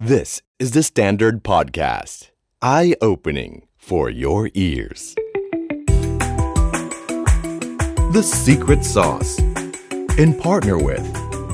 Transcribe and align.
This 0.00 0.42
is 0.60 0.70
the 0.70 0.84
Standard 0.84 1.42
Podcast. 1.42 2.28
Eye 2.62 2.94
opening 3.00 3.66
for 3.76 4.08
your 4.08 4.48
ears. 4.54 5.16
The 8.12 8.22
Secret 8.22 8.84
Sauce. 8.84 9.40
In 10.16 10.38
partner 10.38 10.78
with 10.78 11.02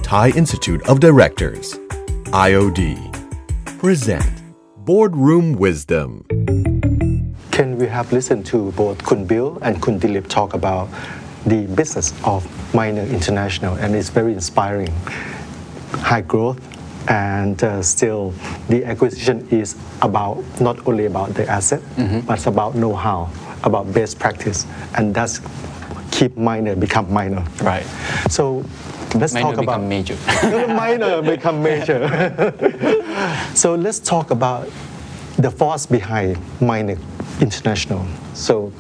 Thai 0.02 0.28
Institute 0.36 0.86
of 0.86 1.00
Directors, 1.00 1.72
IOD. 2.36 2.98
Present 3.78 4.30
Boardroom 4.76 5.54
Wisdom. 5.54 6.26
Can 7.50 7.78
we 7.78 7.86
have 7.86 8.12
listened 8.12 8.44
to 8.44 8.72
both 8.72 9.02
Kun 9.02 9.24
Bill 9.24 9.58
and 9.62 9.80
Kun 9.80 9.98
Dilip 9.98 10.28
talk 10.28 10.52
about 10.52 10.90
the 11.46 11.66
business 11.68 12.12
of 12.26 12.44
Minor 12.74 13.04
International, 13.04 13.74
and 13.76 13.94
it's 13.94 14.10
very 14.10 14.34
inspiring. 14.34 14.92
High 15.92 16.20
growth, 16.20 16.60
and 17.08 17.62
uh, 17.62 17.82
still 17.82 18.32
the 18.68 18.84
acquisition 18.84 19.46
is 19.50 19.76
about 20.02 20.42
not 20.60 20.86
only 20.86 21.06
about 21.06 21.34
the 21.34 21.48
asset, 21.48 21.82
but 22.26 22.38
it's 22.38 22.46
about 22.46 22.74
know-how, 22.74 23.30
about 23.62 23.92
best 23.92 24.18
practice, 24.18 24.66
and 24.96 25.14
that's 25.14 25.40
keep 26.10 26.36
minor 26.36 26.76
become 26.76 27.12
minor. 27.12 27.44
Right. 27.62 27.84
So 28.30 28.64
let's 29.14 29.34
Minor 29.34 29.54
talk 29.54 29.62
about 29.62 29.76
become 29.76 29.88
major. 29.88 30.16
minor 30.68 31.22
become 31.22 31.62
major. 31.62 32.00
so 33.54 33.74
let's 33.74 33.98
talk 33.98 34.30
about 34.30 34.68
the 35.36 35.50
force 35.50 35.86
behind 35.86 36.38
minor 36.60 36.96
international. 37.40 38.06
So 38.34 38.72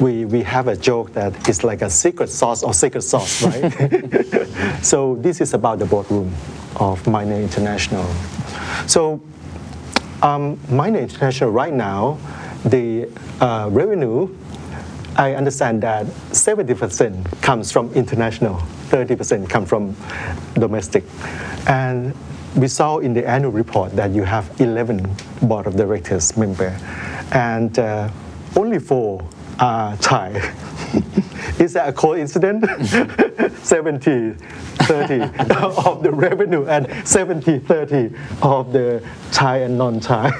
we, 0.00 0.24
we 0.24 0.42
have 0.42 0.68
a 0.68 0.76
joke 0.76 1.12
that 1.12 1.48
it's 1.48 1.62
like 1.62 1.82
a 1.82 1.90
secret 1.90 2.28
sauce 2.28 2.62
or 2.62 2.74
secret 2.74 3.02
sauce, 3.02 3.42
right? 3.42 4.82
so 4.82 5.16
this 5.16 5.40
is 5.40 5.54
about 5.54 5.78
the 5.78 5.86
boardroom 5.86 6.32
of 6.76 7.06
minor 7.06 7.36
international. 7.36 8.06
So 8.86 9.20
um, 10.22 10.58
minor 10.68 10.98
international 10.98 11.50
right 11.50 11.72
now, 11.72 12.18
the 12.64 13.08
uh, 13.40 13.68
revenue 13.70 14.28
I 15.16 15.34
understand 15.34 15.82
that 15.82 16.06
70% 16.06 17.42
comes 17.42 17.72
from 17.72 17.92
international, 17.92 18.56
30% 18.88 19.50
come 19.50 19.66
from 19.66 19.96
domestic. 20.54 21.04
And 21.66 22.14
we 22.56 22.68
saw 22.68 22.98
in 22.98 23.12
the 23.12 23.28
annual 23.28 23.52
report 23.52 23.94
that 23.96 24.12
you 24.12 24.22
have 24.22 24.60
11 24.60 25.14
board 25.42 25.66
of 25.66 25.76
directors 25.76 26.36
member, 26.36 26.76
and 27.32 27.78
uh, 27.78 28.08
only 28.56 28.78
four 28.78 29.20
are 29.58 29.96
Thai. 29.98 30.54
Is 31.58 31.72
that 31.74 31.88
a 31.88 31.92
coincidence? 31.92 32.66
70, 33.62 34.32
30 34.32 35.20
of 35.54 36.02
the 36.02 36.10
revenue 36.10 36.66
and 36.66 36.88
70, 37.06 37.58
30 37.60 38.14
of 38.42 38.72
the 38.72 39.02
Thai 39.32 39.58
and 39.58 39.76
non-Thai. 39.78 40.30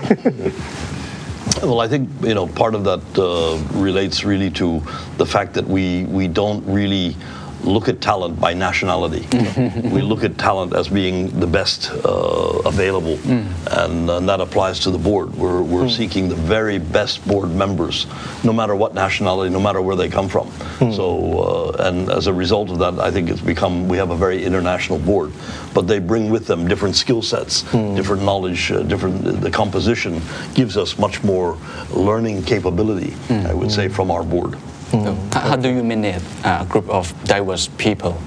Well, 1.63 1.81
I 1.81 1.89
think 1.89 2.09
you 2.23 2.35
know 2.35 2.47
part 2.47 2.75
of 2.75 2.85
that 2.85 3.03
uh, 3.19 3.59
relates 3.79 4.25
really 4.25 4.51
to 4.53 4.83
the 5.19 5.27
fact 5.27 5.53
that 5.55 5.67
we 5.67 6.05
we 6.05 6.27
don't 6.27 6.65
really 6.65 7.17
look 7.65 7.89
at 7.89 8.01
talent 8.01 8.41
by 8.41 8.55
nationality. 8.55 9.21
Mm. 9.21 9.91
we 9.91 10.03
look 10.03 10.25
at 10.25 10.39
talent 10.39 10.75
as 10.75 10.89
being 10.89 11.29
the 11.41 11.47
best 11.47 11.91
uh, 11.91 12.63
available, 12.65 13.17
mm. 13.19 13.47
and, 13.85 14.11
uh, 14.11 14.17
and 14.17 14.29
that 14.29 14.41
applies 14.41 14.81
to 14.81 14.91
the 14.91 14.99
board. 14.99 15.35
We're, 15.35 15.63
we're 15.63 15.85
mm. 15.85 15.97
seeking 15.97 16.29
the 16.29 16.35
very 16.35 16.79
best 16.79 17.27
board 17.27 17.51
members, 17.51 18.07
no 18.45 18.53
matter 18.53 18.75
what 18.75 18.95
nationality, 18.95 19.51
no 19.51 19.61
matter 19.61 19.81
where 19.83 19.97
they 19.97 20.09
come 20.09 20.29
from. 20.29 20.51
So, 20.91 21.75
uh, 21.79 21.87
and 21.87 22.11
as 22.11 22.27
a 22.27 22.33
result 22.33 22.71
of 22.71 22.79
that, 22.79 22.99
I 22.99 23.11
think 23.11 23.31
it's 23.31 23.41
become 23.41 23.89
we 23.89 23.97
have 23.99 24.11
a 24.11 24.17
very 24.17 24.43
international 24.43 24.99
board, 24.99 25.33
but 25.75 25.87
they 25.87 25.99
bring 25.99 26.31
with 26.31 26.47
them 26.47 26.67
different 26.67 26.97
skill 26.97 27.23
sets, 27.23 27.63
different 27.73 28.23
knowledge, 28.23 28.73
uh, 28.73 28.83
different. 28.83 29.27
Uh, 29.27 29.33
the 29.33 29.51
composition 29.51 30.21
gives 30.55 30.77
us 30.77 30.99
much 30.99 31.23
more 31.23 31.59
learning 31.91 32.43
capability, 32.43 33.15
I 33.31 33.55
would 33.55 33.71
say, 33.71 33.89
from 33.89 34.11
our 34.11 34.25
board. 34.25 34.57
So 34.91 35.15
how, 35.33 35.41
how 35.41 35.57
do 35.57 35.69
you 35.69 35.83
manage 35.85 36.23
a 36.45 36.67
group 36.69 36.89
of 36.89 37.13
diverse 37.25 37.69
people? 37.79 38.21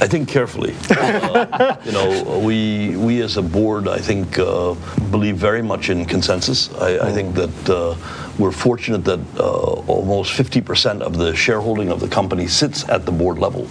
I 0.00 0.06
think 0.08 0.28
carefully. 0.28 0.74
Uh, 1.00 1.76
you 1.84 1.92
know, 1.92 2.40
we 2.44 2.96
we 2.96 3.22
as 3.22 3.36
a 3.36 3.42
board, 3.42 3.86
I 3.86 3.98
think, 3.98 4.38
uh, 4.38 4.74
believe 5.10 5.36
very 5.36 5.62
much 5.62 5.90
in 5.90 6.04
consensus. 6.04 6.70
I, 6.74 7.08
I 7.08 7.12
think 7.12 7.34
that 7.34 7.68
uh, 7.68 7.94
we're 8.40 8.50
fortunate 8.50 9.04
that 9.04 9.20
uh, 9.38 9.42
almost 9.86 10.32
50% 10.32 11.02
of 11.02 11.18
the 11.18 11.36
shareholding 11.36 11.90
of 11.90 12.00
the 12.00 12.08
company 12.08 12.46
sits 12.46 12.88
at 12.88 13.04
the 13.04 13.12
board 13.12 13.38
level. 13.38 13.66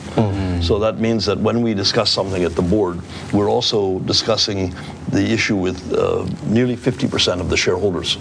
So 0.62 0.78
that 0.80 1.00
means 1.00 1.26
that 1.26 1.40
when 1.40 1.62
we 1.62 1.74
discuss 1.74 2.12
something 2.12 2.44
at 2.44 2.56
the 2.56 2.62
board, 2.62 3.00
we're 3.34 3.50
also 3.50 4.00
discussing 4.00 4.76
the 5.10 5.22
issue 5.22 5.56
with 5.56 5.94
uh, 5.94 6.28
nearly 6.46 6.76
50% 6.76 7.40
of 7.40 7.50
the 7.50 7.58
shareholders. 7.58 8.18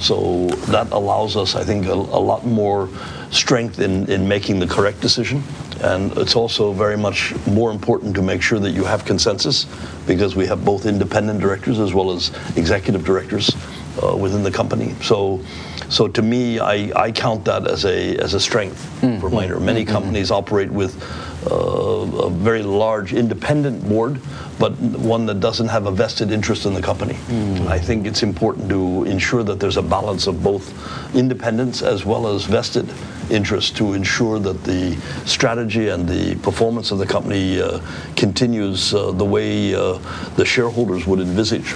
So 0.00 0.46
that 0.70 0.90
allows 0.92 1.36
us, 1.36 1.54
I 1.54 1.64
think, 1.64 1.86
a, 1.86 1.92
a 1.92 2.22
lot 2.30 2.46
more 2.46 2.88
strength 3.30 3.80
in, 3.80 4.10
in 4.10 4.26
making 4.26 4.60
the 4.60 4.66
correct 4.66 5.00
decision. 5.00 5.42
And 5.82 6.16
it's 6.16 6.36
also 6.36 6.72
very 6.72 6.96
much 6.96 7.34
more 7.46 7.72
important 7.72 8.14
to 8.14 8.22
make 8.22 8.40
sure 8.40 8.60
that 8.60 8.70
you 8.70 8.84
have 8.84 9.04
consensus 9.04 9.66
because 10.06 10.36
we 10.36 10.46
have 10.46 10.64
both 10.64 10.86
independent 10.86 11.40
directors 11.40 11.80
as 11.80 11.92
well 11.92 12.12
as 12.12 12.30
executive 12.56 13.04
directors 13.04 13.50
uh, 14.00 14.16
within 14.16 14.42
the 14.42 14.50
company. 14.50 14.94
So, 15.02 15.40
so 15.88 16.08
to 16.08 16.22
me, 16.22 16.58
I, 16.58 16.90
I 16.96 17.12
count 17.12 17.44
that 17.44 17.66
as 17.66 17.84
a, 17.84 18.16
as 18.18 18.34
a 18.34 18.40
strength 18.40 18.78
for 19.20 19.28
Minor. 19.30 19.60
Many 19.60 19.84
companies 19.84 20.30
operate 20.30 20.70
with 20.70 20.96
uh, 21.50 21.54
a 21.56 22.30
very 22.30 22.62
large 22.62 23.12
independent 23.12 23.86
board, 23.88 24.20
but 24.58 24.72
one 24.78 25.26
that 25.26 25.40
doesn't 25.40 25.68
have 25.68 25.86
a 25.86 25.90
vested 25.90 26.30
interest 26.30 26.66
in 26.66 26.72
the 26.74 26.80
company. 26.80 27.16
I 27.68 27.78
think 27.78 28.06
it's 28.06 28.22
important 28.22 28.68
to 28.70 29.04
ensure 29.04 29.42
that 29.42 29.58
there's 29.58 29.76
a 29.76 29.82
balance 29.82 30.26
of 30.28 30.42
both 30.42 30.72
independence 31.16 31.82
as 31.82 32.04
well 32.04 32.28
as 32.28 32.44
vested 32.44 32.88
interest 33.30 33.76
to 33.78 33.94
ensure 33.94 34.38
that 34.38 34.62
the 34.64 34.96
strategy 35.26 35.88
and 35.88 36.08
the 36.08 36.36
performance 36.36 36.90
of 36.92 36.98
the 36.98 37.06
company 37.06 37.60
uh, 37.60 37.80
continues 38.16 38.94
uh, 38.94 39.10
the 39.12 39.24
way 39.24 39.74
uh, 39.74 39.98
the 40.36 40.44
shareholders 40.44 41.06
would 41.06 41.18
envisage. 41.20 41.74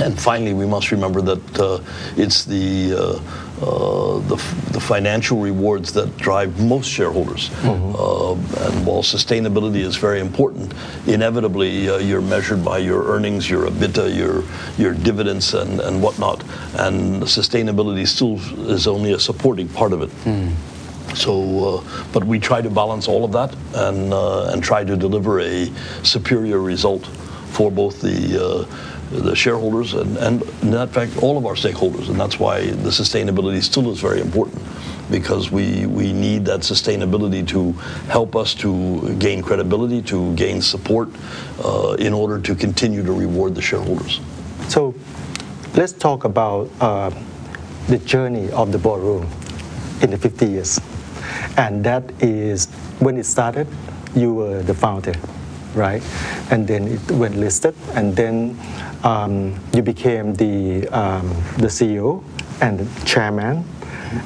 And 0.00 0.20
finally, 0.20 0.54
we 0.54 0.66
must 0.66 0.90
remember 0.90 1.20
that 1.22 1.60
uh, 1.60 1.78
it's 2.16 2.44
the, 2.44 2.94
uh, 2.98 3.64
uh, 3.64 4.18
the 4.26 4.34
f- 4.34 4.72
the 4.72 4.80
financial 4.80 5.38
rewards 5.40 5.92
that 5.92 6.16
drive 6.16 6.58
most 6.60 6.90
shareholders. 6.90 7.50
Uh, 7.62 8.32
and 8.32 8.84
while 8.86 9.02
sustainability 9.04 9.82
is 9.86 9.94
very 9.96 10.18
important, 10.20 10.74
inevitably 11.06 11.88
uh, 11.88 11.98
you're 11.98 12.20
measured 12.20 12.64
by 12.64 12.78
your 12.78 13.04
earnings, 13.04 13.48
your 13.48 13.68
EBITDA, 13.70 14.16
your 14.16 14.42
your 14.78 14.94
dividends, 14.94 15.54
and, 15.54 15.80
and 15.80 16.02
whatnot. 16.02 16.42
And 16.78 17.22
sustainability 17.22 18.06
still 18.06 18.40
is 18.68 18.88
only 18.88 19.12
a 19.12 19.18
supporting 19.20 19.68
part 19.68 19.92
of 19.92 20.02
it. 20.02 20.10
So, 21.14 21.32
uh, 21.78 21.82
but 22.12 22.24
we 22.24 22.40
try 22.40 22.60
to 22.62 22.70
balance 22.70 23.06
all 23.06 23.24
of 23.24 23.30
that 23.32 23.54
and 23.74 24.12
uh, 24.12 24.50
and 24.52 24.60
try 24.64 24.82
to 24.84 24.96
deliver 24.96 25.38
a 25.40 25.70
superior 26.02 26.58
result 26.58 27.06
for 27.52 27.70
both 27.70 28.00
the 28.00 28.42
uh, 28.44 28.64
the 29.10 29.34
shareholders 29.34 29.94
and, 29.94 30.16
and 30.18 30.42
in 30.62 30.88
fact 30.88 31.22
all 31.22 31.36
of 31.38 31.46
our 31.46 31.54
stakeholders, 31.54 32.08
and 32.08 32.18
that's 32.18 32.38
why 32.38 32.66
the 32.66 32.90
sustainability 32.90 33.62
still 33.62 33.90
is 33.90 34.00
very 34.00 34.20
important 34.20 34.60
because 35.10 35.50
we 35.50 35.86
we 35.86 36.12
need 36.12 36.44
that 36.46 36.60
sustainability 36.60 37.46
to 37.46 37.72
help 38.08 38.34
us 38.34 38.54
to 38.54 39.14
gain 39.18 39.42
credibility, 39.42 40.00
to 40.02 40.34
gain 40.34 40.62
support, 40.62 41.08
uh, 41.64 41.96
in 41.98 42.12
order 42.12 42.40
to 42.40 42.54
continue 42.54 43.02
to 43.04 43.12
reward 43.12 43.54
the 43.54 43.62
shareholders. 43.62 44.20
So 44.68 44.94
let's 45.74 45.92
talk 45.92 46.24
about 46.24 46.70
uh, 46.80 47.10
the 47.88 47.98
journey 47.98 48.50
of 48.52 48.72
the 48.72 48.78
boardroom 48.78 49.28
in 50.00 50.10
the 50.10 50.18
50 50.18 50.46
years. 50.46 50.80
And 51.56 51.84
that 51.84 52.04
is 52.22 52.66
when 52.98 53.16
it 53.18 53.24
started, 53.24 53.66
you 54.14 54.34
were 54.34 54.62
the 54.62 54.74
founder, 54.74 55.14
right? 55.74 56.02
And 56.50 56.66
then 56.66 56.88
it 56.88 57.10
went 57.10 57.36
listed, 57.36 57.74
and 57.94 58.14
then 58.16 58.56
um, 59.04 59.54
you 59.74 59.82
became 59.82 60.34
the, 60.34 60.88
um, 60.88 61.28
the 61.58 61.68
CEO 61.68 62.24
and 62.60 62.80
the 62.80 63.06
chairman. 63.06 63.64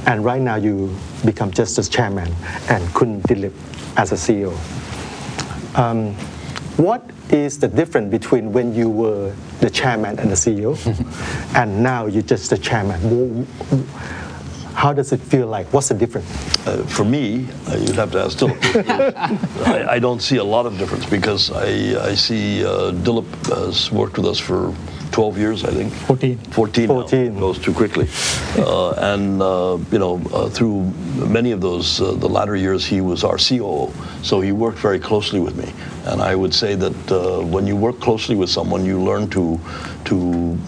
And 0.07 0.25
right 0.25 0.41
now 0.41 0.57
you 0.57 0.95
become 1.25 1.51
just 1.51 1.79
as 1.79 1.89
chairman 1.89 2.33
and 2.69 2.95
Kun 2.95 3.21
Dilip 3.23 3.53
as 3.97 4.13
a 4.13 4.15
CEO. 4.15 4.53
Um, 5.77 6.15
what 6.79 7.03
is 7.31 7.59
the 7.59 7.69
difference 7.69 8.11
between 8.11 8.53
when 8.53 8.75
you 8.75 8.89
were 8.89 9.35
the 9.61 9.69
chairman 9.69 10.19
and 10.19 10.31
the 10.31 10.37
CEO 10.37 10.77
and 11.57 11.83
now 11.83 12.07
you're 12.07 12.23
just 12.23 12.51
the 12.51 12.59
chairman? 12.59 13.47
Wh- 14.79 14.83
How 14.83 14.93
does 14.93 15.13
it 15.13 15.21
feel 15.21 15.47
like? 15.47 15.67
What's 15.73 15.89
the 15.89 15.95
difference? 15.95 16.27
Uh, 16.67 16.85
for 16.87 17.05
me, 17.05 17.47
uh, 17.69 17.77
you'd 17.77 17.97
have 17.97 18.11
to 18.13 18.21
ask 18.25 18.39
Dilip. 18.39 18.59
I, 19.67 19.95
I 19.97 19.99
don't 19.99 20.21
see 20.23 20.37
a 20.39 20.45
lot 20.45 20.67
of 20.67 20.79
difference 20.79 21.07
because 21.07 21.51
I, 21.51 22.11
I 22.11 22.15
see 22.15 22.65
uh, 22.65 22.93
Dilip 22.93 23.27
has 23.55 23.91
worked 23.93 24.17
with 24.19 24.27
us 24.27 24.39
for 24.39 24.73
12 25.19 25.37
years, 25.37 25.65
I 25.65 25.73
think. 25.73 25.93
14. 25.93 26.39
14. 26.39 26.87
now. 26.87 26.95
14. 27.01 27.41
Goes 27.41 27.59
too 27.59 27.75
quickly. 27.75 28.07
Uh, 28.57 28.93
and, 29.13 29.43
uh, 29.43 29.77
you 29.91 29.99
know, 29.99 30.23
uh, 30.33 30.49
through 30.49 30.85
many 31.27 31.51
of 31.51 31.61
those, 31.61 32.01
uh, 32.01 32.13
the 32.13 32.29
latter 32.29 32.55
years, 32.55 32.87
he 32.87 33.01
was 33.01 33.25
our 33.25 33.37
COO. 33.37 33.93
So 34.23 34.41
he 34.41 34.53
worked 34.53 34.79
very 34.79 35.01
closely 35.01 35.41
with 35.41 35.57
me. 35.57 35.73
And 36.05 36.23
I 36.23 36.37
would 36.37 36.55
say 36.55 36.77
that 36.77 37.11
uh, 37.11 37.45
when 37.45 37.67
you 37.67 37.75
work 37.75 37.99
closely 37.99 38.37
with 38.37 38.49
someone, 38.49 38.85
you 38.85 39.03
learn 39.03 39.29
to, 39.31 39.59
to 40.05 40.15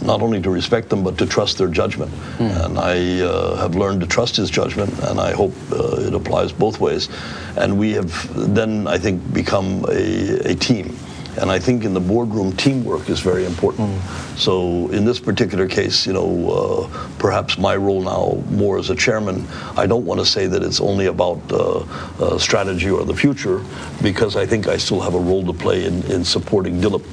not 0.02 0.20
only 0.20 0.42
to 0.42 0.50
respect 0.50 0.88
them, 0.88 1.04
but 1.04 1.16
to 1.18 1.26
trust 1.26 1.56
their 1.56 1.68
judgment. 1.68 2.10
And 2.40 2.76
I 2.76 3.20
uh, 3.20 3.54
have 3.54 3.76
learned 3.76 4.00
to 4.00 4.08
trust 4.08 4.34
his 4.34 4.50
judgment, 4.50 4.92
and 5.04 5.20
I 5.20 5.30
hope 5.30 5.52
uh, 5.70 6.08
it 6.08 6.12
applies 6.12 6.50
both 6.50 6.80
ways. 6.80 7.08
And 7.56 7.78
we 7.78 7.92
have 7.92 8.12
then, 8.52 8.88
I 8.88 8.98
think, 8.98 9.32
become 9.32 9.84
a, 9.88 10.50
a 10.50 10.54
team. 10.56 10.96
And 11.38 11.50
I 11.50 11.58
think 11.58 11.84
in 11.84 11.94
the 11.94 12.00
boardroom, 12.00 12.52
teamwork 12.56 13.08
is 13.08 13.20
very 13.20 13.44
important. 13.44 14.02
So 14.36 14.88
in 14.90 15.04
this 15.04 15.20
particular 15.20 15.66
case, 15.68 16.06
you 16.06 16.12
know, 16.12 16.50
uh, 16.50 17.08
perhaps 17.18 17.58
my 17.58 17.76
role 17.76 18.02
now 18.02 18.42
more 18.50 18.78
as 18.78 18.90
a 18.90 18.96
chairman, 18.96 19.46
I 19.76 19.86
don't 19.86 20.04
want 20.04 20.20
to 20.20 20.26
say 20.26 20.46
that 20.46 20.62
it's 20.62 20.80
only 20.80 21.06
about 21.06 21.40
uh, 21.52 21.84
uh, 22.18 22.38
strategy 22.38 22.90
or 22.90 23.04
the 23.04 23.14
future, 23.14 23.62
because 24.02 24.36
I 24.36 24.46
think 24.46 24.66
I 24.66 24.76
still 24.76 25.00
have 25.00 25.14
a 25.14 25.18
role 25.20 25.44
to 25.46 25.52
play 25.52 25.84
in, 25.84 26.02
in 26.10 26.24
supporting 26.24 26.80
Dilip. 26.80 27.04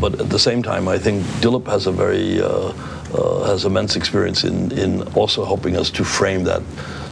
But 0.00 0.20
at 0.20 0.28
the 0.30 0.38
same 0.38 0.62
time, 0.62 0.88
I 0.88 0.98
think 0.98 1.22
Dilip 1.40 1.66
has 1.66 1.86
a 1.86 1.92
very 1.92 2.40
uh, 2.40 2.72
uh, 3.14 3.44
has 3.44 3.64
immense 3.64 3.96
experience 3.96 4.44
in, 4.44 4.70
in 4.72 5.02
also 5.14 5.44
helping 5.44 5.76
us 5.76 5.90
to 5.90 6.04
frame 6.04 6.44
that 6.44 6.62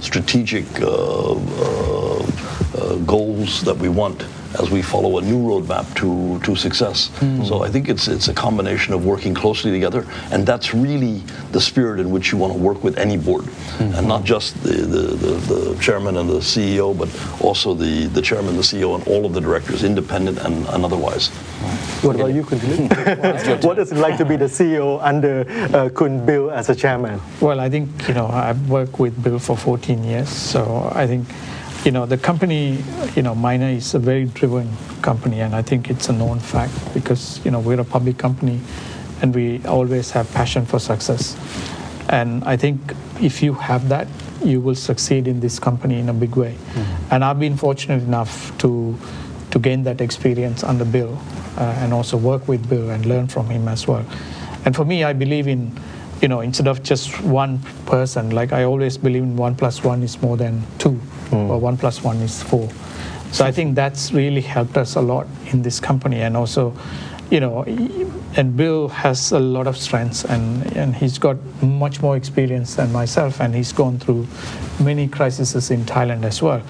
strategic 0.00 0.66
uh, 0.82 1.34
goals 3.06 3.62
that 3.62 3.76
we 3.78 3.88
want 3.88 4.24
as 4.60 4.70
we 4.70 4.82
follow 4.82 5.18
a 5.18 5.22
new 5.22 5.38
roadmap 5.38 5.86
to, 5.96 6.38
to 6.44 6.56
success. 6.56 7.10
So 7.46 7.62
I 7.62 7.68
think 7.68 7.88
it's, 7.88 8.08
it's 8.08 8.28
a 8.28 8.34
combination 8.34 8.94
of 8.94 9.04
working 9.04 9.34
closely 9.34 9.70
together, 9.70 10.06
and 10.30 10.46
that's 10.46 10.74
really 10.74 11.22
the 11.52 11.60
spirit 11.60 12.00
in 12.00 12.10
which 12.10 12.32
you 12.32 12.38
want 12.38 12.52
to 12.52 12.58
work 12.58 12.82
with 12.82 12.98
any 12.98 13.16
board, 13.16 13.44
and 13.78 14.06
not 14.06 14.24
just 14.24 14.60
the, 14.62 14.72
the, 14.72 15.02
the, 15.16 15.54
the 15.54 15.80
chairman 15.80 16.16
and 16.16 16.28
the 16.28 16.38
CEO, 16.38 16.96
but 16.96 17.08
also 17.44 17.74
the, 17.74 18.06
the 18.06 18.22
chairman, 18.22 18.56
the 18.56 18.62
CEO, 18.62 18.94
and 18.94 19.06
all 19.06 19.26
of 19.26 19.32
the 19.32 19.40
directors, 19.40 19.84
independent 19.84 20.38
and, 20.38 20.66
and 20.68 20.84
otherwise. 20.84 21.28
What 22.02 22.16
about 22.16 22.34
you, 22.34 22.44
Kun 22.44 22.58
what 23.62 23.78
is 23.78 23.92
it 23.92 23.98
like 23.98 24.16
to 24.18 24.24
be 24.24 24.36
the 24.36 24.46
CEO 24.46 24.98
under 25.02 25.44
uh, 25.74 25.88
Kun 25.88 26.24
Bill 26.24 26.50
as 26.50 26.68
a 26.68 26.74
chairman? 26.74 27.20
Well, 27.40 27.60
I 27.60 27.68
think, 27.68 28.08
you 28.08 28.14
know, 28.14 28.26
I've 28.26 28.68
worked 28.68 28.98
with 28.98 29.22
Bill 29.22 29.38
for 29.38 29.56
14 29.56 30.04
years, 30.04 30.28
so 30.28 30.90
I 30.94 31.06
think, 31.06 31.26
you 31.86 31.92
know, 31.92 32.04
the 32.04 32.18
company, 32.18 32.82
you 33.14 33.22
know, 33.22 33.34
Minor 33.34 33.68
is 33.68 33.94
a 33.94 34.00
very 34.00 34.24
driven 34.24 34.68
company, 35.02 35.40
and 35.40 35.54
I 35.54 35.62
think 35.62 35.88
it's 35.88 36.08
a 36.08 36.12
known 36.12 36.40
fact 36.40 36.72
because, 36.92 37.40
you 37.44 37.52
know, 37.52 37.60
we're 37.60 37.80
a 37.80 37.84
public 37.84 38.18
company 38.18 38.60
and 39.22 39.32
we 39.32 39.64
always 39.64 40.10
have 40.10 40.30
passion 40.34 40.66
for 40.66 40.80
success. 40.80 41.36
And 42.08 42.42
I 42.44 42.56
think 42.56 42.80
if 43.20 43.40
you 43.40 43.54
have 43.54 43.88
that, 43.88 44.08
you 44.44 44.60
will 44.60 44.74
succeed 44.74 45.28
in 45.28 45.38
this 45.38 45.60
company 45.60 46.00
in 46.00 46.08
a 46.08 46.12
big 46.12 46.34
way. 46.36 46.56
And 47.10 47.24
I've 47.24 47.38
been 47.38 47.56
fortunate 47.56 48.02
enough 48.02 48.56
to 48.58 48.98
to 49.52 49.58
gain 49.60 49.84
that 49.84 50.00
experience 50.00 50.64
under 50.64 50.84
Bill 50.84 51.16
uh, 51.56 51.62
and 51.80 51.94
also 51.94 52.16
work 52.16 52.48
with 52.48 52.68
Bill 52.68 52.90
and 52.90 53.06
learn 53.06 53.28
from 53.28 53.48
him 53.48 53.68
as 53.68 53.86
well. 53.86 54.04
And 54.64 54.74
for 54.74 54.84
me, 54.84 55.04
I 55.04 55.12
believe 55.12 55.46
in, 55.46 55.70
you 56.20 56.28
know, 56.28 56.40
instead 56.40 56.66
of 56.66 56.82
just 56.82 57.20
one 57.22 57.58
person, 57.84 58.30
like 58.30 58.52
I 58.52 58.64
always 58.64 58.96
believe 58.96 59.22
in 59.22 59.36
one 59.36 59.54
plus 59.54 59.84
one 59.84 60.02
is 60.02 60.20
more 60.22 60.36
than 60.36 60.62
two, 60.78 60.92
hmm. 61.30 61.50
or 61.50 61.58
one 61.58 61.76
plus 61.76 62.02
one 62.02 62.16
is 62.18 62.42
four. 62.42 62.70
So 63.32 63.44
I 63.44 63.52
think 63.52 63.74
that's 63.74 64.12
really 64.12 64.40
helped 64.40 64.76
us 64.78 64.96
a 64.96 65.00
lot 65.00 65.26
in 65.52 65.62
this 65.62 65.78
company, 65.78 66.22
and 66.22 66.36
also, 66.36 66.72
you 67.30 67.40
know, 67.40 67.64
and 68.36 68.56
Bill 68.56 68.88
has 68.88 69.32
a 69.32 69.38
lot 69.38 69.66
of 69.66 69.76
strengths, 69.76 70.24
and 70.24 70.74
and 70.76 70.94
he's 70.94 71.18
got 71.18 71.36
much 71.62 72.00
more 72.00 72.16
experience 72.16 72.76
than 72.76 72.92
myself, 72.92 73.40
and 73.40 73.54
he's 73.54 73.72
gone 73.72 73.98
through 73.98 74.26
many 74.80 75.08
crises 75.08 75.70
in 75.70 75.84
Thailand 75.84 76.24
as 76.24 76.40
well, 76.40 76.62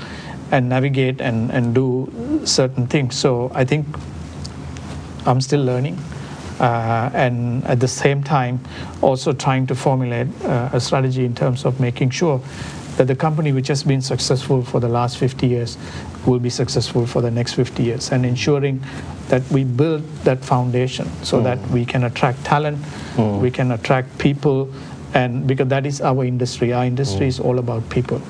and 0.50 0.68
navigate 0.68 1.20
and 1.20 1.52
and 1.52 1.74
do 1.74 2.10
certain 2.44 2.86
things. 2.88 3.14
So 3.14 3.52
I 3.54 3.64
think 3.64 3.86
I'm 5.24 5.40
still 5.40 5.62
learning. 5.62 5.98
Uh, 6.60 7.10
and 7.12 7.64
at 7.64 7.80
the 7.80 7.88
same 7.88 8.22
time, 8.22 8.58
also 9.02 9.32
trying 9.32 9.66
to 9.66 9.74
formulate 9.74 10.28
uh, 10.44 10.70
a 10.72 10.80
strategy 10.80 11.24
in 11.24 11.34
terms 11.34 11.64
of 11.64 11.78
making 11.80 12.10
sure 12.10 12.40
that 12.96 13.06
the 13.06 13.14
company 13.16 13.52
which 13.52 13.68
has 13.68 13.82
been 13.82 14.00
successful 14.00 14.62
for 14.62 14.80
the 14.80 14.88
last 14.88 15.18
50 15.18 15.46
years 15.46 15.76
will 16.26 16.38
be 16.38 16.48
successful 16.48 17.06
for 17.06 17.20
the 17.20 17.30
next 17.30 17.52
50 17.54 17.82
years 17.82 18.10
and 18.10 18.24
ensuring 18.24 18.82
that 19.28 19.42
we 19.50 19.64
build 19.64 20.02
that 20.24 20.42
foundation 20.42 21.06
so 21.22 21.42
that 21.42 21.58
we 21.70 21.84
can 21.84 22.04
attract 22.04 22.42
talent, 22.44 22.78
we 23.40 23.50
can 23.50 23.72
attract 23.72 24.16
people, 24.18 24.72
and 25.14 25.46
because 25.46 25.68
that 25.68 25.84
is 25.86 26.00
our 26.00 26.24
industry. 26.24 26.72
Our 26.72 26.84
industry 26.86 27.26
is 27.26 27.38
all 27.38 27.58
about 27.58 27.88
people. 27.90 28.20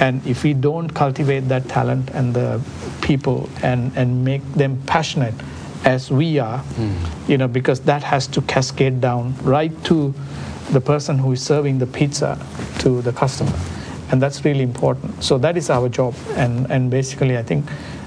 And 0.00 0.24
if 0.26 0.44
we 0.44 0.52
don't 0.54 0.90
cultivate 0.90 1.48
that 1.48 1.68
talent 1.68 2.10
and 2.10 2.34
the 2.34 2.60
people 3.00 3.48
and, 3.62 3.92
and 3.96 4.24
make 4.24 4.42
them 4.54 4.80
passionate 4.86 5.34
as 5.84 6.10
we 6.10 6.38
are, 6.38 6.62
you 7.28 7.36
know, 7.38 7.48
because 7.48 7.80
that 7.80 8.02
has 8.02 8.26
to 8.28 8.42
cascade 8.42 9.00
down 9.00 9.34
right 9.42 9.72
to 9.84 10.14
the 10.70 10.80
person 10.80 11.18
who 11.18 11.32
is 11.32 11.42
serving 11.42 11.78
the 11.78 11.86
pizza 11.86 12.38
to 12.78 13.02
the 13.02 13.12
customer. 13.12 13.52
And 14.10 14.20
that's 14.20 14.44
really 14.44 14.62
important. 14.62 15.24
So 15.24 15.38
that 15.38 15.56
is 15.56 15.70
our 15.70 15.88
job. 15.88 16.14
And, 16.36 16.70
and 16.70 16.90
basically, 16.90 17.38
I 17.38 17.42
think 17.42 17.64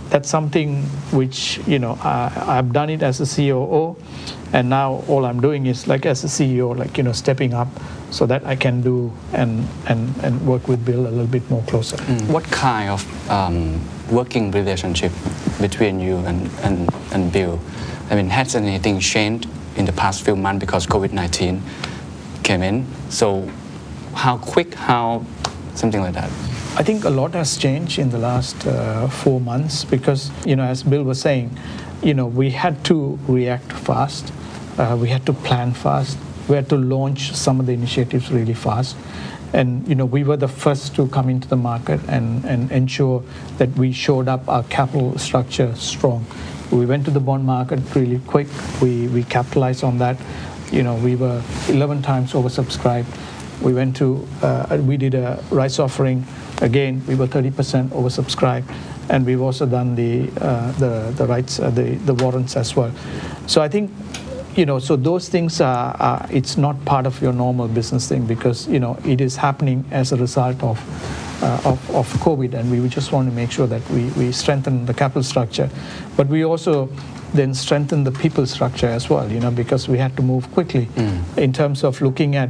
that's 0.10 0.30
something 0.30 0.83
which, 1.12 1.60
you 1.68 1.80
know, 1.80 1.98
I, 2.01 2.31
I've 2.36 2.72
done 2.72 2.89
it 2.89 3.01
as 3.01 3.19
a 3.22 3.25
COO. 3.36 3.95
And 4.54 4.69
now 4.69 5.04
all 5.07 5.25
I'm 5.25 5.42
doing 5.42 5.66
is 5.66 5.88
like 5.88 6.06
as 6.06 6.24
a 6.24 6.27
CEO, 6.27 6.77
like, 6.77 6.98
you 6.98 7.04
know, 7.04 7.12
stepping 7.12 7.54
up 7.54 7.68
so 8.12 8.25
that 8.27 8.45
I 8.45 8.56
can 8.56 8.81
do 8.81 9.12
and, 9.33 9.68
and, 9.88 10.16
and 10.24 10.45
work 10.48 10.68
with 10.68 10.86
Bill 10.86 11.07
a 11.07 11.10
little 11.10 11.25
bit 11.27 11.50
more 11.50 11.63
closer. 11.63 11.98
What 12.31 12.44
kind 12.45 12.89
of 12.92 13.30
um, 13.30 13.81
working 14.11 14.51
relationship 14.51 15.11
between 15.59 15.99
you 15.99 16.17
and, 16.17 16.49
and, 16.63 16.89
and 17.11 17.31
Bill? 17.31 17.59
I 18.09 18.15
mean, 18.15 18.29
has 18.29 18.55
anything 18.55 18.99
changed 18.99 19.49
in 19.75 19.85
the 19.85 19.93
past 19.93 20.23
few 20.23 20.35
months 20.35 20.59
because 20.65 20.85
COVID 20.87 21.11
19 21.11 21.61
came 22.43 22.61
in? 22.61 22.85
So, 23.09 23.49
how 24.13 24.37
quick, 24.37 24.73
how 24.75 25.25
something 25.73 26.01
like 26.01 26.13
that? 26.13 26.29
I 26.77 26.83
think 26.83 27.05
a 27.05 27.09
lot 27.09 27.33
has 27.35 27.57
changed 27.57 27.99
in 27.99 28.09
the 28.09 28.17
last 28.17 28.67
uh, 28.67 29.07
four 29.07 29.39
months 29.39 29.85
because, 29.85 30.29
you 30.45 30.57
know, 30.57 30.63
as 30.63 30.83
Bill 30.83 31.03
was 31.03 31.21
saying, 31.21 31.57
you 32.03 32.13
know, 32.13 32.27
we 32.27 32.51
had 32.51 32.83
to 32.85 33.17
react 33.27 33.71
fast, 33.71 34.33
uh, 34.77 34.97
we 34.99 35.07
had 35.07 35.25
to 35.25 35.33
plan 35.33 35.73
fast, 35.73 36.17
we 36.49 36.55
had 36.55 36.67
to 36.69 36.75
launch 36.75 37.33
some 37.33 37.59
of 37.59 37.65
the 37.65 37.71
initiatives 37.71 38.29
really 38.29 38.53
fast. 38.53 38.97
And, 39.55 39.87
you 39.87 39.95
know, 39.95 40.03
we 40.03 40.25
were 40.25 40.35
the 40.35 40.49
first 40.49 40.95
to 40.95 41.07
come 41.07 41.29
into 41.29 41.47
the 41.47 41.55
market 41.55 42.01
and, 42.09 42.43
and 42.43 42.69
ensure 42.73 43.23
that 43.57 43.69
we 43.77 43.93
showed 43.93 44.27
up 44.27 44.49
our 44.49 44.63
capital 44.63 45.17
structure 45.17 45.73
strong. 45.75 46.25
We 46.71 46.85
went 46.85 47.05
to 47.05 47.11
the 47.11 47.21
bond 47.21 47.45
market 47.45 47.79
really 47.95 48.19
quick. 48.27 48.47
We, 48.81 49.07
we 49.07 49.23
capitalized 49.23 49.85
on 49.85 49.97
that. 49.99 50.17
You 50.73 50.83
know, 50.83 50.95
we 50.95 51.15
were 51.15 51.41
11 51.69 52.01
times 52.01 52.33
oversubscribed. 52.33 53.05
We 53.62 53.74
went 53.74 53.95
to, 53.95 54.27
uh, 54.41 54.77
we 54.81 54.97
did 54.97 55.13
a 55.13 55.41
rights 55.51 55.79
offering. 55.79 56.25
Again, 56.62 57.01
we 57.07 57.15
were 57.15 57.27
30% 57.27 57.51
oversubscribed. 57.91 58.65
And 59.07 59.25
we've 59.25 59.41
also 59.41 59.65
done 59.65 59.95
the, 59.95 60.29
uh, 60.41 60.74
the, 60.74 61.13
the 61.15 61.27
rights, 61.27 61.62
uh, 61.62 61.69
the, 61.69 61.95
the 61.95 62.13
warrants 62.13 62.57
as 62.57 62.75
well. 62.75 62.91
So 63.47 63.62
I 63.62 63.69
think, 63.69 63.89
you 64.55 64.65
know, 64.65 64.79
so 64.79 64.95
those 64.95 65.27
things 65.27 65.59
are, 65.59 65.95
are, 66.00 66.27
it's 66.31 66.57
not 66.57 66.83
part 66.85 67.05
of 67.05 67.21
your 67.21 67.33
normal 67.33 67.67
business 67.67 68.07
thing 68.07 68.25
because, 68.25 68.67
you 68.67 68.79
know, 68.79 68.97
it 69.05 69.19
is 69.19 69.35
happening 69.35 69.83
as 69.91 70.12
a 70.12 70.15
result 70.15 70.62
of, 70.63 70.79
uh, 71.43 71.62
of, 71.65 71.95
of 71.95 72.07
COVID. 72.21 72.53
And 72.53 72.71
we 72.71 72.88
just 72.88 73.12
want 73.12 73.29
to 73.29 73.35
make 73.35 73.51
sure 73.51 73.67
that 73.67 73.88
we, 73.89 74.05
we 74.12 74.31
strengthen 74.31 74.85
the 74.85 74.93
capital 74.93 75.24
structure. 75.24 75.69
But 76.15 76.27
we 76.27 76.45
also 76.45 76.89
then 77.33 77.53
strengthen 77.53 78.05
the 78.05 78.12
people 78.12 78.45
structure 78.45 78.88
as 78.88 79.09
well, 79.09 79.29
you 79.29 79.41
know, 79.41 79.51
because 79.51 79.89
we 79.89 79.97
had 79.97 80.15
to 80.15 80.21
move 80.21 80.50
quickly 80.53 80.88
in 81.38 81.51
terms 81.51 81.83
of 81.83 82.01
looking 82.01 82.38
at, 82.38 82.50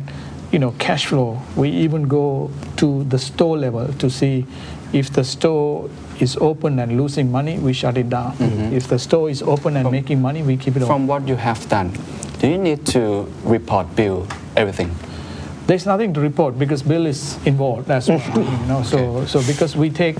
you 0.52 0.60
know, 0.60 0.72
cash 0.78 1.08
flow. 1.08 1.42
We 1.56 1.70
even 1.70 2.08
go 2.08 2.52
to 2.78 3.04
the 3.06 3.18
store 3.18 3.58
level 3.58 3.92
to 3.94 4.10
see 4.12 4.46
if 4.94 5.12
the 5.12 5.24
store 5.24 5.90
is 6.22 6.38
open 6.38 6.80
and 6.80 6.98
losing 6.98 7.32
money, 7.32 7.58
we 7.60 7.74
shut 7.74 7.98
it 7.98 8.10
down. 8.10 8.34
Mm-hmm. 8.38 8.74
If 8.74 8.88
the 8.88 9.00
store 9.00 9.30
is 9.30 9.42
open 9.42 9.78
and 9.78 9.92
making 9.92 10.22
money, 10.22 10.44
we 10.44 10.58
keep 10.58 10.76
it 10.76 10.82
open. 10.82 10.88
From 10.88 11.08
what 11.08 11.28
you 11.28 11.36
have 11.36 11.68
done, 11.70 11.94
do 12.40 12.48
you 12.48 12.58
need 12.58 12.86
to 12.88 13.28
report 13.44 13.96
Bill 13.96 14.28
everything? 14.56 14.96
There's 15.68 15.88
nothing 15.88 16.14
to 16.14 16.22
report 16.22 16.60
because 16.60 16.84
Bill 16.84 17.08
is 17.08 17.44
involved 17.46 17.88
That's 17.88 18.08
well. 18.08 18.20
you 18.36 18.68
know, 18.68 18.84
so 18.84 19.26
so 19.26 19.42
because 19.48 19.76
we 19.76 19.90
take, 19.90 20.16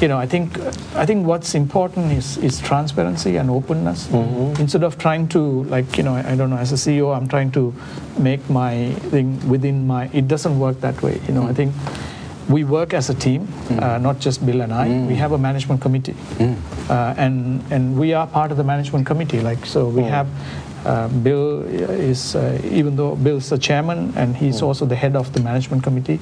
you 0.00 0.08
know, 0.08 0.16
I 0.16 0.26
think 0.26 0.58
I 0.94 1.04
think 1.04 1.26
what's 1.26 1.54
important 1.54 2.10
is 2.12 2.38
is 2.38 2.58
transparency 2.58 3.36
and 3.36 3.50
openness. 3.50 4.06
Mm-hmm. 4.06 4.60
Instead 4.62 4.84
of 4.84 4.96
trying 4.96 5.28
to 5.28 5.64
like 5.64 5.98
you 5.98 6.04
know 6.04 6.14
I 6.14 6.34
don't 6.36 6.48
know 6.48 6.56
as 6.56 6.72
a 6.72 6.76
CEO 6.76 7.14
I'm 7.14 7.28
trying 7.28 7.50
to 7.52 7.74
make 8.18 8.48
my 8.48 8.92
thing 9.10 9.46
within 9.46 9.86
my. 9.86 10.08
It 10.14 10.26
doesn't 10.26 10.58
work 10.58 10.80
that 10.80 11.02
way. 11.02 11.20
You 11.28 11.34
know 11.34 11.42
I 11.42 11.52
mm-hmm. 11.52 11.70
think 11.70 11.74
we 12.48 12.64
work 12.64 12.94
as 12.94 13.10
a 13.10 13.14
team, 13.14 13.46
uh, 13.70 13.98
not 13.98 14.18
just 14.20 14.44
Bill 14.46 14.60
and 14.62 14.72
I. 14.72 14.88
We 15.06 15.14
have 15.16 15.32
a 15.32 15.38
management 15.38 15.80
committee, 15.82 16.14
uh, 16.88 17.14
and 17.18 17.62
and 17.70 17.98
we 17.98 18.14
are 18.14 18.26
part 18.26 18.50
of 18.50 18.56
the 18.56 18.64
management 18.64 19.06
committee. 19.06 19.40
Like 19.40 19.66
so, 19.66 19.88
we 19.88 20.02
have. 20.10 20.26
Uh, 20.86 21.08
Bill 21.08 21.62
is, 21.64 22.34
uh, 22.36 22.58
even 22.64 22.94
though 22.96 23.16
Bill's 23.16 23.50
the 23.50 23.58
chairman 23.58 24.12
and 24.16 24.34
he's 24.36 24.62
also 24.62 24.86
the 24.86 24.94
head 24.94 25.16
of 25.16 25.32
the 25.32 25.40
management 25.40 25.82
committee, 25.82 26.18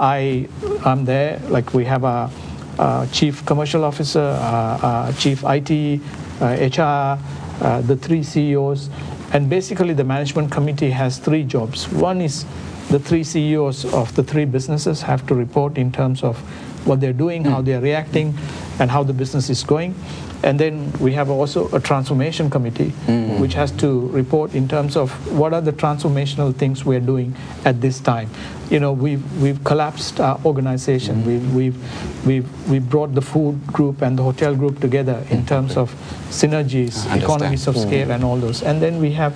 I 0.00 0.48
I'm 0.84 1.04
there. 1.04 1.38
Like 1.50 1.74
we 1.74 1.84
have 1.84 2.02
a, 2.04 2.30
uh 2.78 3.06
chief 3.12 3.44
commercial 3.44 3.84
officer, 3.84 4.20
uh, 4.40 4.86
uh, 4.88 5.12
chief 5.12 5.44
IT, 5.44 6.00
uh, 6.40 6.56
HR, 6.56 7.18
uh, 7.62 7.82
the 7.82 7.94
three 7.94 8.22
CEOs, 8.22 8.88
and 9.34 9.50
basically 9.50 9.92
the 9.94 10.04
management 10.04 10.50
committee 10.50 10.90
has 10.90 11.18
three 11.18 11.44
jobs. 11.44 11.86
One 11.92 12.22
is 12.22 12.46
the 12.90 12.98
three 12.98 13.22
CEOs 13.22 13.84
of 13.94 14.14
the 14.16 14.22
three 14.22 14.44
businesses 14.44 15.02
have 15.02 15.26
to 15.28 15.34
report 15.34 15.78
in 15.78 15.92
terms 15.92 16.22
of 16.24 16.36
what 16.86 17.00
they're 17.00 17.12
doing, 17.12 17.44
how 17.44 17.60
hmm. 17.60 17.66
they're 17.66 17.80
reacting, 17.80 18.36
and 18.78 18.90
how 18.90 19.02
the 19.02 19.12
business 19.12 19.48
is 19.48 19.62
going. 19.62 19.94
And 20.42 20.58
then 20.58 20.90
we 20.98 21.12
have 21.12 21.28
also 21.28 21.68
a 21.76 21.80
transformation 21.80 22.48
committee, 22.48 22.88
hmm. 22.88 23.38
which 23.40 23.54
has 23.54 23.70
to 23.72 24.08
report 24.08 24.54
in 24.54 24.66
terms 24.66 24.96
of 24.96 25.10
what 25.30 25.52
are 25.52 25.60
the 25.60 25.72
transformational 25.72 26.54
things 26.54 26.84
we're 26.84 27.00
doing 27.00 27.36
at 27.64 27.80
this 27.80 28.00
time. 28.00 28.30
You 28.70 28.80
know, 28.80 28.92
we've, 28.92 29.22
we've 29.42 29.62
collapsed 29.64 30.18
our 30.18 30.40
organization. 30.44 31.22
Hmm. 31.22 31.26
We've, 31.26 31.54
we've, 31.54 32.26
we've, 32.26 32.68
we've 32.70 32.90
brought 32.90 33.14
the 33.14 33.22
food 33.22 33.64
group 33.66 34.02
and 34.02 34.18
the 34.18 34.22
hotel 34.22 34.54
group 34.56 34.80
together 34.80 35.24
in 35.30 35.44
terms 35.44 35.76
of 35.76 35.92
synergies, 36.30 37.04
economies 37.14 37.66
of 37.66 37.76
scale, 37.76 38.10
and 38.10 38.24
all 38.24 38.36
those. 38.36 38.62
And 38.62 38.80
then 38.80 38.98
we 38.98 39.12
have 39.12 39.34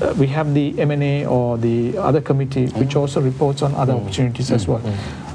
uh, 0.00 0.14
we 0.18 0.26
have 0.28 0.54
the 0.54 0.78
M&A 0.80 1.26
or 1.26 1.58
the 1.58 1.96
other 1.98 2.20
committee, 2.20 2.66
which 2.78 2.96
also 2.96 3.20
reports 3.20 3.62
on 3.62 3.74
other 3.74 3.92
opportunities 3.94 4.50
as 4.50 4.66
well. 4.68 4.82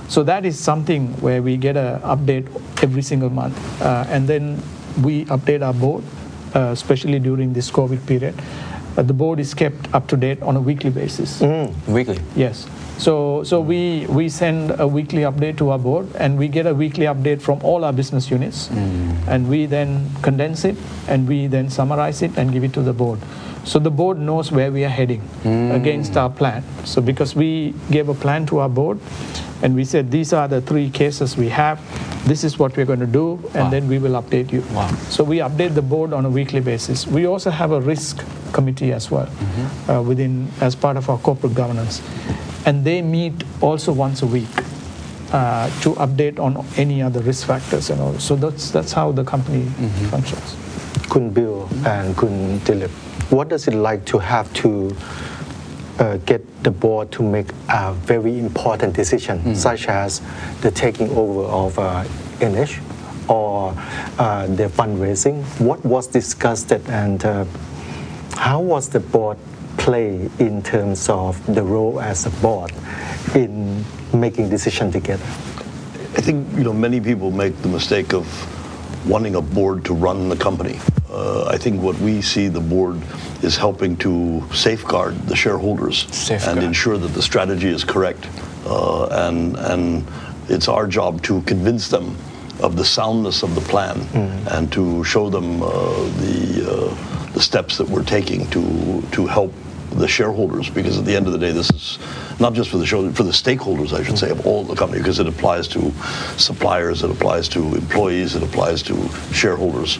So 0.07 0.23
that 0.23 0.45
is 0.45 0.59
something 0.59 1.13
where 1.21 1.41
we 1.41 1.57
get 1.57 1.77
an 1.77 1.99
update 2.01 2.47
every 2.83 3.01
single 3.01 3.29
month, 3.29 3.57
uh, 3.81 4.05
and 4.09 4.27
then 4.27 4.61
we 5.03 5.25
update 5.25 5.61
our 5.61 5.73
board, 5.73 6.03
uh, 6.55 6.69
especially 6.71 7.19
during 7.19 7.53
this 7.53 7.71
COVID 7.71 8.05
period. 8.05 8.35
Uh, 8.97 9.01
the 9.03 9.13
board 9.13 9.39
is 9.39 9.53
kept 9.53 9.93
up 9.93 10.07
to 10.07 10.15
date 10.15 10.41
on 10.41 10.55
a 10.55 10.61
weekly 10.61 10.89
basis. 10.89 11.41
Weekly. 11.87 12.19
Yes. 12.35 12.67
So, 12.97 13.43
so 13.43 13.59
we, 13.59 14.05
we 14.07 14.29
send 14.29 14.79
a 14.79 14.87
weekly 14.87 15.23
update 15.23 15.57
to 15.57 15.71
our 15.71 15.79
board 15.79 16.07
and 16.15 16.37
we 16.37 16.47
get 16.47 16.65
a 16.65 16.73
weekly 16.73 17.05
update 17.07 17.41
from 17.41 17.59
all 17.61 17.83
our 17.83 17.91
business 17.91 18.31
units. 18.31 18.69
And 19.27 19.49
we 19.49 19.65
then 19.65 20.09
condense 20.21 20.63
it 20.63 20.77
and 21.09 21.27
we 21.27 21.47
then 21.47 21.69
summarize 21.69 22.21
it 22.21 22.37
and 22.37 22.53
give 22.53 22.63
it 22.63 22.71
to 22.73 22.81
the 22.81 22.93
board. 22.93 23.19
So 23.65 23.79
the 23.79 23.89
board 23.91 24.19
knows 24.19 24.51
where 24.51 24.71
we 24.71 24.85
are 24.85 24.89
heading 24.93 25.21
against 25.73 26.15
our 26.17 26.29
plan. 26.29 26.63
So 26.85 27.01
because 27.01 27.35
we 27.35 27.73
gave 27.91 28.09
a 28.09 28.13
plan 28.13 28.45
to 28.47 28.59
our 28.59 28.69
board 28.69 28.99
and 29.63 29.75
we 29.75 29.83
said 29.85 30.11
these 30.11 30.33
are 30.33 30.47
the 30.47 30.61
three 30.61 30.89
cases 30.91 31.35
we 31.35 31.49
have, 31.49 31.79
this 32.27 32.43
is 32.43 32.59
what 32.59 32.77
we're 32.77 32.85
going 32.85 32.99
to 32.99 33.07
do, 33.07 33.39
and 33.53 33.65
Wow. 33.65 33.69
then 33.69 33.87
we 33.87 33.97
will 33.99 34.21
update 34.21 34.51
you. 34.51 34.61
Wow. 34.73 34.87
So 35.09 35.23
we 35.23 35.37
update 35.39 35.73
the 35.73 35.81
board 35.81 36.13
on 36.13 36.25
a 36.25 36.29
weekly 36.29 36.59
basis. 36.61 37.07
We 37.07 37.25
also 37.27 37.49
have 37.49 37.71
a 37.71 37.81
risk 37.81 38.23
committee 38.53 38.93
as 38.93 39.09
well 39.11 39.27
uh, 39.89 40.01
within 40.01 40.47
as 40.61 40.75
part 40.75 40.97
of 40.97 41.09
our 41.09 41.17
corporate 41.17 41.53
governance, 41.55 42.01
and 42.65 42.83
they 42.85 43.01
meet 43.01 43.33
also 43.61 43.91
once 43.93 44.21
a 44.21 44.25
week 44.27 44.49
uh, 45.33 45.69
to 45.81 45.93
update 45.95 46.39
on 46.39 46.65
any 46.77 47.01
other 47.01 47.19
risk 47.21 47.47
factors 47.47 47.89
and 47.89 47.99
all. 48.01 48.17
So 48.19 48.35
that's 48.35 48.71
that's 48.71 48.93
how 48.93 49.11
the 49.11 49.23
company 49.23 49.65
functions. 50.09 50.55
Kun 51.09 51.29
Bill 51.29 51.69
and 51.85 52.15
Kun 52.17 52.59
Dilip, 52.65 52.91
what 53.29 53.49
does 53.49 53.67
it 53.67 53.73
like 53.73 54.05
to 54.05 54.17
have 54.19 54.51
to 54.53 54.95
uh, 55.99 56.17
get 56.25 56.41
the 56.63 56.71
board 56.71 57.11
to 57.11 57.23
make 57.23 57.47
a 57.69 57.93
very 57.93 58.37
important 58.37 58.93
decision, 58.93 59.55
such 59.55 59.87
as 59.87 60.21
the 60.61 60.71
taking 60.71 61.09
over 61.11 61.43
of 61.43 61.79
uh, 61.79 62.03
NH 62.39 62.81
or 63.29 63.73
uh, 64.19 64.47
the 64.47 64.67
fundraising? 64.67 65.43
What 65.59 65.83
was 65.85 66.07
discussed 66.07 66.71
and 66.71 67.23
uh, 67.23 67.45
how 68.35 68.59
was 68.61 68.89
the 68.89 68.99
board 68.99 69.37
play 69.77 70.29
in 70.39 70.61
terms 70.61 71.09
of 71.09 71.43
the 71.53 71.63
role 71.63 71.99
as 72.01 72.25
a 72.25 72.29
board 72.41 72.71
in 73.33 73.83
making 74.13 74.49
decision 74.49 74.91
together? 74.91 75.25
I 76.17 76.21
think 76.21 76.47
you 76.57 76.63
know 76.63 76.73
many 76.73 76.99
people 77.01 77.31
make 77.31 77.61
the 77.61 77.67
mistake 77.67 78.13
of 78.13 78.25
wanting 79.07 79.35
a 79.35 79.41
board 79.41 79.85
to 79.85 79.93
run 79.93 80.29
the 80.29 80.35
company. 80.35 80.79
Uh, 81.09 81.45
I 81.45 81.57
think 81.57 81.81
what 81.81 81.97
we 81.99 82.21
see 82.21 82.47
the 82.47 82.59
board 82.59 83.01
is 83.43 83.55
helping 83.55 83.95
to 83.97 84.43
safeguard 84.53 85.15
the 85.27 85.35
shareholders 85.35 86.07
Safeguard. 86.13 86.57
and 86.57 86.65
ensure 86.65 86.97
that 86.97 87.13
the 87.13 87.21
strategy 87.21 87.69
is 87.69 87.83
correct. 87.83 88.27
Uh, 88.65 89.05
and 89.27 89.55
and 89.57 90.05
it's 90.49 90.67
our 90.67 90.87
job 90.87 91.21
to 91.23 91.41
convince 91.43 91.87
them 91.87 92.15
of 92.61 92.75
the 92.75 92.85
soundness 92.85 93.43
of 93.43 93.53
the 93.53 93.61
plan 93.61 93.99
and 94.51 94.71
to 94.71 95.03
show 95.03 95.29
them 95.29 95.61
uh, 95.61 95.67
the 96.21 96.65
uh, 96.67 97.31
the 97.33 97.41
steps 97.41 97.77
that 97.77 97.87
we're 97.87 98.03
taking 98.03 98.49
to 98.49 99.01
to 99.11 99.27
help 99.27 99.53
the 99.91 100.07
shareholders 100.07 100.69
because 100.69 100.97
at 100.97 101.05
the 101.05 101.15
end 101.15 101.27
of 101.27 101.33
the 101.33 101.39
day 101.39 101.51
this 101.51 101.69
is 101.69 101.99
not 102.39 102.53
just 102.53 102.69
for 102.69 102.77
the 102.77 102.85
show 102.85 103.09
for 103.11 103.23
the 103.23 103.31
stakeholders 103.31 103.93
I 103.93 104.03
should 104.03 104.17
say 104.17 104.29
of 104.29 104.45
all 104.45 104.63
the 104.63 104.75
company 104.75 105.01
because 105.01 105.19
it 105.19 105.27
applies 105.27 105.67
to 105.69 105.91
suppliers 106.37 107.03
it 107.03 107.11
applies 107.11 107.47
to 107.49 107.59
employees 107.75 108.35
it 108.35 108.43
applies 108.43 108.81
to 108.83 109.09
shareholders. 109.33 109.99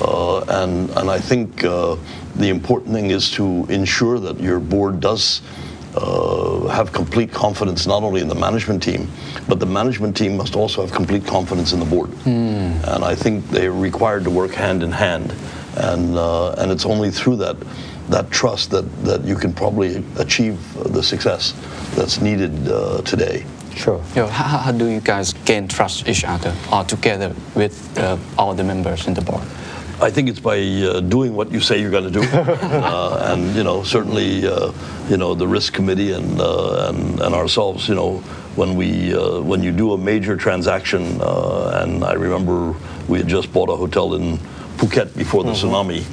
Uh, 0.00 0.40
and 0.48 0.90
and 0.90 1.10
I 1.10 1.18
think 1.18 1.64
uh, 1.64 1.96
the 2.36 2.48
important 2.48 2.94
thing 2.94 3.10
is 3.10 3.30
to 3.32 3.66
ensure 3.68 4.18
that 4.20 4.38
your 4.40 4.60
board 4.60 5.00
does 5.00 5.42
uh, 5.96 6.68
have 6.68 6.92
complete 6.92 7.32
confidence 7.32 7.86
not 7.86 8.02
only 8.02 8.20
in 8.20 8.28
the 8.28 8.34
management 8.34 8.82
team, 8.82 9.08
but 9.48 9.58
the 9.58 9.66
management 9.66 10.16
team 10.16 10.36
must 10.36 10.54
also 10.54 10.82
have 10.82 10.92
complete 10.92 11.26
confidence 11.26 11.72
in 11.72 11.80
the 11.80 11.86
board. 11.86 12.10
And 12.94 13.04
I 13.04 13.14
think 13.14 13.48
they're 13.48 13.72
required 13.72 14.24
to 14.24 14.30
work 14.30 14.52
hand 14.52 14.82
in 14.82 14.92
hand, 14.92 15.34
and 15.76 16.16
uh, 16.16 16.52
and 16.52 16.70
it's 16.70 16.86
only 16.86 17.10
through 17.10 17.36
that 17.36 17.56
that 18.08 18.30
trust 18.30 18.70
that 18.70 18.84
that 19.04 19.24
you 19.24 19.36
can 19.36 19.52
probably 19.52 20.04
achieve 20.18 20.58
the 20.92 21.02
success 21.02 21.54
that's 21.94 22.20
needed 22.20 22.68
uh, 22.68 23.02
today. 23.02 23.44
Sure. 23.74 24.02
You 24.14 24.22
know, 24.22 24.26
how, 24.26 24.58
how 24.58 24.72
do 24.72 24.86
you 24.86 25.00
guys 25.00 25.32
gain 25.44 25.68
trust 25.68 26.08
each 26.08 26.24
other 26.24 26.52
or 26.72 26.82
together 26.84 27.32
with 27.54 27.96
uh, 27.96 28.18
all 28.36 28.52
the 28.54 28.64
members 28.64 29.06
in 29.06 29.14
the 29.14 29.20
board? 29.20 29.44
I 30.00 30.10
think 30.10 30.28
it's 30.28 30.38
by 30.38 30.58
uh, 30.58 31.00
doing 31.00 31.34
what 31.34 31.50
you 31.50 31.60
say 31.60 31.80
you're 31.80 31.90
going 31.90 32.12
to 32.12 32.20
do, 32.20 32.22
uh, 32.32 33.32
and 33.32 33.54
you 33.56 33.64
know 33.64 33.82
certainly 33.82 34.46
uh, 34.46 34.72
you 35.08 35.16
know 35.16 35.34
the 35.34 35.46
risk 35.46 35.72
committee 35.72 36.12
and 36.12 36.40
uh, 36.40 36.88
and, 36.88 37.20
and 37.20 37.34
ourselves. 37.34 37.88
You 37.88 37.96
know 37.96 38.18
when 38.54 38.76
we 38.76 39.14
uh, 39.14 39.40
when 39.40 39.62
you 39.62 39.72
do 39.72 39.94
a 39.94 39.98
major 39.98 40.36
transaction, 40.36 41.18
uh, 41.20 41.82
and 41.82 42.04
I 42.04 42.12
remember 42.12 42.74
we 43.08 43.18
had 43.18 43.26
just 43.26 43.52
bought 43.52 43.70
a 43.70 43.76
hotel 43.76 44.14
in 44.14 44.38
Phuket 44.78 45.16
before 45.16 45.42
the 45.42 45.50
tsunami, 45.50 46.04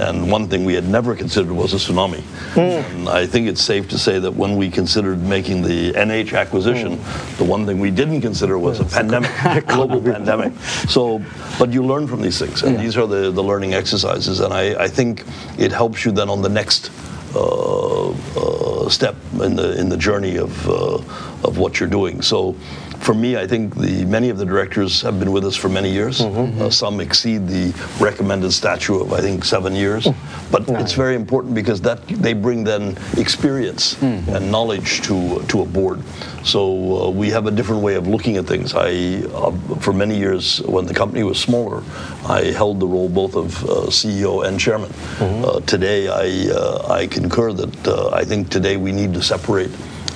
and 0.00 0.30
one 0.30 0.48
thing 0.48 0.64
we 0.64 0.74
had 0.74 0.88
never 0.88 1.16
considered 1.16 1.52
was 1.52 1.74
a 1.74 1.76
tsunami. 1.76 2.22
And 2.56 3.08
I 3.08 3.26
think 3.26 3.48
it's 3.48 3.62
safe 3.62 3.88
to 3.88 3.98
say 3.98 4.20
that 4.20 4.30
when 4.30 4.56
we 4.56 4.70
considered 4.70 5.20
making 5.20 5.62
the 5.62 5.92
NH 5.92 6.38
acquisition, 6.38 7.00
the 7.36 7.44
one 7.44 7.66
thing 7.66 7.80
we 7.80 7.90
didn't 7.90 8.20
consider 8.20 8.58
was 8.58 8.78
a 8.78 8.84
pandemic, 8.84 9.30
a 9.44 9.60
global 9.60 10.00
pandemic. 10.00 10.52
So, 10.88 11.20
but 11.58 11.72
you 11.72 11.84
learn 11.84 12.06
from 12.06 12.22
these 12.22 12.38
things, 12.38 12.62
and 12.62 12.78
these 12.78 12.96
are 12.96 13.08
the, 13.08 13.32
the 13.32 13.42
learning 13.42 13.74
exercises, 13.74 14.38
and 14.40 14.54
I, 14.54 14.84
I 14.84 14.88
think 14.88 15.24
it 15.58 15.72
helps 15.72 16.04
you 16.04 16.12
then 16.12 16.28
on 16.30 16.42
the 16.42 16.48
next 16.48 16.92
uh, 17.34 18.10
uh, 18.10 18.88
step 18.88 19.16
in 19.40 19.56
the 19.56 19.78
in 19.80 19.88
the 19.88 19.96
journey 19.96 20.36
of 20.36 20.68
uh, 20.68 20.96
of 21.42 21.58
what 21.58 21.80
you're 21.80 21.88
doing. 21.88 22.22
So. 22.22 22.54
For 23.02 23.14
me, 23.14 23.36
I 23.36 23.48
think 23.48 23.74
the 23.74 24.04
many 24.04 24.30
of 24.30 24.38
the 24.38 24.44
directors 24.46 25.02
have 25.02 25.18
been 25.18 25.32
with 25.32 25.44
us 25.44 25.56
for 25.56 25.68
many 25.68 25.90
years. 25.90 26.20
Uh, 26.20 26.70
some 26.70 27.00
exceed 27.00 27.48
the 27.48 27.72
recommended 27.98 28.52
statute 28.52 29.00
of 29.02 29.12
I 29.12 29.20
think 29.20 29.44
seven 29.44 29.74
years, 29.74 30.06
but 30.52 30.62
it's 30.68 30.92
very 30.92 31.16
important 31.16 31.52
because 31.52 31.80
that 31.80 32.06
they 32.06 32.32
bring 32.32 32.62
then 32.62 32.96
experience 33.16 34.00
and 34.02 34.52
knowledge 34.52 35.00
to 35.08 35.42
to 35.48 35.62
a 35.62 35.66
board. 35.66 35.98
So 36.44 36.60
uh, 36.62 37.10
we 37.10 37.28
have 37.30 37.46
a 37.46 37.50
different 37.50 37.82
way 37.82 37.96
of 37.96 38.06
looking 38.06 38.36
at 38.36 38.46
things. 38.46 38.72
I, 38.72 39.22
uh, 39.34 39.50
for 39.80 39.92
many 39.92 40.16
years, 40.16 40.62
when 40.62 40.86
the 40.86 40.94
company 40.94 41.24
was 41.24 41.40
smaller, 41.40 41.82
I 42.28 42.52
held 42.54 42.78
the 42.78 42.86
role 42.86 43.08
both 43.08 43.34
of 43.34 43.64
uh, 43.64 43.90
CEO 43.90 44.46
and 44.46 44.60
chairman. 44.60 44.90
Uh, 45.20 45.58
today, 45.66 46.06
I 46.06 46.54
uh, 46.54 46.98
I 47.00 47.08
concur 47.08 47.52
that 47.52 47.74
uh, 47.88 48.10
I 48.20 48.24
think 48.24 48.48
today 48.48 48.76
we 48.76 48.92
need 48.92 49.12
to 49.14 49.22
separate 49.22 49.70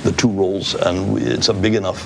the 0.05 0.13
two 0.13 0.31
roles, 0.31 0.75
and 0.87 1.15
we, 1.15 1.21
it's 1.23 1.49
a 1.49 1.55
big 1.55 1.75
enough 1.75 2.01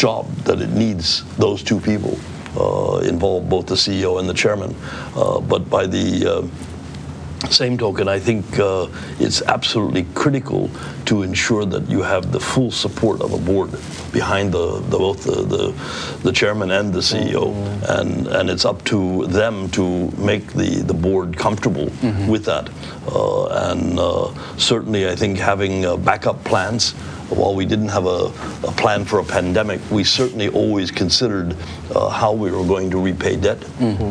job 0.00 0.26
that 0.44 0.62
it 0.62 0.70
needs 0.70 1.24
those 1.36 1.62
two 1.62 1.78
people 1.78 2.18
uh, 2.56 3.00
involved, 3.04 3.50
both 3.50 3.66
the 3.66 3.74
CEO 3.74 4.18
and 4.18 4.26
the 4.26 4.34
chairman. 4.34 4.74
Uh, 5.14 5.40
but 5.40 5.68
by 5.68 5.86
the 5.86 6.06
uh, 6.26 7.48
same 7.50 7.76
token, 7.76 8.08
I 8.08 8.18
think 8.18 8.58
uh, 8.58 8.86
it's 9.18 9.42
absolutely 9.42 10.06
critical 10.14 10.70
to 11.04 11.22
ensure 11.22 11.66
that 11.66 11.88
you 11.90 12.00
have 12.00 12.32
the 12.32 12.40
full 12.40 12.70
support 12.70 13.20
of 13.20 13.34
a 13.34 13.38
board 13.38 13.70
behind 14.10 14.52
the, 14.52 14.80
the 14.88 14.98
both 14.98 15.24
the, 15.24 15.42
the, 15.54 15.74
the 16.22 16.32
chairman 16.32 16.70
and 16.70 16.92
the 16.94 17.00
CEO, 17.00 17.52
and 17.98 18.26
and 18.26 18.48
it's 18.48 18.64
up 18.64 18.82
to 18.84 19.26
them 19.26 19.68
to 19.70 20.10
make 20.16 20.52
the, 20.54 20.82
the 20.82 20.94
board 20.94 21.36
comfortable 21.36 21.90
with 22.26 22.44
that. 22.46 22.70
Uh, 23.06 23.70
and 23.70 23.98
uh, 23.98 24.32
certainly, 24.56 25.08
I 25.08 25.14
think 25.14 25.38
having 25.38 25.84
uh, 25.84 25.96
backup 25.96 26.42
plans 26.44 26.94
while 27.30 27.54
we 27.54 27.64
didn't 27.64 27.88
have 27.88 28.06
a, 28.06 28.32
a 28.66 28.72
plan 28.76 29.04
for 29.04 29.20
a 29.20 29.24
pandemic, 29.24 29.80
we 29.90 30.04
certainly 30.04 30.48
always 30.48 30.90
considered 30.90 31.56
uh, 31.94 32.08
how 32.08 32.32
we 32.32 32.50
were 32.50 32.64
going 32.64 32.90
to 32.90 33.00
repay 33.00 33.36
debt. 33.36 33.64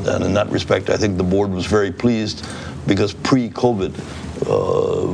And 0.08 0.24
in 0.24 0.34
that 0.34 0.50
respect, 0.50 0.90
I 0.90 0.98
think 0.98 1.18
the 1.18 1.24
board 1.24 1.52
was 1.52 1.66
very 1.66 1.92
pleased 1.92 2.46
because 2.88 3.14
pre-COVID, 3.14 3.94
uh, 4.48 5.14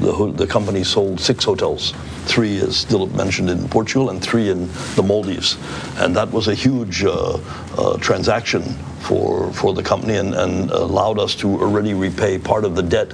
the, 0.00 0.32
the 0.32 0.46
company 0.46 0.84
sold 0.84 1.20
six 1.20 1.44
hotels. 1.44 1.94
Three, 2.26 2.58
as 2.58 2.84
Dilip 2.86 3.14
mentioned, 3.14 3.50
in 3.50 3.68
Portugal, 3.68 4.10
and 4.10 4.20
three 4.20 4.50
in 4.50 4.68
the 4.96 5.02
Maldives. 5.02 5.56
And 5.98 6.16
that 6.16 6.30
was 6.30 6.48
a 6.48 6.54
huge 6.54 7.04
uh, 7.04 7.38
uh, 7.78 7.98
transaction 7.98 8.62
for, 9.00 9.52
for 9.52 9.74
the 9.74 9.82
company 9.82 10.16
and, 10.16 10.34
and 10.34 10.70
allowed 10.70 11.18
us 11.18 11.34
to 11.36 11.48
already 11.60 11.94
repay 11.94 12.38
part 12.38 12.64
of 12.64 12.74
the 12.74 12.82
debt 12.82 13.12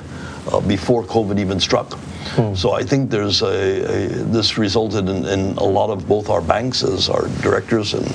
uh, 0.50 0.60
before 0.60 1.04
COVID 1.04 1.38
even 1.38 1.60
struck. 1.60 1.98
So 2.54 2.72
I 2.72 2.82
think 2.82 3.10
there's 3.10 3.42
a, 3.42 3.46
a 3.46 4.08
this 4.08 4.56
resulted 4.58 5.08
in, 5.08 5.24
in 5.26 5.56
a 5.56 5.64
lot 5.64 5.90
of 5.90 6.06
both 6.06 6.28
our 6.30 6.40
banks 6.40 6.82
as 6.82 7.08
our 7.08 7.28
directors 7.42 7.94
and 7.94 8.06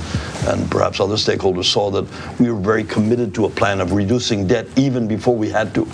and 0.47 0.69
perhaps 0.69 0.99
other 0.99 1.15
stakeholders 1.15 1.65
saw 1.65 1.89
that 1.89 2.05
we 2.39 2.51
were 2.51 2.59
very 2.59 2.83
committed 2.83 3.33
to 3.35 3.45
a 3.45 3.49
plan 3.49 3.81
of 3.81 3.91
reducing 3.93 4.45
debt 4.47 4.67
even 4.75 5.07
before 5.07 5.35
we 5.35 5.49
had 5.49 5.73
to. 5.73 5.87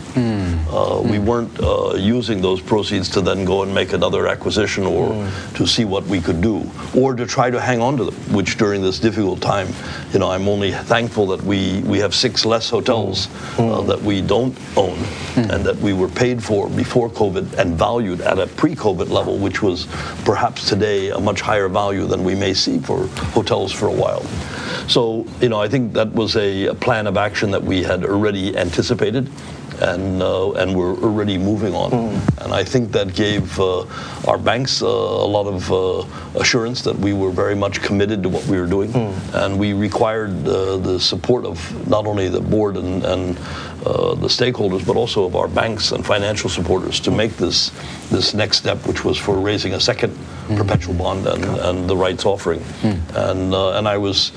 Uh, 0.69 1.01
we 1.01 1.19
weren't 1.19 1.51
uh, 1.61 1.93
using 1.95 2.41
those 2.41 2.61
proceeds 2.61 3.09
to 3.09 3.21
then 3.21 3.45
go 3.45 3.63
and 3.63 3.73
make 3.73 3.93
another 3.93 4.27
acquisition 4.27 4.85
or 4.85 5.09
to 5.53 5.65
see 5.65 5.85
what 5.85 6.03
we 6.05 6.19
could 6.19 6.41
do 6.41 6.69
or 6.95 7.13
to 7.15 7.25
try 7.25 7.49
to 7.49 7.59
hang 7.59 7.81
on 7.81 7.97
to 7.97 8.05
them, 8.05 8.15
which 8.33 8.57
during 8.57 8.81
this 8.81 8.99
difficult 8.99 9.41
time, 9.41 9.67
you 10.11 10.19
know, 10.19 10.29
I'm 10.29 10.47
only 10.47 10.71
thankful 10.71 11.27
that 11.27 11.41
we, 11.43 11.81
we 11.81 11.99
have 11.99 12.13
six 12.13 12.45
less 12.45 12.69
hotels 12.69 13.27
uh, 13.57 13.81
that 13.81 14.01
we 14.01 14.21
don't 14.21 14.57
own 14.75 14.97
and 15.35 15.63
that 15.65 15.77
we 15.77 15.93
were 15.93 16.09
paid 16.09 16.43
for 16.43 16.69
before 16.69 17.09
COVID 17.09 17.57
and 17.57 17.77
valued 17.77 18.00
at 18.07 18.39
a 18.39 18.47
pre-COVID 18.47 19.09
level, 19.09 19.37
which 19.37 19.61
was 19.61 19.87
perhaps 20.25 20.67
today 20.67 21.09
a 21.09 21.19
much 21.19 21.41
higher 21.41 21.67
value 21.69 22.05
than 22.05 22.23
we 22.23 22.35
may 22.35 22.53
see 22.53 22.79
for 22.79 23.07
hotels 23.33 23.71
for 23.71 23.87
a 23.87 23.93
while. 23.93 24.23
So, 24.87 25.25
you 25.39 25.49
know, 25.49 25.61
I 25.61 25.67
think 25.67 25.93
that 25.93 26.11
was 26.13 26.35
a 26.35 26.73
plan 26.75 27.07
of 27.07 27.17
action 27.17 27.51
that 27.51 27.63
we 27.63 27.83
had 27.83 28.03
already 28.03 28.57
anticipated 28.57 29.29
and 29.81 30.21
uh, 30.21 30.51
and 30.53 30.75
we're 30.75 30.95
already 31.01 31.37
moving 31.37 31.73
on. 31.73 31.91
And 32.41 32.53
I 32.53 32.63
think 32.63 32.91
that 32.91 33.13
gave 33.13 33.59
uh, 33.59 33.85
our 34.27 34.37
banks 34.37 34.81
uh, 34.81 34.87
a 34.87 35.29
lot 35.37 35.47
of 35.47 35.71
uh, 35.71 36.39
assurance 36.39 36.81
that 36.83 36.97
we 36.97 37.13
were 37.13 37.31
very 37.31 37.55
much 37.55 37.81
committed 37.81 38.23
to 38.23 38.29
what 38.29 38.45
we 38.47 38.59
were 38.59 38.67
doing, 38.67 38.93
and 39.33 39.59
we 39.59 39.73
required 39.73 40.47
uh, 40.47 40.77
the 40.77 40.99
support 40.99 41.45
of 41.45 41.57
not 41.87 42.05
only 42.05 42.29
the 42.29 42.41
board 42.41 42.77
and, 42.77 43.03
and 43.05 43.37
uh, 43.85 44.13
the 44.15 44.27
stakeholders, 44.27 44.85
but 44.85 44.95
also 44.95 45.25
of 45.25 45.35
our 45.35 45.47
banks 45.47 45.91
and 45.91 46.05
financial 46.05 46.49
supporters 46.49 46.99
to 46.99 47.11
make 47.11 47.35
this 47.37 47.71
this 48.09 48.33
next 48.33 48.57
step, 48.57 48.77
which 48.87 49.03
was 49.03 49.17
for 49.17 49.35
raising 49.39 49.73
a 49.73 49.79
second 49.79 50.17
perpetual 50.57 50.93
bond 50.93 51.25
and, 51.27 51.43
and 51.43 51.89
the 51.89 51.95
rights 51.95 52.25
offering. 52.25 52.61
And 53.15 53.53
uh, 53.53 53.77
and 53.77 53.87
I 53.87 53.97
was 53.97 54.31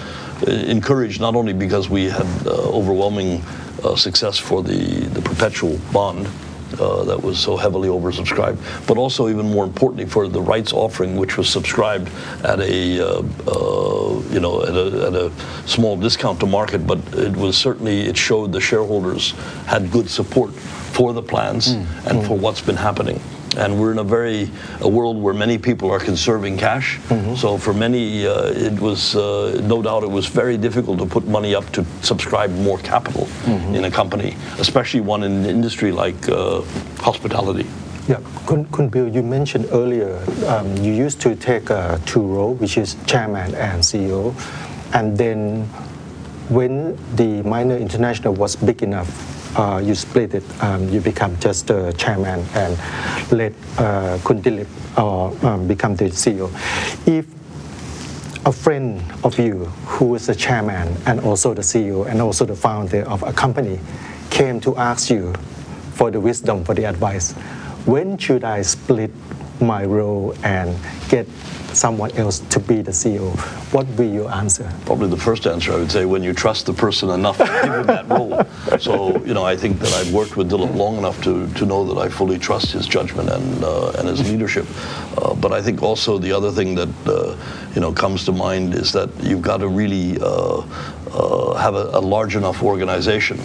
encouraged 0.47 1.21
not 1.21 1.35
only 1.35 1.53
because 1.53 1.89
we 1.89 2.05
had 2.05 2.27
uh, 2.47 2.51
overwhelming 2.51 3.43
uh, 3.85 3.97
success 3.97 4.39
for 4.39 4.63
the, 4.63 5.07
the 5.13 5.23
perpetual 5.23 5.79
bond 5.93 6.29
uh, 6.81 7.05
that 7.05 7.23
was 7.23 7.39
so 7.39 7.57
heavily 7.57 7.89
oversubscribed, 7.89 8.59
but 8.87 8.97
also 8.97 9.29
even 9.29 9.47
more 9.51 9.65
importantly 9.65 10.07
for 10.07 10.27
the 10.29 10.41
rights 10.41 10.73
offering, 10.73 11.17
which 11.17 11.37
was 11.37 11.49
subscribed 11.49 12.11
at 12.45 12.61
a 12.61 13.01
uh, 13.01 13.23
uh, 13.47 14.21
you 14.31 14.41
know 14.41 14.63
at 14.63 14.75
a, 14.75 15.07
at 15.07 15.15
a 15.15 15.33
small 15.67 15.97
discount 15.97 16.41
to 16.41 16.47
market, 16.47 16.87
but 16.87 16.99
it 17.15 17.37
was 17.37 17.57
certainly 17.57 18.01
it 18.01 18.17
showed 18.17 18.53
the 18.53 18.61
shareholders 18.61 19.33
had 19.67 19.91
good 19.91 20.09
support 20.11 20.53
for 20.53 21.13
the 21.13 21.23
plans 21.23 21.69
and 22.07 22.25
for 22.27 22.37
what's 22.37 22.61
been 22.61 22.77
happening. 22.77 23.21
And 23.57 23.79
we're 23.81 23.93
in 23.93 23.99
a 23.99 24.05
very 24.05 24.51
a 24.81 24.89
world 24.89 25.17
where 25.23 25.35
many 25.35 25.59
people 25.59 25.91
are 25.91 26.01
conserving 26.01 26.59
cash. 26.59 26.99
So 27.37 27.59
for 27.59 27.73
many, 27.73 28.27
uh, 28.27 28.51
it 28.69 28.79
was 28.81 29.15
uh, 29.15 29.61
no 29.65 29.83
doubt 29.83 30.03
it 30.03 30.11
was 30.11 30.27
very 30.27 30.57
difficult 30.57 30.99
to 30.99 31.07
put 31.07 31.27
money 31.27 31.55
up 31.55 31.71
to 31.73 31.85
subscribe 32.03 32.51
more 32.51 32.79
capital 32.79 33.29
in 33.75 33.85
a 33.85 33.91
company, 33.91 34.37
especially 34.59 35.01
one 35.01 35.23
in 35.23 35.33
an 35.33 35.47
industry 35.47 35.93
like 35.93 36.29
uh, 36.29 36.63
hospitality. 36.99 37.67
Yeah, 38.09 38.21
Kun, 38.47 38.67
Kun 38.67 38.89
Bill, 38.91 39.09
you 39.09 39.23
mentioned 39.23 39.67
earlier 39.73 40.21
um, 40.47 40.77
you 40.77 40.93
used 40.93 41.23
to 41.23 41.35
take 41.35 41.71
uh, 41.71 41.97
two 42.05 42.21
roles, 42.21 42.61
which 42.61 42.77
is 42.77 42.97
chairman 43.07 43.55
and 43.55 43.83
CEO, 43.83 44.35
and 44.93 45.17
then 45.17 45.65
when 46.51 46.99
the 47.17 47.43
minor 47.43 47.77
international 47.77 48.35
was 48.35 48.57
big 48.57 48.83
enough, 48.83 49.09
uh, 49.57 49.83
you 49.85 49.95
split 49.95 50.35
it. 50.35 50.45
Um, 50.63 50.89
you 50.89 51.01
become 51.01 51.39
just 51.39 51.71
uh, 51.71 51.93
chairman 51.93 52.45
and 52.55 52.79
let 53.33 53.53
uh, 53.79 54.19
Kun 54.25 54.43
Dilip 54.43 54.69
uh, 54.97 55.49
um, 55.49 55.67
become 55.69 55.97
the 55.97 56.07
CEO. 56.07 56.51
If 57.07 57.27
a 58.47 58.53
friend 58.53 59.03
of 59.23 59.39
you 59.39 59.65
who 59.87 60.15
is 60.15 60.27
the 60.27 60.35
chairman 60.35 60.95
and 61.07 61.21
also 61.21 61.55
the 61.55 61.63
CEO 61.63 62.07
and 62.07 62.21
also 62.21 62.45
the 62.45 62.57
founder 62.57 63.03
of 63.09 63.23
a 63.23 63.33
company 63.33 63.81
came 64.31 64.61
to 64.61 64.77
ask 64.77 65.11
you 65.11 65.33
for 65.93 66.11
the 66.11 66.21
wisdom, 66.21 66.65
for 66.65 66.75
the 66.75 66.85
advice, 66.85 67.33
when 67.87 68.19
should 68.19 68.45
I 68.45 68.63
split 68.63 69.11
my 69.61 69.85
role 69.85 70.35
and 70.43 70.77
get 71.09 71.27
someone 71.75 72.11
else 72.13 72.39
to 72.39 72.61
be 72.61 72.83
the 72.83 72.91
CEO? 72.93 73.37
What 73.73 73.87
will 73.99 74.11
you 74.11 74.29
answer? 74.29 74.71
Probably 74.87 75.09
the 75.09 75.17
first 75.17 75.47
answer 75.47 75.73
I 75.73 75.77
would 75.77 75.91
say 75.91 76.05
when 76.05 76.23
you 76.23 76.33
trust 76.33 76.67
the 76.67 76.73
person 76.73 77.11
enough 77.11 77.39
to 77.39 77.45
give 77.45 77.75
him 77.75 77.87
that 77.87 78.09
role. 78.09 78.45
So 78.79 79.17
you 79.25 79.35
know 79.35 79.45
I 79.45 79.57
think 79.57 79.79
that 79.81 79.93
I've 79.93 80.13
worked 80.13 80.37
with 80.37 80.51
Dilip 80.51 80.75
long 80.75 80.97
enough 80.99 81.23
to, 81.25 81.49
to 81.55 81.67
know 81.67 81.85
that 81.85 82.01
I 82.01 82.09
fully 82.09 82.39
trust 82.39 82.73
his 82.73 82.87
judgment 82.87 83.29
and 83.31 83.65
uh, 83.65 83.99
and 83.99 84.09
his 84.09 84.21
leadership. 84.31 84.67
Uh, 85.19 85.35
but 85.35 85.53
I 85.53 85.61
think 85.63 85.83
also 85.83 86.19
the 86.19 86.33
other 86.33 86.51
thing 86.51 86.75
that 86.75 86.93
uh, 87.07 87.37
you 87.75 87.81
know 87.81 87.93
comes 87.93 88.25
to 88.25 88.33
mind 88.33 88.75
is 88.75 88.93
that 88.93 89.11
you've 89.23 89.43
got 89.43 89.59
to 89.59 89.69
really 89.69 90.19
uh, 90.21 90.63
uh, 91.13 91.55
have 91.55 91.75
a, 91.75 91.91
a 91.93 92.01
large 92.01 92.37
enough 92.37 92.63
organization. 92.63 93.39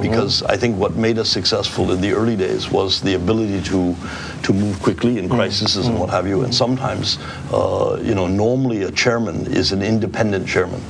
Because 0.00 0.42
I 0.42 0.56
think 0.56 0.78
what 0.78 0.96
made 0.96 1.18
us 1.18 1.28
successful 1.28 1.92
in 1.92 2.00
the 2.00 2.12
early 2.12 2.36
days 2.36 2.70
was 2.70 3.02
the 3.02 3.14
ability 3.14 3.60
to 3.70 3.94
to 4.42 4.52
move 4.52 4.80
quickly 4.82 5.18
in 5.18 5.28
crises 5.28 5.76
and 5.76 5.98
what 5.98 6.10
have 6.10 6.26
you. 6.26 6.42
And 6.42 6.54
sometimes, 6.54 7.18
uh, 7.52 7.63
you 8.04 8.14
know, 8.14 8.26
normally 8.26 8.82
a 8.82 8.90
chairman 8.90 9.46
is 9.46 9.72
an 9.72 9.82
independent 9.82 10.46
chairman. 10.46 10.80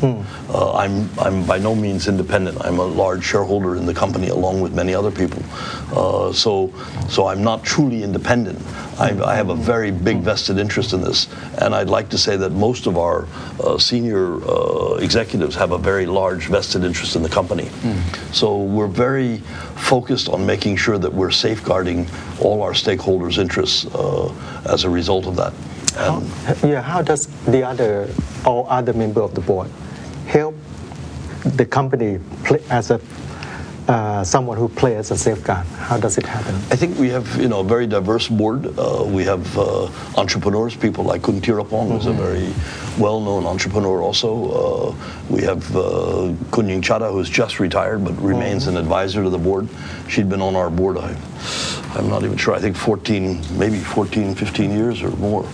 Uh, 0.48 0.72
I'm 0.82 1.08
I'm 1.18 1.46
by 1.46 1.58
no 1.58 1.74
means 1.74 2.08
independent. 2.08 2.58
I'm 2.66 2.78
a 2.78 2.84
large 2.84 3.24
shareholder 3.24 3.76
in 3.76 3.86
the 3.86 3.94
company 3.94 4.28
along 4.28 4.60
with 4.60 4.74
many 4.74 4.94
other 4.94 5.10
people. 5.10 5.42
Uh, 5.92 6.32
so 6.32 6.72
so 7.08 7.26
I'm 7.26 7.42
not 7.42 7.64
truly 7.64 8.02
independent. 8.02 8.58
I, 8.98 9.10
I 9.32 9.34
have 9.34 9.50
a 9.50 9.54
very 9.56 9.90
big 9.90 10.18
vested 10.22 10.58
interest 10.58 10.92
in 10.92 11.00
this, 11.00 11.28
and 11.62 11.74
I'd 11.74 11.90
like 11.90 12.08
to 12.10 12.18
say 12.18 12.36
that 12.36 12.52
most 12.52 12.86
of 12.86 12.96
our 12.96 13.26
uh, 13.60 13.78
senior 13.78 14.42
uh, 14.44 14.94
executives 15.02 15.56
have 15.56 15.72
a 15.72 15.78
very 15.78 16.06
large 16.06 16.46
vested 16.46 16.84
interest 16.84 17.16
in 17.16 17.22
the 17.22 17.28
company. 17.28 17.68
So 18.32 18.62
we're 18.76 18.86
very 18.88 19.38
focused 19.76 20.28
on 20.28 20.46
making 20.46 20.76
sure 20.76 20.98
that 20.98 21.12
we're 21.12 21.32
safeguarding 21.32 22.06
all 22.40 22.62
our 22.62 22.72
stakeholders' 22.74 23.38
interests 23.38 23.86
uh, 23.86 24.32
as 24.64 24.84
a 24.84 24.90
result 24.90 25.26
of 25.26 25.36
that. 25.36 25.52
And 25.96 26.24
Yeah, 26.62 26.82
how 26.82 27.02
does 27.02 27.26
the 27.46 27.62
other, 27.62 28.08
all 28.44 28.66
other 28.68 28.92
member 28.92 29.20
of 29.22 29.34
the 29.34 29.40
board 29.40 29.70
help 30.26 30.54
the 31.44 31.66
company 31.66 32.18
play 32.44 32.62
as 32.70 32.90
a, 32.90 33.00
uh, 33.86 34.24
someone 34.24 34.56
who 34.56 34.68
plays 34.68 34.98
as 34.98 35.10
a 35.12 35.16
safeguard? 35.18 35.66
How 35.66 35.98
does 35.98 36.16
it 36.18 36.26
happen? 36.26 36.54
I 36.70 36.76
think 36.76 36.98
we 36.98 37.10
have, 37.10 37.36
you 37.40 37.48
know, 37.48 37.60
a 37.60 37.64
very 37.64 37.86
diverse 37.86 38.28
board. 38.28 38.66
Uh, 38.78 39.04
we 39.06 39.24
have 39.24 39.58
uh, 39.58 39.88
entrepreneurs, 40.16 40.74
people 40.74 41.04
like 41.04 41.22
Kun 41.22 41.40
Tirapong, 41.40 41.90
who's 41.92 42.06
a 42.06 42.12
very 42.12 42.52
well-known 42.98 43.44
entrepreneur 43.44 44.00
also. 44.02 44.50
Uh, 44.50 44.94
we 45.28 45.42
have 45.42 45.76
uh, 45.76 46.32
Kun 46.50 46.68
Ying 46.68 46.80
Chada, 46.82 47.12
who's 47.12 47.28
just 47.28 47.60
retired 47.60 48.04
but 48.04 48.12
remains 48.20 48.66
an 48.66 48.76
advisor 48.76 49.22
to 49.22 49.30
the 49.30 49.38
board. 49.38 49.68
She'd 50.08 50.28
been 50.28 50.40
on 50.42 50.56
our 50.56 50.70
board, 50.70 50.96
I, 50.96 51.14
I'm 51.96 52.08
not 52.08 52.24
even 52.24 52.36
sure, 52.36 52.54
I 52.54 52.58
think 52.60 52.76
14, 52.76 53.58
maybe 53.58 53.78
14, 53.78 54.34
15 54.34 54.70
years 54.72 55.02
or 55.02 55.10
more. 55.16 55.46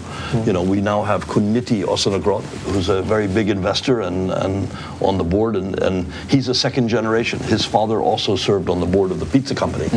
You 0.46 0.52
know, 0.52 0.62
we 0.62 0.80
now 0.80 1.02
have 1.02 1.26
Kuniti 1.26 1.82
Osathanugrah, 1.84 2.42
who's 2.72 2.88
a 2.88 3.02
very 3.02 3.26
big 3.26 3.48
investor 3.48 4.02
and, 4.02 4.30
and 4.30 4.68
on 5.00 5.18
the 5.18 5.24
board, 5.24 5.56
and, 5.56 5.76
and 5.82 6.06
he's 6.28 6.46
a 6.48 6.54
second 6.54 6.88
generation. 6.88 7.40
His 7.40 7.64
father 7.64 8.00
also 8.00 8.36
served 8.36 8.68
on 8.68 8.78
the 8.78 8.86
board 8.86 9.10
of 9.10 9.18
the 9.18 9.26
pizza 9.26 9.54
company. 9.56 9.88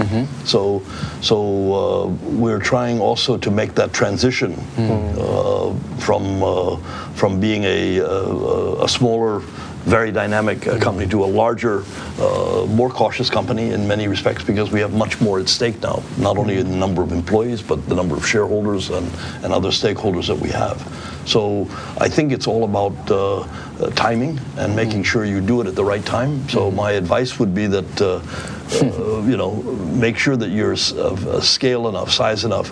So, 0.43 0.81
so 1.21 1.35
uh, 1.73 2.07
we're 2.31 2.59
trying 2.59 2.99
also 2.99 3.37
to 3.37 3.51
make 3.51 3.75
that 3.75 3.93
transition 3.93 4.53
uh, 4.77 5.73
from 5.99 6.41
uh, 6.43 6.77
from 7.13 7.39
being 7.39 7.63
a, 7.65 7.99
a, 7.99 8.83
a 8.85 8.89
smaller 8.89 9.41
very 9.83 10.11
dynamic 10.11 10.65
uh, 10.67 10.79
company 10.79 11.07
to 11.09 11.23
a 11.23 11.25
larger, 11.25 11.83
uh, 12.19 12.65
more 12.69 12.89
cautious 12.89 13.29
company 13.29 13.71
in 13.71 13.87
many 13.87 14.07
respects 14.07 14.43
because 14.43 14.71
we 14.71 14.79
have 14.79 14.93
much 14.93 15.19
more 15.19 15.39
at 15.39 15.49
stake 15.49 15.81
now, 15.81 16.01
not 16.17 16.37
only 16.37 16.57
in 16.57 16.69
the 16.69 16.77
number 16.77 17.01
of 17.01 17.11
employees, 17.11 17.61
but 17.61 17.87
the 17.89 17.95
number 17.95 18.15
of 18.15 18.25
shareholders 18.25 18.89
and, 18.89 19.09
and 19.43 19.53
other 19.53 19.69
stakeholders 19.69 20.27
that 20.27 20.37
we 20.37 20.49
have. 20.49 20.81
So 21.25 21.67
I 21.97 22.09
think 22.09 22.31
it's 22.31 22.47
all 22.47 22.63
about 22.63 23.11
uh, 23.11 23.41
uh, 23.41 23.89
timing 23.91 24.39
and 24.57 24.75
making 24.75 25.03
sure 25.03 25.25
you 25.25 25.41
do 25.41 25.61
it 25.61 25.67
at 25.67 25.75
the 25.75 25.83
right 25.83 26.05
time. 26.05 26.47
So 26.49 26.71
my 26.71 26.91
advice 26.91 27.39
would 27.39 27.53
be 27.53 27.67
that. 27.67 28.01
Uh, 28.01 28.21
uh, 28.81 29.21
you 29.23 29.37
know, 29.37 29.61
make 29.93 30.17
sure 30.17 30.35
that 30.35 30.49
you're 30.49 30.71
of 30.71 31.27
uh, 31.27 31.39
scale 31.41 31.87
enough, 31.89 32.11
size 32.11 32.43
enough, 32.43 32.69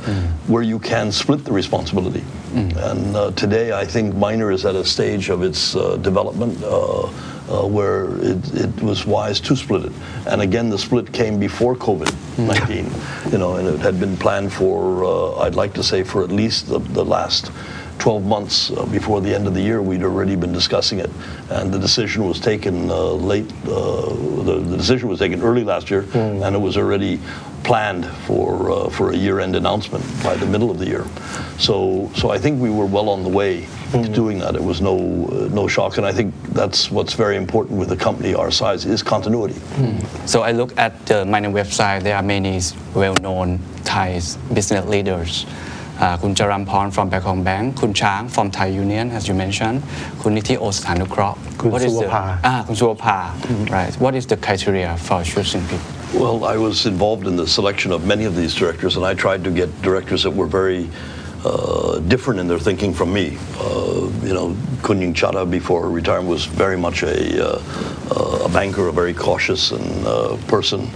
where 0.47 0.63
you 0.63 0.79
can 0.79 1.11
split 1.11 1.45
the 1.45 1.51
responsibility. 1.51 2.23
And 2.55 3.15
uh, 3.15 3.31
today, 3.31 3.71
I 3.71 3.85
think 3.85 4.15
Minor 4.15 4.51
is 4.51 4.65
at 4.65 4.75
a 4.75 4.83
stage 4.83 5.29
of 5.29 5.43
its 5.43 5.75
uh, 5.75 5.97
development 5.97 6.61
uh, 6.63 7.03
uh, 7.51 7.67
where 7.67 8.15
it, 8.21 8.53
it 8.53 8.81
was 8.81 9.05
wise 9.05 9.39
to 9.41 9.55
split 9.55 9.85
it. 9.85 9.91
And 10.25 10.41
again, 10.41 10.69
the 10.69 10.77
split 10.77 11.11
came 11.11 11.39
before 11.39 11.75
COVID-19, 11.75 13.31
you 13.31 13.37
know, 13.37 13.55
and 13.55 13.67
it 13.67 13.79
had 13.79 13.99
been 13.99 14.17
planned 14.17 14.51
for, 14.53 15.03
uh, 15.03 15.41
I'd 15.41 15.55
like 15.55 15.73
to 15.75 15.83
say, 15.83 16.03
for 16.03 16.23
at 16.23 16.31
least 16.31 16.67
the, 16.67 16.79
the 16.79 17.05
last 17.05 17.51
12 18.01 18.25
months 18.25 18.71
uh, 18.71 18.83
before 18.87 19.21
the 19.21 19.31
end 19.33 19.45
of 19.45 19.53
the 19.53 19.61
year, 19.61 19.79
we'd 19.79 20.01
already 20.01 20.35
been 20.35 20.51
discussing 20.51 20.97
it. 20.97 21.09
And 21.51 21.71
the 21.71 21.77
decision 21.77 22.27
was 22.27 22.39
taken 22.39 22.89
uh, 22.89 23.11
late, 23.11 23.45
uh, 23.65 24.09
the, 24.43 24.59
the 24.59 24.75
decision 24.75 25.07
was 25.07 25.19
taken 25.19 25.39
early 25.43 25.63
last 25.63 25.91
year, 25.91 26.07
and 26.15 26.55
it 26.55 26.57
was 26.57 26.77
already 26.77 27.19
planned 27.63 28.07
for, 28.25 28.71
uh, 28.71 28.89
for 28.89 29.11
a 29.11 29.15
year-end 29.15 29.55
announcement 29.55 30.03
by 30.23 30.35
the 30.35 30.47
middle 30.47 30.71
of 30.71 30.79
the 30.79 30.87
year. 30.87 31.05
So, 31.59 32.09
so 32.15 32.31
I 32.31 32.39
think 32.39 32.59
we 32.59 32.71
were 32.71 32.87
well 32.87 33.07
on 33.07 33.21
the 33.21 33.29
way 33.29 33.67
to 33.91 34.07
doing 34.07 34.39
that. 34.39 34.55
It 34.55 34.63
was 34.63 34.81
no, 34.81 35.27
uh, 35.27 35.53
no 35.53 35.67
shock, 35.67 35.97
and 35.97 36.05
I 36.05 36.11
think 36.11 36.33
that's 36.53 36.89
what's 36.89 37.13
very 37.13 37.35
important 37.35 37.77
with 37.77 37.91
a 37.91 37.97
company 37.97 38.33
our 38.33 38.49
size 38.49 38.83
is 38.83 39.03
continuity. 39.03 39.61
So 40.25 40.41
I 40.41 40.53
look 40.53 40.75
at 40.75 41.05
the 41.05 41.23
Minor 41.23 41.51
website. 41.51 42.01
There 42.01 42.15
are 42.15 42.23
many 42.23 42.61
well-known 42.95 43.59
Thai 43.83 44.21
business 44.53 44.87
leaders. 44.87 45.45
Uh, 46.01 46.17
Kun 46.17 46.33
Charamporn 46.33 46.91
from 46.91 47.09
Bangkok 47.09 47.43
Bank, 47.43 47.77
Kun 47.77 47.93
Chang 47.93 48.27
from 48.27 48.49
Thai 48.49 48.65
Union, 48.67 49.11
as 49.11 49.27
you 49.27 49.35
mentioned, 49.35 49.83
Kun 50.19 50.35
Nithi 50.35 50.57
Osathanugrah. 50.57 51.37
Kun 51.59 51.69
What 51.69 51.83
is 51.83 51.93
the- 51.93 52.09
Ah, 52.09 52.63
Kun 52.65 52.75
Suvabha. 52.75 53.69
Right. 53.69 53.93
What 53.99 54.15
is 54.15 54.25
the 54.25 54.35
criteria 54.35 54.97
for 54.97 55.23
choosing 55.23 55.61
people? 55.67 55.79
Well, 56.19 56.43
I 56.43 56.57
was 56.57 56.87
involved 56.87 57.27
in 57.27 57.35
the 57.35 57.45
selection 57.45 57.91
of 57.91 58.03
many 58.07 58.25
of 58.25 58.35
these 58.35 58.55
directors, 58.55 58.97
and 58.97 59.05
I 59.05 59.13
tried 59.13 59.43
to 59.43 59.51
get 59.51 59.69
directors 59.83 60.23
that 60.23 60.31
were 60.31 60.47
very 60.47 60.89
uh, 61.45 61.99
different 62.07 62.39
in 62.39 62.47
their 62.47 62.59
thinking 62.59 62.93
from 62.93 63.13
me. 63.13 63.37
Uh, 63.59 64.09
you 64.23 64.33
know, 64.33 64.55
Kunying 64.81 65.13
Chada 65.13 65.49
before 65.49 65.87
retirement 65.89 66.29
was 66.29 66.45
very 66.45 66.77
much 66.77 67.03
a, 67.03 67.15
uh, 67.43 67.61
uh, 68.11 68.45
a 68.45 68.49
banker, 68.49 68.87
a 68.87 68.91
very 68.91 69.13
cautious 69.13 69.71
and 69.71 70.05
uh, 70.07 70.35
person. 70.47 70.89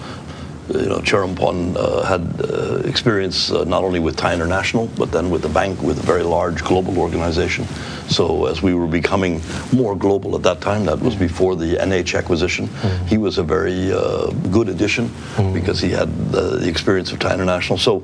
You 0.68 0.88
know, 0.90 0.98
Charamporn 0.98 1.76
uh, 1.78 2.02
had 2.04 2.22
uh, 2.42 2.78
experience 2.88 3.52
uh, 3.52 3.64
not 3.66 3.84
only 3.84 4.00
with 4.00 4.18
Thai 4.18 4.34
International, 4.34 4.88
but 4.98 5.12
then 5.12 5.30
with 5.30 5.44
the 5.44 5.50
bank, 5.50 5.80
with 5.82 6.00
a 6.00 6.02
very 6.02 6.24
large 6.24 6.64
global 6.64 6.98
organization. 6.98 7.66
So 8.08 8.46
as 8.46 8.62
we 8.64 8.74
were 8.74 8.88
becoming 8.88 9.42
more 9.72 9.96
global 9.96 10.36
at 10.36 10.44
that 10.44 10.62
time, 10.62 10.86
that 10.86 11.00
was 11.00 11.16
before 11.16 11.56
the 11.56 11.76
NH 11.76 12.18
acquisition, 12.18 12.68
he 13.08 13.18
was 13.18 13.38
a 13.38 13.44
very 13.44 13.92
uh, 13.94 14.32
good 14.52 14.70
addition 14.70 15.12
because 15.54 15.80
he 15.80 15.92
had 15.92 16.10
the, 16.32 16.58
the 16.58 16.68
experience 16.68 17.12
of 17.12 17.20
Thai 17.20 17.34
International. 17.34 17.78
So 17.78 18.04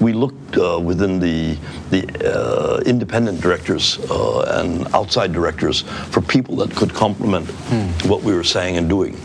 we 0.00 0.12
looked 0.12 0.56
uh, 0.56 0.78
within 0.78 1.18
the, 1.18 1.56
the 1.90 2.06
uh, 2.24 2.80
independent 2.86 3.40
directors 3.40 3.98
uh, 4.10 4.60
and 4.60 4.86
outside 4.94 5.32
directors 5.32 5.82
for 6.10 6.20
people 6.20 6.56
that 6.56 6.74
could 6.76 6.94
complement 6.94 7.48
what 8.06 8.22
we 8.22 8.32
were 8.32 8.44
saying 8.44 8.76
and 8.76 8.88
doing. 8.88 9.16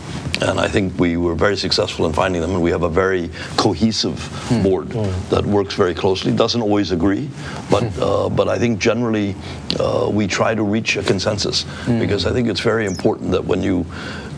And 0.48 0.58
I 0.58 0.68
think 0.68 0.98
we 0.98 1.16
were 1.16 1.34
very 1.34 1.56
successful 1.56 2.04
in 2.06 2.12
finding 2.12 2.42
them, 2.42 2.50
and 2.52 2.62
we 2.62 2.70
have 2.72 2.82
a 2.82 2.88
very 2.88 3.30
cohesive 3.56 4.18
board 4.62 4.88
that 5.30 5.44
works 5.44 5.74
very 5.74 5.94
closely. 5.94 6.32
Doesn't 6.32 6.60
always 6.62 6.90
agree, 6.90 7.28
but 7.70 7.84
uh, 7.98 8.28
but 8.28 8.48
I 8.48 8.58
think 8.58 8.80
generally 8.80 9.36
uh, 9.78 10.08
we 10.12 10.26
try 10.26 10.54
to 10.54 10.62
reach 10.64 10.96
a 10.96 11.02
consensus 11.02 11.64
because 11.86 12.26
I 12.26 12.32
think 12.32 12.48
it's 12.48 12.60
very 12.60 12.86
important 12.86 13.30
that 13.32 13.44
when 13.44 13.62
you 13.62 13.86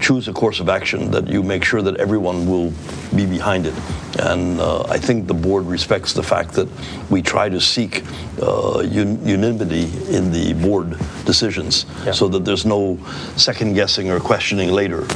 choose 0.05 0.29
a 0.29 0.33
course 0.35 0.61
of 0.61 0.69
action, 0.69 1.11
that 1.11 1.27
you 1.29 1.43
make 1.43 1.65
sure 1.65 1.81
that 1.81 1.97
everyone 1.97 2.47
will 2.47 2.71
be 3.17 3.25
behind 3.25 3.65
it. 3.67 3.73
And 4.21 4.61
uh, 4.61 4.83
I 4.83 4.99
think 4.99 5.27
the 5.27 5.33
board 5.35 5.65
respects 5.65 6.13
the 6.13 6.23
fact 6.23 6.53
that 6.53 6.69
we 7.11 7.23
try 7.23 7.49
to 7.49 7.59
seek 7.59 8.03
uh, 8.43 8.81
un- 8.81 9.19
unanimity 9.27 9.85
in 10.15 10.31
the 10.31 10.53
board 10.53 10.99
decisions, 11.25 11.87
Yeah. 12.05 12.13
so 12.13 12.29
that 12.29 12.45
there's 12.45 12.67
no 12.67 12.99
second 13.37 13.73
guessing 13.75 14.11
or 14.11 14.21
questioning 14.21 14.71
later. 14.73 15.07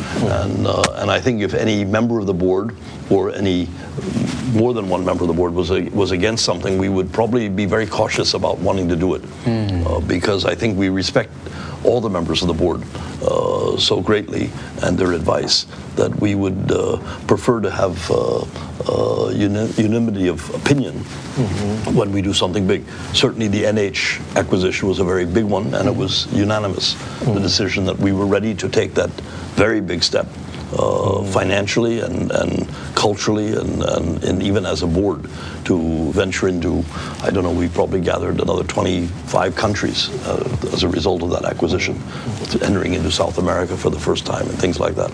And, 0.43 0.67
uh, 0.67 0.83
and 0.97 1.11
I 1.11 1.21
think 1.21 1.43
if 1.43 1.53
any 1.53 1.85
member 1.85 2.19
of 2.19 2.27
the 2.27 2.35
board 2.35 2.75
or 3.11 3.31
any 3.35 3.69
more 4.55 4.73
than 4.73 4.89
one 4.89 5.05
member 5.05 5.23
of 5.25 5.29
the 5.29 5.35
board 5.35 5.53
was, 5.53 5.71
a, 5.71 5.83
was 5.91 6.13
against 6.13 6.45
something, 6.47 6.79
we 6.79 6.89
would 6.89 7.13
probably 7.13 7.51
be 7.51 7.67
very 7.67 7.87
cautious 7.87 8.33
about 8.33 8.59
wanting 8.59 8.89
to 8.89 8.97
do 8.97 9.15
it. 9.17 9.23
Uh, 9.47 10.01
because 10.01 10.47
I 10.47 10.55
think 10.55 10.79
we 10.79 10.89
respect 10.89 11.31
all 11.85 12.01
the 12.01 12.11
members 12.11 12.43
of 12.43 12.49
the 12.49 12.55
board 12.55 12.83
uh, 13.23 13.77
so 13.77 14.01
greatly 14.01 14.51
and 14.83 14.99
their 14.99 15.13
advice 15.13 15.67
that 15.99 16.19
we 16.21 16.35
would 16.35 16.73
uh, 16.73 16.97
prefer 17.27 17.61
to 17.61 17.71
have 17.71 18.11
uh, 18.11 18.45
uh, 18.89 19.29
unanimity 19.31 20.29
of 20.29 20.49
opinion 20.55 20.95
when 21.95 22.11
we 22.13 22.23
do 22.23 22.33
something 22.33 22.67
big. 22.67 22.85
Certainly, 23.13 23.49
the 23.49 23.65
NH 23.65 24.37
acquisition 24.37 24.89
was 24.89 24.99
a 25.01 25.05
very 25.05 25.27
big 25.27 25.45
one, 25.45 25.75
and 25.75 25.89
it 25.89 25.95
was 25.95 26.27
unanimous 26.33 26.95
the 27.21 27.41
decision 27.41 27.85
that 27.85 27.99
we 27.99 28.13
were 28.13 28.27
ready 28.27 28.55
to 28.55 28.69
take 28.69 28.95
that 28.95 29.11
very 29.59 29.81
big 29.81 30.03
step. 30.03 30.27
Uh, 30.71 31.25
financially 31.33 32.01
and, 32.01 32.31
and 32.31 32.69
culturally 32.95 33.55
and, 33.55 33.83
and, 33.85 34.23
and 34.23 34.43
even 34.43 34.67
as 34.67 34.83
a 34.83 34.87
board 34.87 35.27
to 35.65 36.13
venture 36.13 36.47
into, 36.47 36.85
I 37.23 37.31
don't 37.31 37.43
know, 37.43 37.53
we 37.53 37.69
probably 37.69 38.03
gathered 38.03 38.39
another 38.39 38.65
25 38.65 39.57
countries 39.57 40.11
uh, 40.27 40.45
as 40.75 40.83
a 40.83 40.89
result 40.89 41.23
of 41.23 41.31
that 41.31 41.47
acquisition, 41.47 41.99
entering 42.61 42.93
into 42.93 43.11
South 43.11 43.39
America 43.39 43.79
for 43.79 43.89
the 43.89 43.99
first 43.99 44.27
time 44.27 44.47
and 44.47 44.59
things 44.59 44.79
like 44.79 44.95
that. 44.97 45.11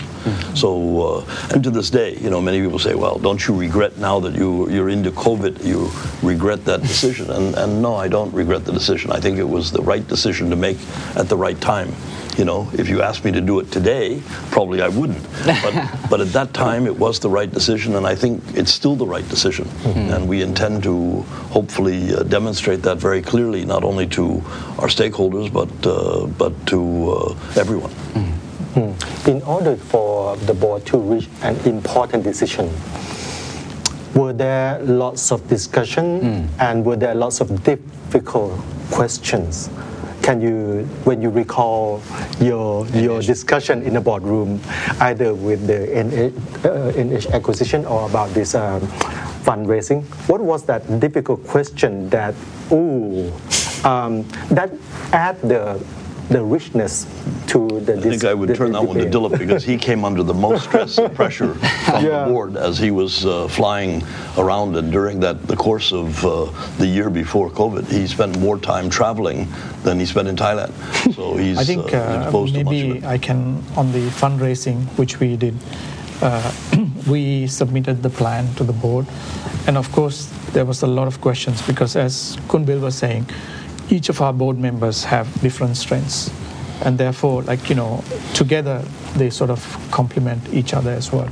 So, 0.55 0.74
uh, 0.75 1.49
and 1.53 1.63
to 1.63 1.69
this 1.69 1.89
day, 1.89 2.17
you 2.17 2.29
know, 2.29 2.41
many 2.41 2.61
people 2.61 2.79
say, 2.79 2.95
well, 2.95 3.17
don't 3.17 3.45
you 3.47 3.55
regret 3.55 3.97
now 3.97 4.19
that 4.19 4.35
you, 4.35 4.69
you're 4.69 4.89
into 4.89 5.11
COVID, 5.11 5.63
you 5.63 5.89
regret 6.27 6.65
that 6.65 6.81
decision? 6.81 7.29
And, 7.29 7.55
and 7.55 7.81
no, 7.81 7.95
I 7.95 8.07
don't 8.07 8.33
regret 8.33 8.65
the 8.65 8.71
decision. 8.71 9.11
I 9.11 9.19
think 9.19 9.37
it 9.37 9.47
was 9.47 9.71
the 9.71 9.81
right 9.81 10.05
decision 10.07 10.49
to 10.49 10.55
make 10.55 10.77
at 11.15 11.29
the 11.29 11.37
right 11.37 11.59
time. 11.59 11.93
You 12.37 12.43
know, 12.43 12.69
if 12.73 12.89
you 12.89 13.01
asked 13.01 13.23
me 13.23 13.31
to 13.31 13.39
do 13.39 13.59
it 13.61 13.71
today, 13.71 14.21
probably 14.51 14.81
I 14.81 14.89
wouldn't. 14.89 15.23
But, 15.45 15.89
but 16.09 16.21
at 16.21 16.33
that 16.33 16.53
time, 16.53 16.85
it 16.85 16.97
was 16.97 17.19
the 17.19 17.29
right 17.29 17.49
decision, 17.49 17.95
and 17.95 18.05
I 18.05 18.15
think 18.15 18.43
it's 18.53 18.71
still 18.71 18.95
the 18.95 19.07
right 19.07 19.27
decision. 19.29 19.69
And 20.13 20.27
we 20.27 20.41
intend 20.41 20.83
to 20.83 21.21
hopefully 21.51 22.13
uh, 22.13 22.23
demonstrate 22.23 22.81
that 22.81 22.97
very 22.97 23.21
clearly, 23.21 23.63
not 23.63 23.83
only 23.85 24.07
to 24.07 24.41
our 24.79 24.89
stakeholders, 24.89 25.51
but, 25.51 25.69
uh, 25.87 26.25
but 26.25 26.53
to 26.67 27.11
uh, 27.11 27.35
everyone. 28.75 28.95
In 29.27 29.41
order 29.43 29.75
for 29.75 30.35
the 30.37 30.53
board 30.53 30.85
to 30.87 30.97
reach 30.97 31.29
an 31.41 31.55
important 31.65 32.23
decision, 32.23 32.69
were 34.13 34.33
there 34.33 34.79
lots 34.83 35.31
of 35.31 35.47
discussion 35.47 36.49
and 36.59 36.85
were 36.85 36.95
there 36.95 37.15
lots 37.15 37.41
of 37.41 37.63
difficult 37.63 38.59
questions? 38.91 39.69
Can 40.21 40.41
you, 40.41 40.85
when 41.03 41.21
you 41.21 41.29
recall 41.29 42.01
your 42.39 42.87
your 42.87 43.21
discussion 43.21 43.83
in 43.83 43.93
the 43.93 44.01
boardroom, 44.01 44.59
either 44.99 45.35
with 45.35 45.67
the 45.67 45.85
NH, 45.85 46.65
uh, 46.65 46.91
NH 46.93 47.31
acquisition 47.31 47.85
or 47.85 48.09
about 48.09 48.33
this 48.33 48.55
um, 48.55 48.81
fundraising, 49.45 50.03
what 50.27 50.41
was 50.41 50.65
that 50.65 50.81
difficult 50.99 51.45
question 51.45 52.09
that 52.09 52.33
ooh 52.71 53.31
um, 53.83 54.23
that 54.49 54.71
add 55.11 55.39
the 55.41 55.77
the 56.29 56.43
richness 56.43 57.05
to 57.47 57.67
the 57.81 57.97
I 57.97 58.01
think 58.01 58.23
I 58.25 58.33
would 58.33 58.55
turn 58.55 58.71
that 58.71 58.81
one 58.83 58.97
to 58.97 59.05
Dilip 59.05 59.37
because 59.37 59.63
he 59.63 59.77
came 59.77 60.03
under 60.03 60.23
the 60.23 60.33
most 60.33 60.63
stress 60.63 60.97
and 60.97 61.13
pressure 61.21 61.53
from 61.53 62.03
Yeah. 62.03 62.25
the 62.25 62.31
board 62.31 62.57
as 62.57 62.79
he 62.79 62.89
was 62.89 63.25
uh, 63.25 63.47
flying 63.47 64.03
around. 64.37 64.75
And 64.75 64.91
during 64.91 65.19
that, 65.19 65.45
the 65.47 65.55
course 65.55 65.91
of 65.93 66.25
uh, 66.25 66.45
the 66.77 66.87
year 66.87 67.09
before 67.11 67.49
COVID, 67.51 67.87
he 67.91 68.07
spent 68.07 68.39
more 68.39 68.57
time 68.57 68.89
traveling 68.89 69.47
than 69.83 69.99
he 69.99 70.05
spent 70.05 70.27
in 70.27 70.35
Thailand. 70.35 70.71
So 71.13 71.37
he's 71.43 71.59
I 71.59 71.63
think 71.63 71.93
uh, 71.93 71.97
uh, 71.97 72.21
exposed 72.23 72.55
to 72.55 72.63
much 72.63 72.75
of 72.75 72.87
maybe. 72.87 73.05
I 73.05 73.17
can, 73.19 73.63
on 73.77 73.91
the 73.91 74.07
fundraising, 74.09 74.85
which 74.97 75.19
we 75.19 75.35
did, 75.37 75.55
uh, 76.21 76.51
we 77.07 77.45
submitted 77.45 78.01
the 78.01 78.09
plan 78.09 78.51
to 78.55 78.63
the 78.63 78.73
board. 78.73 79.05
And 79.67 79.77
of 79.77 79.91
course, 79.91 80.25
there 80.53 80.65
was 80.65 80.81
a 80.81 80.87
lot 80.87 81.07
of 81.07 81.21
questions 81.21 81.61
because, 81.61 81.95
as 81.95 82.37
Kun 82.49 82.65
Bill 82.65 82.79
was 82.79 82.95
saying, 82.95 83.27
each 83.95 84.09
of 84.09 84.21
our 84.21 84.33
board 84.33 84.57
members 84.57 85.05
have 85.05 85.27
different 85.41 85.77
strengths. 85.77 86.29
And 86.83 86.97
therefore, 86.97 87.43
like, 87.43 87.69
you 87.69 87.75
know, 87.75 88.03
together 88.33 88.83
they 89.15 89.29
sort 89.29 89.49
of 89.49 89.61
complement 89.91 90.41
each 90.53 90.73
other 90.73 90.91
as 90.91 91.11
well. 91.11 91.29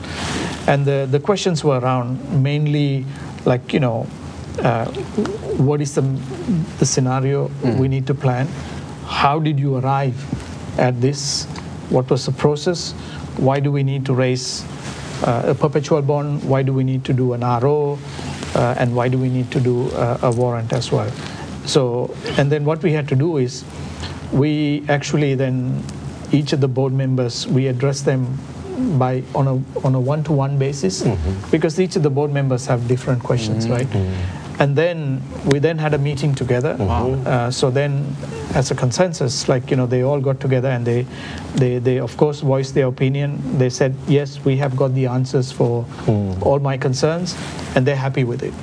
And 0.67 0.85
the, 0.85 1.05
the 1.09 1.19
questions 1.19 1.63
were 1.63 1.79
around 1.79 2.41
mainly, 2.41 3.05
like, 3.45 3.73
you 3.73 3.81
know, 3.81 4.07
uh, 4.59 4.85
what 5.57 5.81
is 5.81 5.95
the, 5.95 6.01
the 6.79 6.85
scenario 6.85 7.49
we 7.79 7.87
need 7.89 8.07
to 8.07 8.13
plan? 8.13 8.47
How 9.05 9.39
did 9.39 9.59
you 9.59 9.75
arrive 9.77 10.15
at 10.79 11.01
this? 11.01 11.45
What 11.89 12.09
was 12.09 12.25
the 12.25 12.31
process? 12.31 12.93
Why 13.37 13.59
do 13.59 13.71
we 13.71 13.83
need 13.83 14.05
to 14.05 14.13
raise 14.13 14.63
uh, 15.23 15.43
a 15.47 15.55
perpetual 15.55 16.01
bond? 16.01 16.43
Why 16.45 16.63
do 16.63 16.71
we 16.71 16.83
need 16.85 17.03
to 17.05 17.13
do 17.13 17.33
an 17.33 17.41
RO? 17.41 17.99
Uh, 18.55 18.75
and 18.77 18.95
why 18.95 19.09
do 19.09 19.17
we 19.17 19.29
need 19.29 19.51
to 19.51 19.59
do 19.59 19.89
uh, 19.91 20.19
a 20.21 20.31
warrant 20.31 20.71
as 20.71 20.91
well? 20.91 21.11
So, 21.65 22.13
and 22.37 22.51
then 22.51 22.65
what 22.65 22.83
we 22.83 22.91
had 22.91 23.07
to 23.09 23.15
do 23.15 23.37
is 23.37 23.63
we 24.31 24.83
actually 24.89 25.35
then 25.35 25.83
each 26.31 26.53
of 26.53 26.61
the 26.61 26.67
board 26.67 26.93
members 26.93 27.47
we 27.47 27.67
address 27.67 28.01
them 28.01 28.39
by 28.97 29.23
on 29.35 29.47
a 29.47 29.85
on 29.85 29.95
a 29.95 29.99
one-to-one 29.99 30.57
basis. 30.57 31.03
Mm-hmm. 31.03 31.51
Because 31.51 31.79
each 31.79 31.95
of 31.95 32.03
the 32.03 32.09
board 32.09 32.31
members 32.31 32.65
have 32.65 32.87
different 32.87 33.23
questions, 33.23 33.65
mm-hmm. 33.65 33.73
right? 33.73 33.87
Mm-hmm. 33.87 34.42
And 34.59 34.75
then 34.75 35.21
we 35.45 35.59
then 35.59 35.77
had 35.79 35.93
a 35.93 35.97
meeting 35.97 36.35
together. 36.35 36.75
Uh, 37.25 37.49
so 37.51 37.71
then, 37.71 38.15
as 38.53 38.69
a 38.71 38.75
consensus, 38.75 39.49
like 39.49 39.71
you 39.71 39.75
know, 39.77 39.87
they 39.87 40.03
all 40.03 40.19
got 40.21 40.39
together 40.39 40.69
and 40.69 40.85
they, 40.85 41.05
they, 41.55 41.79
they 41.79 41.99
of 41.99 42.15
course 42.17 42.41
voiced 42.41 42.73
their 42.75 42.85
opinion. 42.87 43.41
They 43.57 43.69
said, 43.69 43.95
yes, 44.07 44.45
we 44.45 44.57
have 44.57 44.75
got 44.75 44.93
the 44.93 45.07
answers 45.07 45.51
for 45.51 45.85
all 46.41 46.59
my 46.59 46.77
concerns, 46.77 47.35
and 47.75 47.85
they're 47.85 47.95
happy 47.95 48.23
with 48.23 48.43
it. 48.43 48.53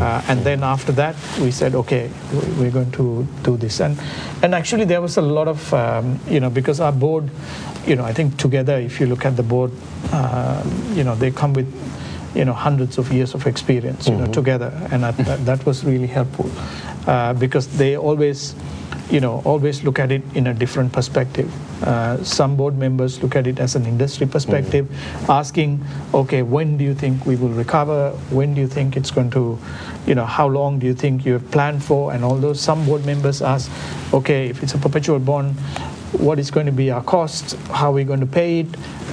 Uh, 0.00 0.22
and 0.28 0.40
then 0.44 0.62
after 0.64 0.92
that, 0.92 1.14
we 1.40 1.50
said, 1.50 1.74
okay, 1.74 2.10
we- 2.32 2.64
we're 2.64 2.70
going 2.70 2.90
to 2.92 3.26
do 3.42 3.56
this. 3.58 3.80
And 3.80 3.98
and 4.42 4.54
actually, 4.54 4.84
there 4.86 5.02
was 5.02 5.18
a 5.18 5.22
lot 5.22 5.46
of 5.48 5.72
um, 5.74 6.18
you 6.26 6.40
know 6.40 6.50
because 6.50 6.80
our 6.80 6.92
board, 6.92 7.28
you 7.86 7.96
know, 7.96 8.04
I 8.04 8.12
think 8.14 8.38
together, 8.38 8.76
if 8.78 8.98
you 8.98 9.06
look 9.06 9.26
at 9.26 9.36
the 9.36 9.42
board, 9.42 9.70
uh, 10.12 10.62
you 10.94 11.04
know, 11.04 11.14
they 11.14 11.30
come 11.30 11.52
with 11.52 11.68
you 12.34 12.44
know 12.44 12.52
hundreds 12.52 12.98
of 12.98 13.12
years 13.12 13.34
of 13.34 13.46
experience 13.46 14.08
you 14.08 14.16
know 14.16 14.26
together. 14.32 14.72
And 14.90 15.02
that, 15.02 15.16
that, 15.18 15.44
that 15.46 15.66
was 15.66 15.84
really 15.84 16.06
helpful 16.06 16.50
uh, 17.06 17.32
because 17.34 17.66
they 17.78 17.96
always 17.96 18.54
you 19.10 19.20
know 19.20 19.42
always 19.44 19.84
look 19.84 19.98
at 19.98 20.10
it 20.10 20.22
in 20.34 20.46
a 20.46 20.54
different 20.54 20.92
perspective. 20.92 21.50
Uh, 21.84 22.22
some 22.24 22.56
board 22.56 22.78
members 22.78 23.22
look 23.22 23.36
at 23.36 23.46
it 23.46 23.58
as 23.58 23.76
an 23.76 23.84
industry 23.84 24.26
perspective 24.26 24.88
asking 25.28 25.84
okay 26.14 26.42
when 26.42 26.78
do 26.78 26.84
you 26.84 26.94
think 26.94 27.26
we 27.26 27.36
will 27.36 27.50
recover? 27.50 28.10
When 28.30 28.54
do 28.54 28.60
you 28.60 28.68
think 28.68 28.96
it's 28.96 29.10
going 29.10 29.30
to 29.30 29.58
you 30.06 30.14
know 30.14 30.24
how 30.24 30.48
long 30.48 30.78
do 30.78 30.86
you 30.86 30.94
think 30.94 31.24
you 31.24 31.34
have 31.34 31.50
planned 31.50 31.84
for? 31.84 32.12
And 32.12 32.24
although 32.24 32.54
some 32.54 32.84
board 32.86 33.04
members 33.04 33.42
ask 33.42 33.70
okay 34.12 34.48
if 34.48 34.62
it's 34.62 34.74
a 34.74 34.78
perpetual 34.78 35.18
bond 35.18 35.56
what 36.18 36.38
is 36.38 36.50
going 36.50 36.66
to 36.66 36.72
be 36.72 36.90
our 36.90 37.02
cost, 37.02 37.56
how 37.70 37.92
we're 37.92 38.04
going 38.04 38.20
to 38.20 38.26
pay 38.26 38.60
it, 38.60 38.66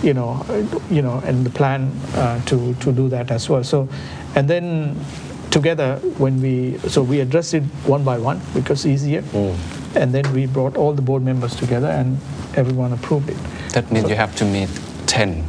you 0.03 0.13
know, 0.13 0.43
you 0.89 1.01
know, 1.01 1.21
and 1.25 1.45
the 1.45 1.49
plan 1.49 1.91
uh, 2.15 2.39
to 2.45 2.73
to 2.75 2.91
do 2.91 3.09
that 3.09 3.31
as 3.31 3.49
well. 3.49 3.63
So, 3.63 3.87
and 4.35 4.47
then 4.49 4.95
together 5.51 5.97
when 6.17 6.41
we 6.41 6.77
so 6.89 7.03
we 7.03 7.19
addressed 7.19 7.53
it 7.53 7.63
one 7.85 8.03
by 8.03 8.17
one 8.17 8.41
because 8.53 8.85
easier, 8.85 9.23
and 9.95 10.13
then 10.13 10.31
we 10.33 10.45
brought 10.45 10.77
all 10.77 10.93
the 10.93 11.01
board 11.01 11.23
members 11.23 11.55
together 11.55 11.87
and 11.87 12.17
everyone 12.55 12.93
approved 12.93 13.29
it. 13.29 13.37
That 13.73 13.91
means 13.91 14.09
you 14.09 14.15
have 14.15 14.35
to 14.37 14.45
meet 14.45 14.69
10. 15.07 15.43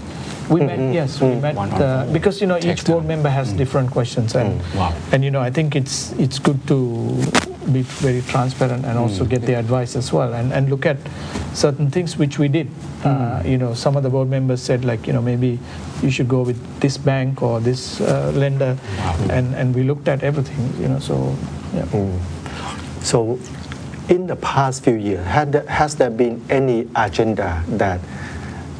We 0.50 0.60
hmm, 0.60 0.66
met, 0.66 0.78
hmm, 0.78 0.92
yes, 0.92 1.20
we 1.20 1.32
hmm. 1.32 1.40
met 1.40 1.56
uh, 1.56 2.06
because 2.12 2.40
you 2.40 2.46
know 2.46 2.58
each 2.58 2.84
board 2.84 3.04
member 3.04 3.28
has 3.28 3.52
different 3.52 3.90
questions, 3.90 4.34
and 4.34 4.60
Wow. 4.74 4.92
and 5.12 5.24
you 5.24 5.30
know 5.30 5.40
I 5.40 5.50
think 5.50 5.76
it's 5.76 6.12
it's 6.18 6.38
good 6.38 6.58
to 6.68 6.78
be 7.72 7.82
very 8.02 8.22
transparent 8.22 8.84
and 8.84 8.98
also 8.98 9.24
get 9.24 9.42
their 9.42 9.58
advice 9.58 9.94
as 9.96 10.12
well, 10.12 10.34
and 10.34 10.52
and 10.52 10.68
look 10.68 10.86
at 10.86 10.96
certain 11.54 11.90
things 11.90 12.18
which 12.18 12.38
we 12.38 12.48
did. 12.48 12.68
Uh, 13.04 13.42
you 13.44 13.58
know, 13.58 13.74
some 13.74 13.96
of 13.96 14.02
the 14.02 14.10
board 14.10 14.28
members 14.28 14.62
said 14.62 14.84
like 14.84 15.06
you 15.06 15.12
know 15.12 15.22
maybe 15.22 15.58
you 16.02 16.10
should 16.10 16.28
go 16.28 16.42
with 16.42 16.58
this 16.80 16.98
bank 16.98 17.42
or 17.42 17.60
this 17.60 18.00
uh, 18.00 18.32
lender, 18.34 18.76
and 19.30 19.54
and 19.54 19.74
we 19.74 19.82
looked 19.82 20.08
at 20.08 20.22
everything. 20.22 20.58
You 20.80 20.88
know, 20.88 20.98
so 20.98 21.34
yeah. 21.74 21.86
So, 23.02 23.38
in 24.08 24.26
the 24.28 24.36
past 24.36 24.84
few 24.84 24.94
years, 24.94 25.26
had 25.26 25.52
there, 25.52 25.66
has 25.66 25.96
there 25.96 26.10
been 26.10 26.40
any 26.48 26.86
agenda 26.94 27.64
that 27.68 28.00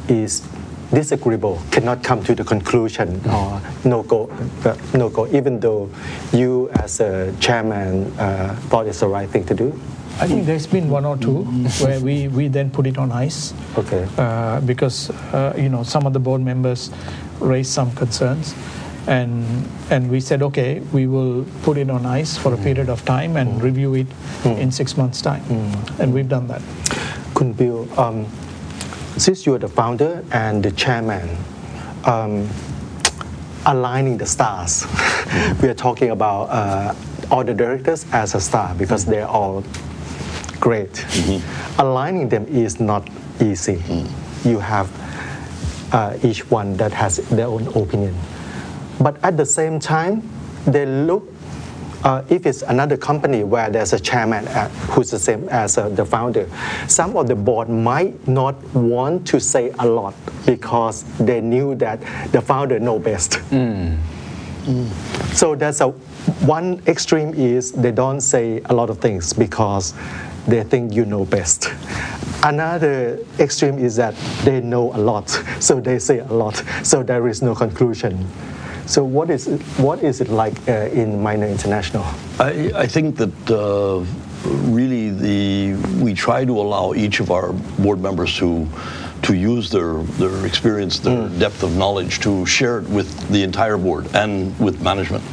is 0.07 0.47
disagreeable, 0.93 1.61
cannot 1.71 2.03
come 2.03 2.23
to 2.23 2.35
the 2.35 2.43
conclusion, 2.43 3.19
or 3.29 3.61
no 3.83 4.03
go, 4.03 4.29
uh, 4.65 4.77
no 4.93 5.09
go, 5.09 5.27
even 5.27 5.59
though 5.59 5.89
you 6.31 6.69
as 6.75 6.99
a 6.99 7.33
chairman 7.39 8.11
uh, 8.19 8.55
thought 8.69 8.87
it's 8.87 8.99
the 8.99 9.07
right 9.07 9.29
thing 9.29 9.43
to 9.45 9.53
do? 9.53 9.79
I 10.19 10.27
think 10.27 10.45
there's 10.45 10.67
been 10.67 10.89
one 10.89 11.05
or 11.05 11.17
two 11.17 11.43
where 11.81 11.99
we, 11.99 12.27
we 12.27 12.47
then 12.47 12.69
put 12.69 12.85
it 12.85 12.99
on 12.99 13.11
ice. 13.11 13.53
Okay. 13.77 14.07
Uh, 14.17 14.61
because 14.61 15.09
uh, 15.33 15.53
you 15.57 15.69
know 15.69 15.83
some 15.83 16.05
of 16.05 16.13
the 16.13 16.19
board 16.19 16.41
members 16.41 16.91
raised 17.39 17.71
some 17.71 17.91
concerns, 17.95 18.53
and 19.07 19.43
and 19.89 20.11
we 20.11 20.19
said 20.19 20.43
okay 20.43 20.81
we 20.93 21.07
will 21.07 21.45
put 21.63 21.77
it 21.77 21.89
on 21.89 22.05
ice 22.05 22.37
for 22.37 22.53
a 22.53 22.57
period 22.57 22.89
of 22.89 23.03
time 23.05 23.37
and 23.37 23.61
review 23.61 23.95
it 23.95 24.07
in 24.45 24.71
six 24.71 24.95
months 24.95 25.21
time, 25.21 25.43
and 25.99 26.13
we've 26.13 26.29
done 26.29 26.47
that. 26.47 26.61
Kun 27.33 27.55
um, 27.97 28.27
since 29.17 29.45
you're 29.45 29.59
the 29.59 29.67
founder 29.67 30.23
and 30.31 30.63
the 30.63 30.71
chairman, 30.71 31.37
um, 32.05 32.49
aligning 33.65 34.17
the 34.17 34.25
stars, 34.25 34.85
we 35.61 35.69
are 35.69 35.73
talking 35.73 36.09
about 36.11 36.43
uh, 36.45 36.93
all 37.31 37.43
the 37.43 37.53
directors 37.53 38.05
as 38.11 38.35
a 38.35 38.41
star 38.41 38.75
because 38.75 39.05
they're 39.05 39.27
all 39.27 39.63
great. 40.59 41.05
Aligning 41.77 42.29
them 42.29 42.45
is 42.47 42.79
not 42.79 43.07
easy. 43.41 43.81
You 44.43 44.59
have 44.59 44.89
uh, 45.93 46.17
each 46.23 46.49
one 46.49 46.75
that 46.77 46.91
has 46.93 47.17
their 47.29 47.47
own 47.47 47.67
opinion. 47.67 48.15
But 48.99 49.23
at 49.23 49.37
the 49.37 49.45
same 49.45 49.79
time, 49.79 50.27
they 50.65 50.85
look 50.85 51.32
uh, 52.03 52.23
if 52.29 52.45
it's 52.45 52.61
another 52.63 52.97
company 52.97 53.43
where 53.43 53.69
there's 53.69 53.93
a 53.93 53.99
chairman 53.99 54.47
uh, 54.49 54.67
who's 54.91 55.09
the 55.09 55.19
same 55.19 55.47
as 55.49 55.77
uh, 55.77 55.89
the 55.89 56.05
founder, 56.05 56.49
some 56.87 57.15
of 57.15 57.27
the 57.27 57.35
board 57.35 57.69
might 57.69 58.27
not 58.27 58.55
want 58.73 59.25
to 59.27 59.39
say 59.39 59.71
a 59.79 59.85
lot 59.85 60.13
because 60.45 61.03
they 61.17 61.39
knew 61.41 61.75
that 61.75 61.99
the 62.31 62.41
founder 62.41 62.79
know 62.79 62.99
best. 62.99 63.39
So 65.33 65.55
that's 65.55 65.81
a 65.81 65.89
one 66.45 66.81
extreme 66.87 67.33
is 67.33 67.71
they 67.73 67.91
don't 67.91 68.21
say 68.21 68.61
a 68.65 68.73
lot 68.73 68.89
of 68.89 68.99
things 68.99 69.33
because 69.33 69.93
they 70.47 70.63
think 70.63 70.93
you 70.93 71.05
know 71.05 71.25
best. 71.25 71.69
Another 72.43 73.19
extreme 73.39 73.77
is 73.77 73.95
that 73.95 74.15
they 74.43 74.61
know 74.61 74.93
a 74.93 74.99
lot, 74.99 75.29
so 75.59 75.79
they 75.79 75.99
say 75.99 76.19
a 76.19 76.25
lot, 76.33 76.61
so 76.83 77.03
there 77.03 77.27
is 77.27 77.41
no 77.41 77.55
conclusion. 77.55 78.27
So 78.85 79.03
what 79.03 79.29
is 79.29 79.47
it, 79.47 79.61
what 79.77 80.03
is 80.03 80.21
it 80.21 80.29
like 80.29 80.53
uh, 80.67 80.89
in 80.91 81.21
Minor 81.21 81.47
International? 81.47 82.05
I, 82.39 82.71
I 82.75 82.87
think 82.87 83.15
that 83.15 83.51
uh, 83.51 84.03
really 84.69 85.09
the 85.09 85.75
we 86.03 86.13
try 86.13 86.45
to 86.45 86.59
allow 86.59 86.93
each 86.93 87.19
of 87.19 87.31
our 87.31 87.53
board 87.79 88.01
members 88.01 88.35
to 88.37 88.67
to 89.23 89.33
use 89.33 89.69
their 89.69 90.03
their 90.19 90.45
experience, 90.45 90.99
their 90.99 91.29
depth 91.39 91.63
of 91.63 91.77
knowledge, 91.77 92.19
to 92.19 92.45
share 92.45 92.79
it 92.79 92.89
with 92.89 93.07
the 93.29 93.41
entire 93.43 93.77
board 93.77 94.07
and 94.15 94.57
with 94.59 94.81
management. 94.81 95.23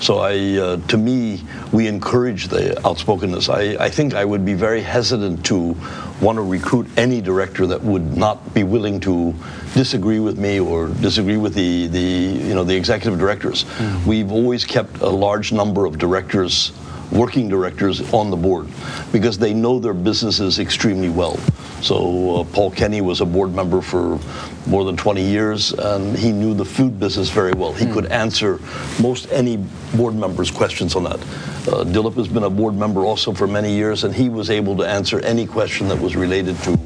So 0.00 0.18
I, 0.18 0.58
uh, 0.58 0.76
to 0.88 0.96
me, 0.96 1.42
we 1.72 1.86
encourage 1.86 2.48
the 2.48 2.78
outspokenness. 2.84 3.48
I, 3.48 3.82
I 3.82 3.88
think 3.88 4.14
I 4.14 4.24
would 4.24 4.44
be 4.44 4.54
very 4.54 4.82
hesitant 4.82 5.44
to 5.46 5.76
want 6.20 6.36
to 6.36 6.42
recruit 6.42 6.86
any 6.96 7.20
director 7.20 7.66
that 7.66 7.82
would 7.82 8.16
not 8.16 8.54
be 8.54 8.62
willing 8.62 9.00
to 9.00 9.34
disagree 9.74 10.20
with 10.20 10.38
me 10.38 10.60
or 10.60 10.88
disagree 10.88 11.36
with 11.36 11.54
the, 11.54 11.86
the 11.88 12.00
you 12.00 12.54
know 12.54 12.64
the 12.64 12.74
executive 12.76 13.18
directors. 13.18 13.64
We've 14.06 14.32
always 14.32 14.64
kept 14.64 15.00
a 15.00 15.08
large 15.08 15.52
number 15.52 15.84
of 15.84 15.98
directors 15.98 16.72
working 17.12 17.48
directors 17.48 18.12
on 18.12 18.30
the 18.30 18.36
board 18.36 18.68
because 19.12 19.38
they 19.38 19.54
know 19.54 19.78
their 19.78 19.94
businesses 19.94 20.58
extremely 20.58 21.08
well. 21.08 21.38
So 21.82 22.40
uh, 22.40 22.44
Paul 22.44 22.70
Kenny 22.70 23.00
was 23.00 23.20
a 23.20 23.26
board 23.26 23.54
member 23.54 23.80
for 23.80 24.18
more 24.66 24.84
than 24.84 24.96
20 24.96 25.22
years 25.22 25.72
and 25.72 26.16
he 26.16 26.32
knew 26.32 26.54
the 26.54 26.64
food 26.64 26.98
business 26.98 27.30
very 27.30 27.52
well. 27.52 27.72
He 27.72 27.86
could 27.86 28.06
answer 28.06 28.58
most 29.00 29.30
any 29.30 29.58
board 29.94 30.14
member's 30.14 30.50
questions 30.50 30.96
on 30.96 31.04
that. 31.04 31.20
Uh, 31.68 31.84
Dilip 31.84 32.14
has 32.14 32.28
been 32.28 32.44
a 32.44 32.50
board 32.50 32.74
member 32.74 33.04
also 33.04 33.32
for 33.32 33.46
many 33.46 33.74
years 33.74 34.04
and 34.04 34.14
he 34.14 34.28
was 34.28 34.50
able 34.50 34.76
to 34.76 34.84
answer 34.84 35.20
any 35.20 35.46
question 35.46 35.88
that 35.88 36.00
was 36.00 36.16
related 36.16 36.56
to 36.62 36.78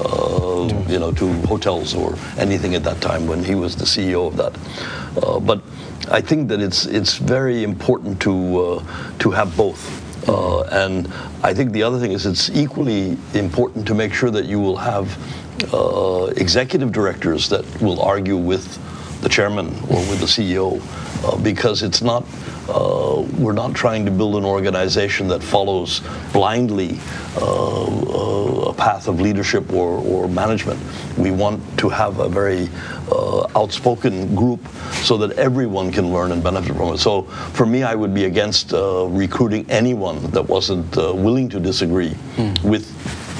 uh, 0.00 0.48
you 0.88 0.98
know, 0.98 1.12
to 1.12 1.32
hotels 1.46 1.94
or 1.94 2.16
anything 2.38 2.74
at 2.74 2.84
that 2.84 3.00
time 3.00 3.26
when 3.26 3.42
he 3.42 3.54
was 3.54 3.76
the 3.76 3.84
CEO 3.84 4.28
of 4.28 4.36
that. 4.36 4.56
Uh, 5.22 5.40
but 5.40 5.60
I 6.10 6.20
think 6.20 6.48
that 6.48 6.60
it's 6.60 6.86
it's 6.86 7.16
very 7.16 7.64
important 7.64 8.20
to 8.22 8.60
uh, 8.60 9.18
to 9.18 9.30
have 9.30 9.56
both. 9.56 10.07
Uh, 10.28 10.62
and 10.64 11.10
I 11.42 11.54
think 11.54 11.72
the 11.72 11.82
other 11.82 11.98
thing 11.98 12.12
is 12.12 12.26
it's 12.26 12.50
equally 12.50 13.16
important 13.34 13.86
to 13.86 13.94
make 13.94 14.12
sure 14.12 14.30
that 14.30 14.44
you 14.44 14.60
will 14.60 14.76
have 14.76 15.16
uh, 15.72 16.26
executive 16.36 16.92
directors 16.92 17.48
that 17.48 17.64
will 17.80 18.00
argue 18.02 18.36
with 18.36 18.78
the 19.22 19.28
chairman 19.28 19.68
or 19.88 19.98
with 20.10 20.20
the 20.20 20.26
CEO 20.26 20.80
uh, 21.24 21.36
because 21.36 21.82
it's 21.82 22.02
not 22.02 22.24
uh, 22.68 23.24
we're 23.38 23.52
not 23.52 23.74
trying 23.74 24.04
to 24.04 24.10
build 24.10 24.36
an 24.36 24.44
organization 24.44 25.26
that 25.28 25.42
follows 25.42 26.02
blindly 26.32 26.98
uh, 27.36 27.84
uh, 27.84 28.70
a 28.70 28.74
path 28.74 29.08
of 29.08 29.20
leadership 29.20 29.72
or, 29.72 29.98
or 30.00 30.28
management. 30.28 30.78
We 31.16 31.30
want 31.30 31.62
to 31.78 31.88
have 31.88 32.20
a 32.20 32.28
very 32.28 32.68
uh, 33.10 33.46
outspoken 33.56 34.34
group 34.34 34.60
so 35.02 35.16
that 35.16 35.38
everyone 35.38 35.90
can 35.90 36.12
learn 36.12 36.30
and 36.32 36.42
benefit 36.42 36.76
from 36.76 36.92
it. 36.94 36.98
So 36.98 37.22
for 37.22 37.64
me, 37.64 37.82
I 37.82 37.94
would 37.94 38.12
be 38.12 38.26
against 38.26 38.74
uh, 38.74 39.06
recruiting 39.08 39.64
anyone 39.70 40.30
that 40.32 40.46
wasn't 40.46 40.96
uh, 40.98 41.14
willing 41.14 41.48
to 41.50 41.60
disagree 41.60 42.14
with 42.62 42.86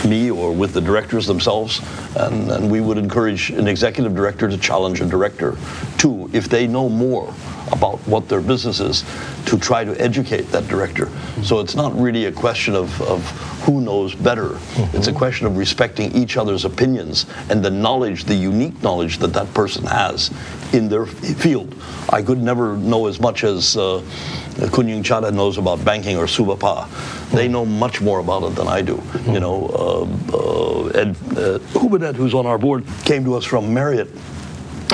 me 0.05 0.31
or 0.31 0.53
with 0.53 0.73
the 0.73 0.81
directors 0.81 1.27
themselves. 1.27 1.81
And, 2.17 2.51
and 2.51 2.71
we 2.71 2.81
would 2.81 2.99
encourage 2.99 3.51
an 3.51 3.69
executive 3.69 4.15
director 4.15 4.49
to 4.49 4.59
challenge 4.59 5.01
a 5.01 5.07
director 5.07 5.57
too, 5.97 6.31
if 6.33 6.49
they 6.49 6.67
know 6.67 6.89
more 6.89 7.35
about 7.73 7.99
what 8.07 8.29
their 8.29 8.41
business 8.41 8.81
is, 8.81 9.05
to 9.47 9.59
try 9.59 9.85
to 9.85 9.99
educate 10.01 10.51
that 10.53 10.67
director. 10.69 11.11
So 11.43 11.61
it's 11.61 11.75
not 11.75 11.95
really 11.99 12.27
a 12.27 12.33
question 12.33 12.75
of, 12.75 13.01
of 13.03 13.23
who 13.63 13.81
knows 13.81 14.15
better. 14.15 14.59
It's 14.95 15.09
a 15.09 15.13
question 15.13 15.47
of 15.47 15.57
respecting 15.57 16.13
each 16.13 16.37
other's 16.37 16.65
opinions 16.65 17.27
and 17.51 17.63
the 17.63 17.71
knowledge, 17.71 18.25
the 18.25 18.35
unique 18.35 18.83
knowledge 18.83 19.19
that 19.19 19.33
that 19.35 19.53
person 19.53 19.85
has 19.85 20.31
in 20.73 20.89
their 20.89 21.07
field. 21.07 21.75
I 22.11 22.23
could 22.23 22.39
never 22.39 22.77
know 22.77 23.07
as 23.07 23.21
much 23.21 23.45
as 23.45 23.77
uh, 23.77 24.03
Kunying 24.67 25.03
Chada 25.03 25.33
knows 25.33 25.57
about 25.59 25.85
banking 25.85 26.17
or 26.17 26.27
Suvabha. 26.27 26.89
They 27.31 27.49
know 27.49 27.65
much 27.65 28.01
more 28.01 28.19
about 28.19 28.43
it 28.45 28.57
than 28.57 28.67
I 28.67 28.83
do. 28.83 29.03
You 29.27 29.41
know, 29.41 29.67
uh, 30.33 30.37
uh, 30.37 30.87
Ed 30.89 31.17
uh, 31.37 31.59
Hubennette, 31.79 32.17
who's 32.17 32.35
on 32.35 32.47
our 32.47 32.59
board, 32.59 32.85
came 33.05 33.25
to 33.25 33.35
us 33.35 33.45
from 33.45 33.73
Marriott 33.73 34.09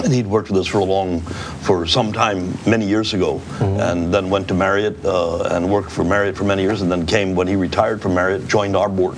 and 0.03 0.13
he'd 0.13 0.27
worked 0.27 0.51
with 0.51 0.61
us 0.61 0.67
for 0.67 0.79
a 0.79 0.85
long, 0.85 1.21
for 1.21 1.87
some 1.87 2.13
time, 2.13 2.53
many 2.67 2.87
years 2.87 3.15
ago, 3.15 3.41
and 3.61 4.13
then 4.13 4.29
went 4.29 4.49
to 4.49 4.55
Marriott 4.55 5.03
uh, 5.05 5.45
and 5.53 5.71
worked 5.71 5.91
for 5.91 6.05
Marriott 6.05 6.37
for 6.37 6.45
many 6.45 6.63
years, 6.63 6.83
and 6.83 6.91
then 6.91 7.07
came 7.07 7.35
when 7.35 7.47
he 7.47 7.57
retired 7.57 8.03
from 8.03 8.15
Marriott, 8.15 8.47
joined 8.49 8.77
our 8.77 8.89
board. 8.89 9.17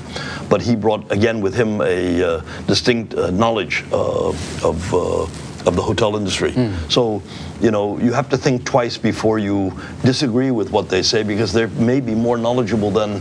But 0.49 0.63
he 0.63 0.77
brought 0.77 1.11
again 1.11 1.41
with 1.41 1.55
him 1.55 1.81
a 1.81 2.23
uh, 2.23 2.43
distinct 2.67 3.15
uh, 3.15 3.31
knowledge 3.31 3.85
uh, 3.93 4.29
of. 4.29 4.95
Uh, 4.95 5.27
of 5.67 5.75
the 5.75 5.83
hotel 5.83 6.17
industry. 6.17 6.53
So, 6.89 7.25
you 7.61 7.71
know, 7.71 7.99
you 7.99 8.13
have 8.13 8.29
to 8.31 8.37
think 8.37 8.65
twice 8.65 8.97
before 8.99 9.39
you 9.39 9.73
disagree 10.05 10.51
with 10.51 10.71
what 10.71 10.89
they 10.89 11.03
say 11.03 11.23
because 11.23 11.53
they 11.53 11.67
may 11.67 12.01
be 12.01 12.15
more 12.15 12.37
knowledgeable 12.37 12.91
than 12.91 13.21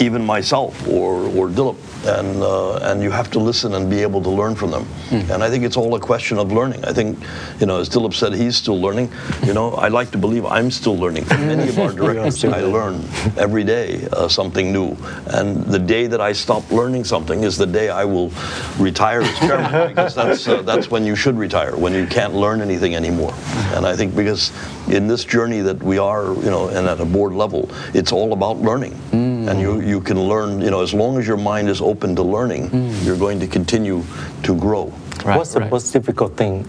even 0.00 0.24
myself 0.24 0.86
or, 0.88 1.14
or 1.36 1.48
Dilip. 1.48 1.76
And, 2.00 2.42
uh, 2.42 2.76
and 2.78 3.02
you 3.02 3.10
have 3.10 3.30
to 3.32 3.38
listen 3.38 3.74
and 3.74 3.90
be 3.90 4.00
able 4.00 4.22
to 4.22 4.30
learn 4.30 4.54
from 4.54 4.70
them. 4.70 4.86
And 5.10 5.44
I 5.44 5.50
think 5.50 5.64
it's 5.64 5.76
all 5.76 5.94
a 5.94 6.00
question 6.00 6.38
of 6.38 6.50
learning. 6.50 6.82
I 6.84 6.92
think, 6.94 7.18
you 7.60 7.66
know, 7.66 7.78
as 7.78 7.90
Dilip 7.90 8.14
said, 8.14 8.32
he's 8.32 8.56
still 8.56 8.80
learning. 8.80 9.12
You 9.44 9.52
know, 9.52 9.72
I 9.72 9.88
like 9.88 10.10
to 10.12 10.18
believe 10.18 10.46
I'm 10.46 10.70
still 10.70 10.96
learning. 10.96 11.24
From 11.30 11.46
many 11.46 11.68
of 11.68 11.78
our 11.78 11.92
directors, 11.92 12.42
I 12.44 12.62
learn 12.62 13.04
every 13.36 13.64
day 13.64 14.08
uh, 14.12 14.28
something 14.28 14.72
new. 14.72 14.96
And 15.26 15.62
the 15.66 15.78
day 15.78 16.06
that 16.06 16.22
I 16.22 16.32
stop 16.32 16.70
learning 16.70 17.04
something 17.04 17.44
is 17.44 17.58
the 17.58 17.66
day 17.66 17.90
I 17.90 18.04
will 18.06 18.32
retire 18.78 19.20
as 19.20 19.38
chairman 19.38 19.88
because 19.94 20.14
that's, 20.14 20.48
uh, 20.48 20.62
that's 20.62 20.90
when 20.90 21.04
you 21.04 21.14
should 21.14 21.36
retire, 21.36 21.76
when 21.76 21.92
you 21.92 22.06
can't 22.06 22.34
learn 22.34 22.62
anything 22.62 22.94
anymore. 22.94 23.34
And 23.76 23.86
I 23.86 23.96
think 23.96 24.14
because 24.14 24.52
in 24.88 25.08
this 25.08 25.24
journey 25.24 25.60
that 25.60 25.82
we 25.82 25.98
are, 25.98 26.34
you 26.34 26.50
know, 26.50 26.68
and 26.68 26.86
at 26.86 27.00
a 27.00 27.04
board 27.04 27.32
level, 27.32 27.70
it's 27.94 28.12
all 28.12 28.32
about 28.32 28.58
learning. 28.58 28.92
Mm. 29.10 29.50
And 29.50 29.60
you, 29.60 29.80
you 29.80 30.00
can 30.00 30.20
learn, 30.20 30.60
you 30.60 30.70
know, 30.70 30.82
as 30.82 30.94
long 30.94 31.18
as 31.18 31.26
your 31.26 31.36
mind 31.36 31.68
is 31.68 31.80
open 31.80 32.14
to 32.16 32.22
learning, 32.22 32.70
mm. 32.70 33.04
you're 33.04 33.18
going 33.18 33.40
to 33.40 33.46
continue 33.46 34.04
to 34.42 34.56
grow. 34.56 34.92
Right, 35.24 35.36
what's 35.36 35.52
the 35.52 35.60
right. 35.60 35.70
most 35.70 35.92
difficult 35.92 36.36
thing 36.36 36.66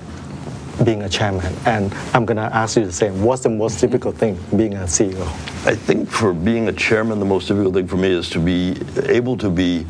being 0.84 1.04
a 1.04 1.10
chairman? 1.10 1.54
And 1.66 1.94
I'm 2.14 2.26
going 2.26 2.38
to 2.38 2.54
ask 2.56 2.78
you 2.78 2.86
the 2.86 2.92
same. 2.92 3.24
What's 3.24 3.44
the 3.44 3.50
most 3.50 3.78
mm-hmm. 3.78 3.88
difficult 3.88 4.18
thing 4.18 4.40
being 4.56 4.74
a 4.74 4.84
CEO? 4.84 5.22
I 5.66 5.76
think 5.76 6.10
for 6.10 6.34
being 6.34 6.68
a 6.68 6.74
chairman, 6.74 7.20
the 7.20 7.26
most 7.26 7.48
difficult 7.48 7.76
thing 7.76 7.88
for 7.88 7.98
me 7.98 8.12
is 8.12 8.30
to 8.32 8.40
be 8.40 8.78
able 9.06 9.38
to 9.38 9.50
be 9.50 9.86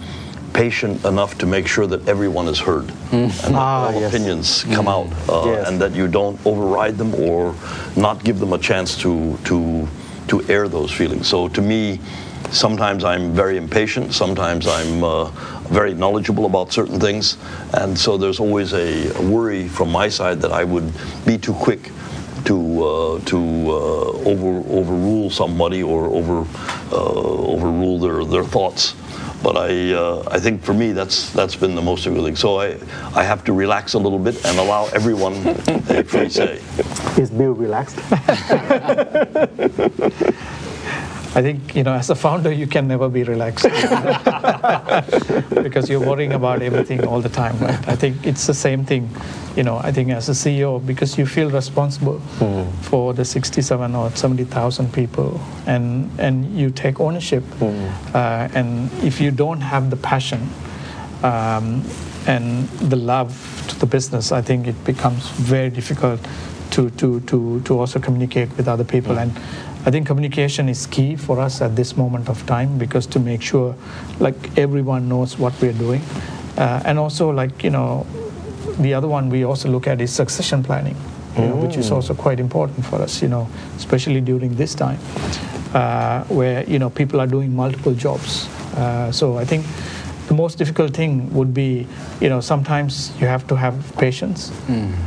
patient 0.54 1.04
enough 1.06 1.38
to 1.38 1.46
make 1.46 1.68
sure 1.68 1.88
that 1.88 2.08
everyone 2.08 2.48
is 2.48 2.60
heard 2.60 2.90
and 3.12 3.32
that 3.32 3.54
Ah, 3.56 3.88
all 3.88 3.94
yes. 4.02 4.14
opinions 4.14 4.64
come 4.76 4.88
out 4.88 5.08
uh, 5.30 5.44
Yes. 5.46 5.68
and 5.68 5.80
that 5.82 5.94
you 5.96 6.08
don't 6.08 6.38
override 6.46 6.98
them 6.98 7.14
or 7.16 7.56
not 7.96 8.24
give 8.24 8.40
them 8.40 8.54
a 8.54 8.58
chance 8.58 8.96
to 8.98 9.38
to 9.46 9.88
to 10.28 10.42
air 10.50 10.68
those 10.68 10.92
feelings. 10.92 11.28
So 11.28 11.48
to 11.50 11.62
me, 11.62 12.00
sometimes 12.52 13.04
I'm 13.04 13.34
very 13.34 13.58
impatient. 13.58 14.14
Sometimes 14.14 14.66
I'm 14.68 15.04
uh, 15.04 15.26
very 15.70 15.94
knowledgeable 15.94 16.46
about 16.46 16.72
certain 16.72 17.00
things, 17.00 17.38
and 17.74 17.98
so 17.98 18.18
there's 18.18 18.40
always 18.40 18.74
a, 18.74 19.12
a 19.18 19.22
worry 19.22 19.68
from 19.68 19.92
my 19.92 20.10
side 20.10 20.40
that 20.42 20.52
I 20.52 20.64
would 20.64 20.92
be 21.26 21.38
too 21.38 21.54
quick 21.54 21.92
to 22.46 22.56
uh, 22.84 23.20
to 23.26 23.38
uh, 23.38 24.32
over 24.32 24.52
overrule 24.80 25.30
somebody 25.30 25.82
or 25.84 26.06
over 26.20 26.46
uh, 26.92 27.54
overrule 27.56 28.00
their 28.00 28.24
their 28.26 28.44
thoughts. 28.46 28.96
But 29.44 29.58
I 29.58 29.94
uh, 29.94 30.24
I 30.28 30.40
think 30.40 30.64
for 30.64 30.74
me 30.74 30.92
that's 30.92 31.32
that's 31.32 31.56
been 31.56 31.76
the 31.76 31.82
most 31.82 32.04
difficult. 32.04 32.38
So 32.38 32.60
I 32.62 32.78
I 33.16 33.24
have 33.24 33.44
to 33.46 33.54
relax 33.54 33.94
a 33.94 34.00
little 34.00 34.20
bit 34.20 34.36
and 34.46 34.60
allow 34.60 34.88
everyone 34.94 35.34
a 35.90 36.04
free 36.04 36.30
say. 36.30 36.62
Is 37.18 37.32
Bill 37.32 37.54
relaxed? 37.54 37.98
I 41.34 41.42
think 41.42 41.76
you 41.76 41.84
know, 41.84 41.94
as 41.94 42.10
a 42.10 42.16
founder, 42.16 42.52
you 42.52 42.68
can 42.68 42.88
never 42.88 43.08
be 43.08 43.24
relaxed 43.24 43.64
because 45.64 45.90
you're 45.90 46.06
worrying 46.06 46.34
about 46.34 46.62
everything 46.62 47.06
all 47.06 47.22
the 47.22 47.30
time. 47.30 47.58
Right? 47.60 47.88
I 47.88 47.96
think 47.96 48.28
it's 48.28 48.48
the 48.48 48.54
same 48.54 48.84
thing. 48.84 49.10
You 49.56 49.64
know, 49.64 49.78
I 49.78 49.94
think 49.94 50.12
as 50.12 50.28
a 50.28 50.34
CEO, 50.34 50.86
because 50.86 51.18
you 51.18 51.26
feel 51.26 51.50
responsible 51.50 52.20
for 52.82 53.14
the 53.14 53.24
67 53.24 53.96
or 53.96 54.12
70,000 54.12 54.94
people, 54.94 55.40
and 55.68 56.10
and 56.20 56.58
you 56.58 56.70
take 56.70 57.00
ownership. 57.00 57.44
Uh, 58.14 58.50
and 58.54 58.92
if 59.04 59.22
you 59.22 59.32
don't 59.32 59.62
have 59.62 59.90
the 59.90 59.98
passion 59.98 60.50
um, 61.24 61.84
and 62.28 62.68
the 62.90 62.98
love 62.98 63.64
to 63.70 63.80
the 63.80 63.86
business, 63.86 64.32
I 64.32 64.42
think 64.42 64.68
it 64.68 64.84
becomes 64.84 65.30
very 65.30 65.70
difficult 65.70 66.20
to, 66.72 66.90
to, 66.92 67.20
to, 67.22 67.62
to 67.62 67.80
also 67.80 68.00
communicate 68.00 68.50
with 68.58 68.68
other 68.68 68.84
people. 68.84 69.20
And 69.20 69.32
I 69.84 69.90
think 69.90 70.06
communication 70.06 70.70
is 70.70 70.86
key 70.86 71.16
for 71.16 71.40
us 71.40 71.62
at 71.62 71.76
this 71.76 71.98
moment 71.98 72.30
of 72.30 72.46
time 72.46 72.78
because 72.78 73.08
to 73.08 73.20
make 73.20 73.42
sure 73.42 73.76
like 74.20 74.58
everyone 74.58 75.10
knows 75.10 75.40
what 75.40 75.60
we're 75.62 75.74
doing. 75.74 76.02
Uh, 76.58 76.84
and 76.86 77.00
also 77.00 77.32
like, 77.32 77.64
you 77.64 77.72
know, 77.72 78.06
the 78.80 78.94
other 78.94 79.08
one 79.08 79.30
we 79.30 79.44
also 79.44 79.70
look 79.70 79.88
at 79.88 80.00
is 80.00 80.14
succession 80.14 80.62
planning, 80.64 80.96
you 81.36 81.42
know, 81.48 81.56
which 81.56 81.78
is 81.78 81.92
also 81.92 82.14
quite 82.14 82.40
important 82.40 82.86
for 82.86 83.02
us, 83.02 83.22
you 83.24 83.28
know, 83.28 83.48
especially 83.78 84.22
during 84.22 84.56
this 84.56 84.76
time 84.76 85.00
uh, 85.74 86.24
where, 86.26 86.64
you 86.70 86.78
know, 86.78 86.90
people 86.90 87.20
are 87.20 87.28
doing 87.28 87.56
multiple 87.56 87.94
jobs. 87.96 88.48
Uh, 88.76 89.12
so 89.12 89.38
I 89.40 89.46
think 89.46 89.66
the 90.28 90.36
most 90.36 90.60
difficult 90.60 90.94
thing 90.94 91.34
would 91.34 91.54
be, 91.56 91.88
you 92.20 92.30
know, 92.30 92.40
sometimes 92.40 93.12
you 93.20 93.26
have 93.26 93.48
to 93.48 93.56
have 93.56 93.74
patience 93.98 94.52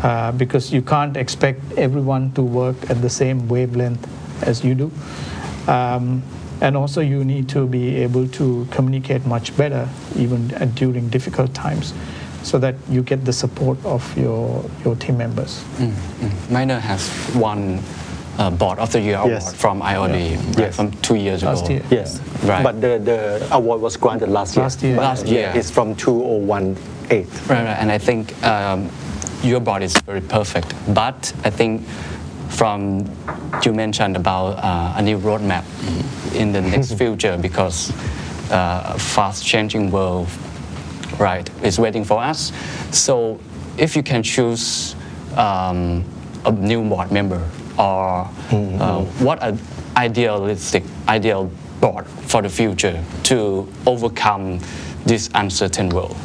uh, 0.03 0.33
because 0.33 0.73
you 0.73 0.83
can't 0.83 1.17
expect 1.17 1.61
everyone 1.77 2.33
to 2.33 2.43
work 2.43 2.91
at 2.91 3.01
the 3.03 3.11
same 3.11 3.49
wavelength 3.49 4.05
as 4.43 4.65
you 4.65 4.75
do. 4.75 4.91
Um, 5.67 6.23
and 6.61 6.77
also, 6.77 7.01
you 7.01 7.25
need 7.25 7.49
to 7.51 7.67
be 7.67 7.97
able 7.97 8.29
to 8.29 8.67
communicate 8.71 9.27
much 9.27 9.57
better, 9.57 9.89
even 10.17 10.49
during 10.75 11.09
difficult 11.09 11.53
times, 11.53 11.93
so 12.43 12.59
that 12.59 12.77
you 12.89 13.03
get 13.03 13.25
the 13.25 13.33
support 13.33 13.85
of 13.85 14.17
your, 14.17 14.65
your 14.85 14.95
team 14.97 15.19
members. 15.19 15.65
Minor 16.51 16.79
has 16.79 17.11
won 17.35 17.81
uh, 18.39 18.51
Board 18.51 18.79
of 18.79 18.93
the 18.93 19.01
Year 19.01 19.21
Yes. 19.27 19.43
award 19.49 19.57
from 19.57 19.81
IOD 19.83 20.37
right, 20.37 20.59
Yes. 20.59 20.77
from 20.77 20.91
two 21.03 21.17
years 21.17 21.43
ago. 21.43 21.53
Last 21.53 21.65
ago. 21.65 21.75
year. 21.75 21.83
Yes. 21.91 22.21
Right. 22.45 22.63
But 22.63 22.81
the, 22.81 22.99
the 22.99 23.49
award 23.53 23.81
was 23.81 23.97
granted 23.97 24.29
last 24.29 24.57
year. 24.57 24.65
Last 24.65 24.83
year. 24.83 24.97
But, 24.97 25.03
Last 25.03 25.27
year. 25.27 25.53
It's 25.55 25.71
from 25.71 25.95
2018. 25.97 26.77
Right, 27.11 27.49
right. 27.49 27.67
And 27.79 27.91
I 27.93 27.99
think 27.99 28.33
um, 28.45 28.91
your 29.43 29.61
board 29.61 29.83
is 29.83 29.95
very 30.03 30.21
perfect. 30.21 30.73
But 30.95 31.33
I 31.45 31.51
think 31.51 31.83
from 32.49 33.09
you 33.65 33.73
mentioned 33.73 34.17
about 34.17 34.59
uh, 34.59 34.95
a 34.97 35.03
new 35.03 35.19
roadmap 35.19 35.65
in 36.35 36.53
the 36.53 36.61
next 36.61 36.93
future 36.99 37.37
because 37.37 37.91
uh, 38.51 38.93
a 38.95 38.99
fast 38.99 39.45
changing 39.45 39.91
world, 39.91 40.29
right, 41.19 41.49
is 41.63 41.79
waiting 41.79 42.05
for 42.05 42.21
us. 42.21 42.53
So 42.91 43.41
if 43.79 43.97
you 43.97 44.03
can 44.03 44.23
choose 44.23 44.95
um, 45.37 46.05
a 46.45 46.53
new 46.53 46.83
board 46.89 47.11
member 47.11 47.49
or 47.79 48.29
uh, 48.53 49.05
what 49.19 49.43
an 49.43 49.59
idealistic 49.97 50.85
ideal 51.09 51.51
board 51.81 52.07
for 52.07 52.43
the 52.43 52.49
future 52.49 53.03
to 53.25 53.69
overcome 53.87 54.61
this 55.07 55.29
uncertain 55.35 55.89
world. 55.89 56.17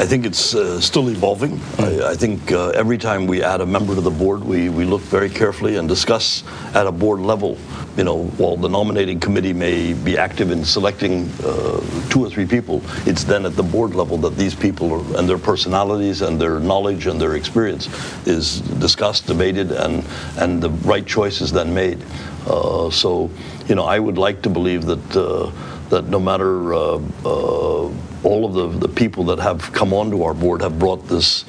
I 0.00 0.06
think 0.06 0.24
it's 0.24 0.54
uh, 0.54 0.80
still 0.80 1.10
evolving. 1.10 1.60
I, 1.78 2.12
I 2.12 2.14
think 2.14 2.52
uh, 2.52 2.70
every 2.70 2.96
time 2.96 3.26
we 3.26 3.42
add 3.42 3.60
a 3.60 3.66
member 3.66 3.94
to 3.94 4.00
the 4.00 4.10
board, 4.10 4.42
we, 4.42 4.70
we 4.70 4.86
look 4.86 5.02
very 5.02 5.28
carefully 5.28 5.76
and 5.76 5.86
discuss 5.86 6.42
at 6.74 6.86
a 6.86 6.90
board 6.90 7.20
level. 7.20 7.58
You 7.98 8.04
know, 8.04 8.24
while 8.38 8.56
the 8.56 8.70
nominating 8.70 9.20
committee 9.20 9.52
may 9.52 9.92
be 9.92 10.16
active 10.16 10.52
in 10.52 10.64
selecting 10.64 11.28
uh, 11.44 11.82
two 12.08 12.24
or 12.24 12.30
three 12.30 12.46
people, 12.46 12.80
it's 13.04 13.24
then 13.24 13.44
at 13.44 13.56
the 13.56 13.62
board 13.62 13.94
level 13.94 14.16
that 14.18 14.38
these 14.38 14.54
people 14.54 14.90
are, 14.90 15.18
and 15.18 15.28
their 15.28 15.36
personalities 15.36 16.22
and 16.22 16.40
their 16.40 16.60
knowledge 16.60 17.06
and 17.06 17.20
their 17.20 17.36
experience 17.36 17.90
is 18.26 18.62
discussed, 18.80 19.26
debated, 19.26 19.70
and, 19.70 20.02
and 20.38 20.62
the 20.62 20.70
right 20.88 21.04
choice 21.04 21.42
is 21.42 21.52
then 21.52 21.74
made. 21.74 22.02
Uh, 22.46 22.88
so, 22.88 23.30
you 23.66 23.74
know, 23.74 23.84
I 23.84 23.98
would 23.98 24.16
like 24.16 24.40
to 24.42 24.48
believe 24.48 24.86
that 24.86 25.14
uh, 25.14 25.50
that 25.90 26.06
no 26.06 26.20
matter 26.20 26.72
uh, 26.72 27.00
uh, 27.26 27.90
all 28.24 28.44
of 28.44 28.54
the, 28.54 28.86
the 28.86 28.92
people 28.92 29.24
that 29.24 29.38
have 29.38 29.72
come 29.72 29.92
onto 29.92 30.22
our 30.22 30.34
board 30.34 30.62
have 30.62 30.78
brought 30.78 31.06
this 31.08 31.44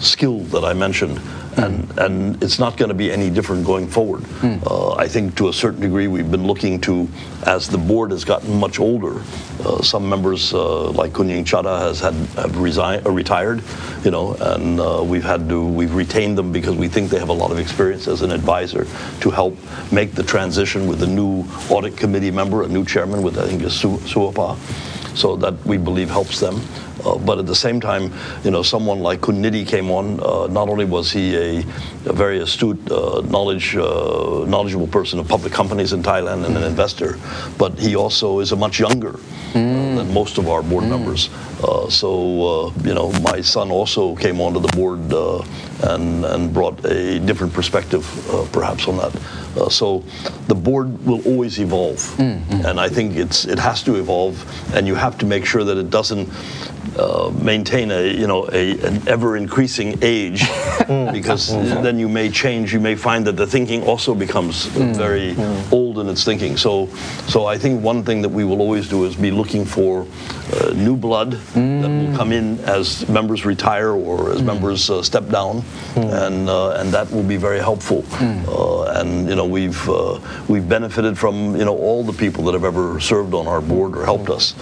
skill 0.00 0.40
that 0.40 0.64
I 0.64 0.72
mentioned. 0.72 1.20
And 1.56 1.98
and 1.98 2.42
it's 2.42 2.60
not 2.60 2.76
going 2.76 2.90
to 2.90 2.94
be 2.94 3.10
any 3.10 3.28
different 3.28 3.66
going 3.66 3.88
forward. 3.88 4.24
Uh, 4.64 4.94
I 4.94 5.08
think 5.08 5.34
to 5.36 5.48
a 5.48 5.52
certain 5.52 5.80
degree 5.80 6.06
we've 6.06 6.30
been 6.30 6.46
looking 6.46 6.80
to, 6.82 7.08
as 7.44 7.68
the 7.68 7.76
board 7.76 8.12
has 8.12 8.24
gotten 8.24 8.54
much 8.58 8.78
older, 8.78 9.20
uh, 9.64 9.82
some 9.82 10.08
members 10.08 10.54
uh, 10.54 10.90
like 10.92 11.10
Kunying 11.12 11.44
Chada 11.44 11.80
has 11.80 11.98
had 12.00 12.14
have 12.38 12.56
resigned, 12.56 13.04
uh, 13.04 13.10
retired, 13.10 13.62
you 14.04 14.12
know, 14.12 14.34
and 14.34 14.78
uh, 14.80 15.02
we've 15.04 15.24
had 15.24 15.48
to 15.48 15.66
we've 15.66 15.92
retained 15.94 16.38
them 16.38 16.52
because 16.52 16.76
we 16.76 16.86
think 16.88 17.10
they 17.10 17.18
have 17.18 17.30
a 17.30 17.38
lot 17.42 17.50
of 17.50 17.58
experience 17.58 18.06
as 18.06 18.22
an 18.22 18.30
advisor 18.30 18.86
to 19.20 19.30
help 19.30 19.58
make 19.90 20.12
the 20.12 20.22
transition 20.22 20.86
with 20.86 21.02
a 21.02 21.06
new 21.06 21.44
audit 21.68 21.96
committee 21.96 22.30
member, 22.30 22.62
a 22.62 22.68
new 22.68 22.84
chairman 22.84 23.22
with 23.22 23.36
I 23.38 23.46
think 23.48 23.62
is 23.62 23.74
Su- 23.74 23.98
Suvabha, 24.06 24.56
so 25.14 25.36
that 25.36 25.54
we 25.64 25.78
believe 25.78 26.10
helps 26.10 26.40
them. 26.40 26.60
Uh, 27.04 27.16
but 27.16 27.38
at 27.38 27.46
the 27.46 27.54
same 27.54 27.80
time, 27.80 28.12
you 28.44 28.50
know, 28.50 28.62
someone 28.62 29.00
like 29.00 29.22
Kun 29.22 29.42
Nidhi 29.42 29.66
came 29.66 29.90
on. 29.90 30.20
Uh, 30.20 30.46
not 30.48 30.68
only 30.68 30.84
was 30.84 31.10
he 31.10 31.34
a, 31.36 31.58
a 32.06 32.12
very 32.12 32.40
astute, 32.40 32.78
uh, 32.90 33.22
knowledge, 33.22 33.74
uh, 33.76 34.44
knowledgeable 34.46 34.86
person 34.86 35.18
of 35.18 35.26
public 35.26 35.52
companies 35.52 35.92
in 35.92 36.02
Thailand 36.02 36.44
and 36.44 36.56
an 36.56 36.62
investor, 36.62 37.18
but 37.58 37.78
he 37.78 37.96
also 37.96 38.40
is 38.40 38.52
a 38.52 38.56
much 38.56 38.78
younger 38.78 39.18
uh, 39.54 39.58
than 40.00 40.12
most 40.14 40.38
of 40.38 40.48
our 40.48 40.62
board 40.62 40.84
members. 40.84 41.28
Uh, 41.62 41.88
so, 41.90 42.10
uh, 42.68 42.72
you 42.82 42.94
know, 42.94 43.12
my 43.20 43.40
son 43.40 43.70
also 43.70 44.16
came 44.16 44.40
onto 44.40 44.60
the 44.60 44.68
board 44.68 45.12
uh, 45.12 45.42
and, 45.92 46.24
and 46.24 46.52
brought 46.52 46.84
a 46.84 47.18
different 47.20 47.52
perspective, 47.52 48.04
uh, 48.30 48.46
perhaps, 48.52 48.88
on 48.88 48.96
that. 48.96 49.14
Uh, 49.56 49.68
so 49.68 50.02
the 50.46 50.54
board 50.54 51.04
will 51.04 51.22
always 51.26 51.58
evolve, 51.58 52.00
and 52.66 52.78
I 52.80 52.88
think 52.88 53.16
it's 53.16 53.44
it 53.44 53.58
has 53.58 53.82
to 53.82 53.96
evolve, 53.96 54.36
and 54.74 54.86
you 54.86 54.94
have 54.94 55.18
to 55.18 55.26
make 55.26 55.44
sure 55.44 55.64
that 55.64 55.76
it 55.76 55.90
doesn't 55.90 56.28
uh, 57.00 57.30
maintain 57.42 57.90
a 57.90 58.02
you 58.12 58.26
know 58.26 58.48
a, 58.52 58.78
an 58.80 59.08
ever 59.08 59.36
increasing 59.36 59.98
age, 60.02 60.40
because 61.12 61.48
then 61.82 61.98
you 61.98 62.08
may 62.08 62.30
change. 62.30 62.72
You 62.72 62.80
may 62.80 62.94
find 62.94 63.26
that 63.26 63.36
the 63.36 63.46
thinking 63.46 63.82
also 63.84 64.14
becomes 64.14 64.66
very 64.66 65.34
old 65.72 65.98
in 65.98 66.08
its 66.08 66.24
thinking. 66.24 66.56
So 66.56 66.88
so 67.26 67.46
I 67.46 67.56
think 67.58 67.82
one 67.82 68.02
thing 68.04 68.22
that 68.22 68.28
we 68.28 68.44
will 68.44 68.60
always 68.60 68.88
do 68.88 69.04
is 69.04 69.16
be 69.16 69.30
looking 69.30 69.64
for 69.64 70.06
uh, 70.52 70.72
new 70.74 70.96
blood 70.96 71.32
that 71.54 71.88
will 71.88 72.16
come 72.16 72.32
in 72.32 72.58
as 72.60 73.08
members 73.08 73.44
retire 73.46 73.90
or 73.92 74.32
as 74.32 74.42
members 74.42 74.90
uh, 74.90 75.02
step 75.02 75.28
down, 75.28 75.62
and 75.96 76.48
uh, 76.48 76.80
and 76.80 76.92
that 76.92 77.10
will 77.10 77.22
be 77.22 77.36
very 77.36 77.60
helpful. 77.60 78.04
Uh, 78.20 79.00
and 79.00 79.28
you 79.28 79.36
know 79.36 79.46
we've 79.46 79.88
uh, 79.88 80.18
we've 80.48 80.68
benefited 80.68 81.16
from 81.16 81.56
you 81.56 81.64
know 81.64 81.76
all 81.76 82.04
the 82.04 82.12
people 82.12 82.44
that 82.44 82.52
have 82.52 82.64
ever 82.64 83.00
served 83.00 83.32
on 83.34 83.46
our 83.46 83.60
board 83.60 83.96
or 83.96 84.04
helped 84.04 84.28
us. 84.28 84.54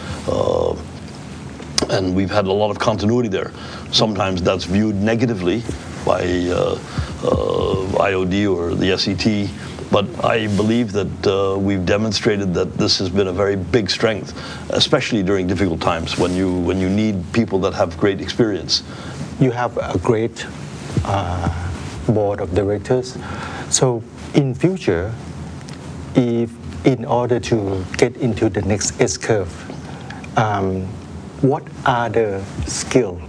And 1.91 2.15
we've 2.15 2.31
had 2.31 2.47
a 2.47 2.53
lot 2.53 2.71
of 2.71 2.79
continuity 2.79 3.29
there. 3.29 3.51
Sometimes 3.93 4.43
that's 4.43 4.65
viewed 4.65 4.97
negatively 4.97 5.63
by 6.05 6.23
uh, 6.23 6.79
uh, 7.25 8.05
IOD 8.05 8.55
or 8.55 8.75
the 8.75 8.97
SET, 8.97 9.51
but 9.91 10.07
I 10.25 10.47
believe 10.57 10.93
that 10.93 11.27
uh, 11.27 11.59
we've 11.59 11.85
demonstrated 11.85 12.55
that 12.55 12.75
this 12.75 12.99
has 12.99 13.09
been 13.09 13.29
a 13.29 13.33
very 13.33 13.57
big 13.57 13.91
strength, 13.91 14.35
especially 14.71 15.23
during 15.23 15.47
difficult 15.47 15.81
times 15.81 16.19
when 16.19 16.35
you 16.35 16.61
when 16.61 16.79
you 16.79 16.91
need 16.91 17.25
people 17.33 17.59
that 17.61 17.75
have 17.75 17.97
great 17.99 18.21
experience. 18.21 18.83
you 19.41 19.53
have 19.53 19.77
a 19.77 19.97
great 19.99 20.47
uh, 21.05 21.71
board 22.09 22.41
of 22.41 22.55
directors. 22.55 23.17
So 23.71 24.03
in 24.35 24.55
future, 24.55 25.15
if 26.15 26.51
in 26.85 27.05
order 27.05 27.39
to 27.41 27.85
get 27.97 28.17
into 28.17 28.49
the 28.49 28.63
next 28.63 29.01
S 29.01 29.17
curve, 29.17 29.53
um, 30.37 30.89
what 31.43 31.63
are 31.87 32.09
the 32.09 32.43
skills 32.67 33.21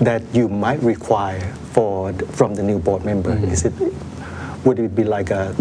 that 0.00 0.22
you 0.34 0.48
might 0.48 0.82
require 0.82 1.52
for 1.72 2.12
from 2.32 2.54
the 2.54 2.62
new 2.62 2.78
board 2.78 3.04
member? 3.04 3.32
Is 3.46 3.64
it 3.64 3.72
would 4.64 4.78
it 4.78 4.94
be 4.94 5.04
like 5.04 5.30
a, 5.30 5.54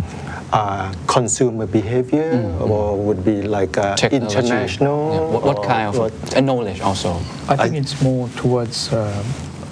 uh 0.54 0.94
consumer 1.08 1.66
behavior 1.66 2.56
or 2.62 2.96
would 2.96 3.18
it 3.20 3.26
be 3.26 3.42
like 3.42 3.76
a 3.78 3.96
Technology. 3.98 4.38
international? 4.38 5.14
Yeah, 5.14 5.20
What, 5.34 5.44
what 5.44 5.64
kind 5.64 5.88
of 5.90 5.98
what? 5.98 6.14
and 6.38 6.46
knowledge 6.46 6.80
also? 6.82 7.20
I 7.50 7.56
think 7.58 7.76
it's 7.76 8.02
more 8.02 8.30
towards 8.38 8.94
uh, 8.94 9.24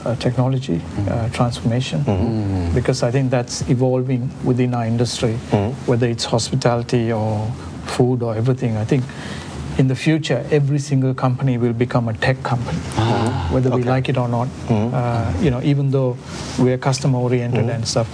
uh, 0.06 0.16
technology 0.16 0.82
uh, 1.08 1.30
transformation 1.30 2.04
because 2.74 3.04
I 3.04 3.12
think 3.12 3.30
that's 3.32 3.62
evolving 3.70 4.30
within 4.44 4.74
our 4.74 4.86
industry, 4.86 5.34
whether 5.86 6.08
it's 6.08 6.26
hospitality 6.26 7.12
or 7.14 7.48
food 7.86 8.22
or 8.24 8.36
everything. 8.36 8.76
I 8.78 8.86
think 8.86 9.04
in 9.78 9.88
the 9.88 9.96
future, 9.96 10.46
every 10.52 10.80
single 10.80 11.14
company 11.14 11.58
will 11.58 11.74
become 11.74 12.08
a 12.08 12.14
tech 12.14 12.42
company, 12.44 12.80
ah, 12.98 13.50
whether 13.52 13.70
we 13.70 13.84
like 13.84 14.10
it 14.10 14.18
or 14.18 14.28
not. 14.28 14.48
Mm-hmm. 14.48 14.94
Uh, 14.94 15.44
you 15.44 15.50
know, 15.50 15.62
even 15.62 15.92
though 15.92 16.18
we're 16.60 16.78
customer 16.78 17.20
oriented 17.20 17.62
mm-hmm. 17.62 17.70
and 17.70 17.88
stuff, 17.88 18.08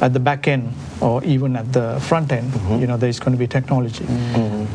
at 0.00 0.12
the 0.12 0.20
back 0.20 0.48
end 0.48 0.72
or 1.00 1.22
even 1.24 1.54
at 1.56 1.72
the 1.72 2.00
front 2.00 2.32
end, 2.32 2.50
mm-hmm. 2.50 2.80
you 2.80 2.86
know, 2.86 2.96
there's 2.96 3.20
going 3.20 3.32
to 3.32 3.38
be 3.38 3.46
technology, 3.46 4.04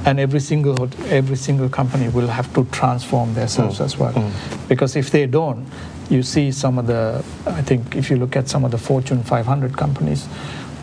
and 0.06 0.20
every 0.20 0.40
single 0.40 0.90
every 1.08 1.36
single 1.36 1.70
company 1.70 2.08
will 2.10 2.28
have 2.28 2.54
to 2.54 2.66
transform 2.66 3.34
themselves 3.34 3.80
mm. 3.80 3.86
as 3.86 3.98
well, 3.98 4.14
mm. 4.14 4.68
because 4.70 4.96
if 4.96 5.12
they 5.12 5.26
don't, 5.26 5.66
you 6.10 6.24
see 6.24 6.52
some 6.52 6.78
of 6.78 6.88
the. 6.88 7.24
I 7.46 7.62
think 7.62 7.96
if 7.96 8.10
you 8.10 8.18
look 8.18 8.36
at 8.36 8.48
some 8.48 8.64
of 8.64 8.72
the 8.72 8.78
Fortune 8.78 9.24
500 9.24 9.76
companies, 9.76 10.28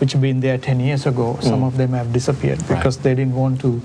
which 0.01 0.13
have 0.13 0.21
been 0.21 0.41
there 0.41 0.59
10 0.59 0.81
years 0.81 1.07
ago, 1.07 1.39
some 1.41 1.61
mm. 1.61 1.67
of 1.67 1.77
them 1.77 1.93
have 1.93 2.13
disappeared 2.13 2.59
because 2.69 2.99
they 2.99 3.15
didn't 3.15 3.35
want 3.35 3.61
to 3.61 3.81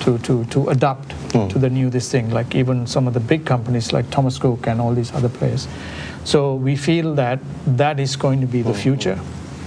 to 0.00 0.18
to, 0.18 0.44
to 0.46 0.68
adapt 0.68 1.08
mm. 1.32 1.48
to 1.50 1.58
the 1.58 1.70
new 1.70 1.90
this 1.90 2.10
thing. 2.10 2.30
Like 2.30 2.54
even 2.54 2.86
some 2.86 3.06
of 3.06 3.14
the 3.14 3.20
big 3.20 3.44
companies 3.46 3.92
like 3.92 4.10
Thomas 4.10 4.38
Cook 4.38 4.66
and 4.66 4.80
all 4.80 4.94
these 4.94 5.12
other 5.12 5.28
players. 5.28 5.68
So 6.24 6.54
we 6.54 6.76
feel 6.76 7.14
that 7.14 7.38
that 7.66 8.00
is 8.00 8.16
going 8.16 8.40
to 8.40 8.46
be 8.46 8.62
the 8.62 8.72
mm. 8.72 8.82
future, 8.82 9.18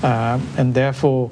um, 0.04 0.48
and 0.58 0.74
therefore, 0.74 1.32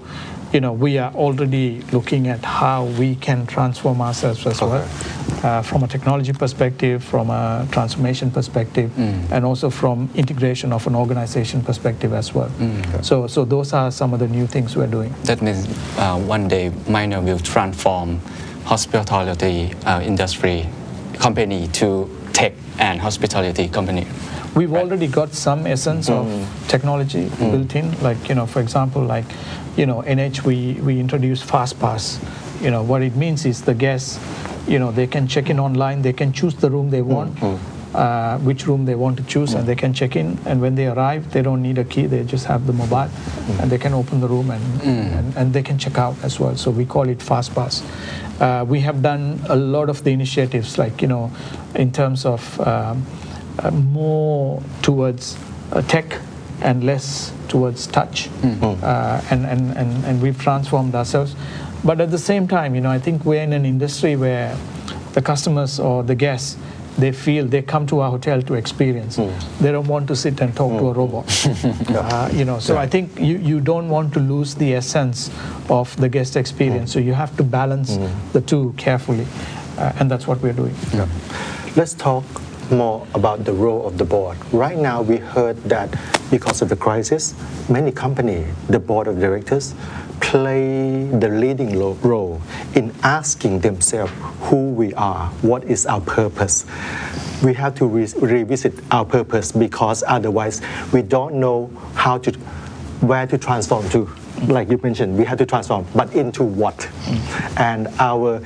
you 0.55 0.61
know, 0.61 0.71
we 0.71 0.97
are 0.97 1.13
already 1.15 1.81
looking 1.91 2.29
at 2.29 2.39
how 2.45 2.85
we 2.97 3.15
can 3.15 3.45
transform 3.45 3.99
ourselves 3.99 4.47
as 4.47 4.61
well, 4.61 4.87
uh, 5.43 5.61
from 5.61 5.83
a 5.83 5.87
technology 5.87 6.31
perspective, 6.31 7.03
from 7.03 7.29
a 7.29 7.67
transformation 7.71 8.31
perspective, 8.31 8.89
and 9.33 9.43
also 9.43 9.69
from 9.69 10.09
integration 10.15 10.71
of 10.71 10.87
an 10.87 10.95
organization 10.95 11.61
perspective 11.61 12.13
as 12.13 12.33
well. 12.33 12.49
So, 13.01 13.27
so 13.27 13.43
those 13.43 13.73
are 13.73 13.91
some 13.91 14.13
of 14.13 14.19
the 14.21 14.29
new 14.29 14.47
things 14.47 14.77
we're 14.77 14.87
doing. 14.87 15.13
That 15.23 15.41
means 15.41 15.67
uh, 15.97 16.17
one 16.19 16.47
day 16.47 16.71
Minor 16.87 17.19
will 17.19 17.39
transform 17.39 18.21
hospitality 18.63 19.73
uh, 19.85 20.01
industry 20.01 20.69
company 21.19 21.67
to 21.73 22.09
tech 22.31 22.53
and 22.79 23.01
hospitality 23.01 23.67
company. 23.67 24.07
We've 24.55 24.73
already 24.73 25.07
got 25.07 25.33
some 25.33 25.67
essence 25.67 26.09
of 26.09 26.25
hmm. 26.27 26.67
technology 26.67 27.27
hmm. 27.27 27.51
built 27.51 27.75
in. 27.75 28.01
Like, 28.01 28.29
you 28.29 28.35
know, 28.35 28.45
for 28.45 28.61
example, 28.61 29.01
like, 29.01 29.25
you 29.75 29.85
know, 29.85 30.01
NH, 30.03 30.43
we, 30.43 30.75
we 30.75 30.97
introduced 30.97 31.45
FastPass. 31.45 32.21
You 32.61 32.71
know, 32.71 32.81
what 32.81 33.01
it 33.01 33.17
means 33.17 33.45
is 33.45 33.63
the 33.63 33.73
guests, 33.73 34.17
you 34.65 34.79
know, 34.79 34.93
they 34.93 35.07
can 35.07 35.27
check 35.27 35.49
in 35.49 35.59
online, 35.59 36.01
they 36.03 36.13
can 36.13 36.31
choose 36.31 36.55
the 36.55 36.71
room 36.71 36.89
they 36.89 37.01
hmm. 37.01 37.09
want, 37.09 37.43
uh, 37.93 38.37
which 38.39 38.65
room 38.65 38.85
they 38.85 38.95
want 38.95 39.17
to 39.17 39.23
choose, 39.23 39.53
and 39.55 39.67
they 39.67 39.75
can 39.75 39.93
check 39.93 40.15
in. 40.15 40.39
And 40.45 40.61
when 40.61 40.75
they 40.75 40.87
arrive, 40.87 41.33
they 41.33 41.41
don't 41.41 41.61
need 41.61 41.77
a 41.77 41.83
key, 41.83 42.05
they 42.05 42.23
just 42.23 42.45
have 42.45 42.65
the 42.65 42.73
mobile, 42.73 43.09
and 43.59 43.69
they 43.69 43.77
can 43.77 43.93
open 43.93 44.21
the 44.21 44.27
room 44.29 44.51
and, 44.51 44.81
and, 44.83 45.35
and 45.35 45.53
they 45.53 45.63
can 45.63 45.77
check 45.77 45.97
out 45.97 46.15
as 46.23 46.39
well. 46.39 46.55
So 46.55 46.71
we 46.71 46.85
call 46.85 47.09
it 47.09 47.19
FastPass. 47.19 47.83
Uh, 48.39 48.63
we 48.63 48.79
have 48.81 49.01
done 49.01 49.41
a 49.49 49.55
lot 49.55 49.89
of 49.89 50.05
the 50.05 50.11
initiatives, 50.11 50.77
like, 50.77 51.01
you 51.01 51.09
know, 51.09 51.29
in 51.75 51.91
terms 51.91 52.25
of 52.25 52.59
um, 52.61 53.05
more 53.71 54.61
towards 54.81 55.37
uh, 55.71 55.81
tech 55.83 56.19
and 56.61 56.83
less 56.83 57.31
towards 57.47 57.87
touch. 57.87 58.29
Uh, 58.83 59.21
and, 59.29 59.45
and, 59.45 59.71
and, 59.77 60.05
and 60.05 60.21
we've 60.21 60.39
transformed 60.39 60.95
ourselves. 60.95 61.35
But 61.83 62.01
at 62.01 62.11
the 62.11 62.17
same 62.17 62.47
time, 62.47 62.75
you 62.75 62.81
know, 62.81 62.89
I 62.89 62.99
think 62.99 63.25
we're 63.25 63.41
in 63.41 63.53
an 63.53 63.65
industry 63.65 64.15
where 64.15 64.57
the 65.13 65.21
customers 65.21 65.79
or 65.79 66.03
the 66.03 66.15
guests, 66.15 66.57
they 66.97 67.11
feel 67.11 67.45
they 67.45 67.61
come 67.61 67.85
to 67.87 67.99
our 67.99 68.09
hotel 68.09 68.41
to 68.41 68.53
experience. 68.53 69.17
They 69.59 69.71
don't 69.71 69.87
want 69.87 70.07
to 70.07 70.15
sit 70.15 70.39
and 70.41 70.55
talk 70.55 70.79
to 70.79 70.89
a 70.89 70.93
robot. 70.93 71.25
uh, 71.89 72.29
you 72.33 72.45
know, 72.45 72.59
so 72.59 72.77
I 72.77 72.87
think 72.87 73.19
you, 73.19 73.37
you 73.37 73.59
don't 73.59 73.89
want 73.89 74.13
to 74.13 74.19
lose 74.19 74.55
the 74.55 74.73
essence 74.73 75.29
of 75.69 75.95
the 75.97 76.07
guest 76.09 76.35
experience. 76.37 76.91
So 76.93 76.99
you 76.99 77.13
have 77.13 77.35
to 77.37 77.43
balance 77.43 77.97
the 78.33 78.41
two 78.41 78.73
carefully. 78.77 79.27
Uh, 79.77 79.91
and 79.99 80.09
that's 80.09 80.25
what 80.25 80.41
we're 80.41 80.53
doing. 80.53 80.73
Let's 81.75 81.93
talk 81.93 82.23
more 82.71 83.07
about 83.13 83.43
the 83.45 83.53
role 83.53 83.87
of 83.87 83.97
the 83.97 84.05
board. 84.05 84.37
Right 84.51 84.77
now, 84.77 85.01
we 85.01 85.17
heard 85.17 85.57
that 85.63 85.93
because 86.31 86.61
of 86.61 86.69
the 86.69 86.75
crisis, 86.75 87.33
many 87.69 87.91
companies, 87.91 88.53
the 88.67 88.79
board 88.79 89.07
of 89.07 89.19
directors, 89.19 89.75
play 90.21 91.05
the 91.05 91.29
leading 91.29 91.77
role 91.79 92.41
in 92.73 92.93
asking 93.03 93.59
themselves 93.59 94.11
who 94.41 94.69
we 94.69 94.93
are, 94.95 95.27
what 95.41 95.63
is 95.65 95.85
our 95.85 96.01
purpose. 96.01 96.65
We 97.43 97.53
have 97.53 97.75
to 97.75 97.85
re- 97.85 98.07
revisit 98.17 98.73
our 98.91 99.05
purpose 99.05 99.51
because 99.51 100.03
otherwise 100.07 100.61
we 100.91 101.01
don't 101.01 101.35
know 101.35 101.69
how 101.93 102.17
to, 102.19 102.31
where 103.01 103.27
to 103.27 103.37
transform 103.37 103.89
to 103.89 104.05
like 104.47 104.69
you 104.69 104.77
mentioned, 104.83 105.17
we 105.17 105.25
have 105.25 105.37
to 105.37 105.45
transform, 105.45 105.85
but 105.95 106.13
into 106.13 106.43
what? 106.43 106.89
And 107.57 107.87
our 107.99 108.41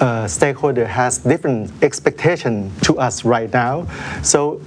uh, 0.00 0.26
stakeholder 0.26 0.86
has 0.86 1.18
different 1.18 1.70
expectation 1.82 2.72
to 2.82 2.98
us 2.98 3.24
right 3.24 3.52
now. 3.52 3.86
So 4.22 4.60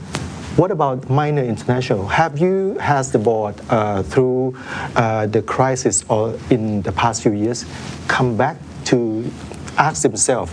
What 0.58 0.70
about 0.70 1.10
Minor 1.10 1.44
International? 1.44 2.06
Have 2.08 2.38
you, 2.38 2.78
has 2.78 3.10
the 3.10 3.18
board, 3.18 3.56
uh, 3.70 4.04
through 4.04 4.58
uh, 4.98 5.28
the 5.28 5.42
crisis 5.42 6.04
or 6.10 6.38
in 6.50 6.82
the 6.82 6.92
past 6.92 7.24
few 7.24 7.32
years, 7.32 7.66
come 8.10 8.36
back 8.36 8.58
to 8.86 9.32
ask 9.78 10.02
themselves, 10.02 10.52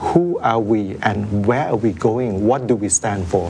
who 0.00 0.40
are 0.40 0.58
we 0.58 0.96
and 1.02 1.46
where 1.46 1.68
are 1.68 1.76
we 1.76 1.92
going? 1.92 2.44
What 2.44 2.66
do 2.66 2.74
we 2.74 2.88
stand 2.88 3.28
for? 3.28 3.46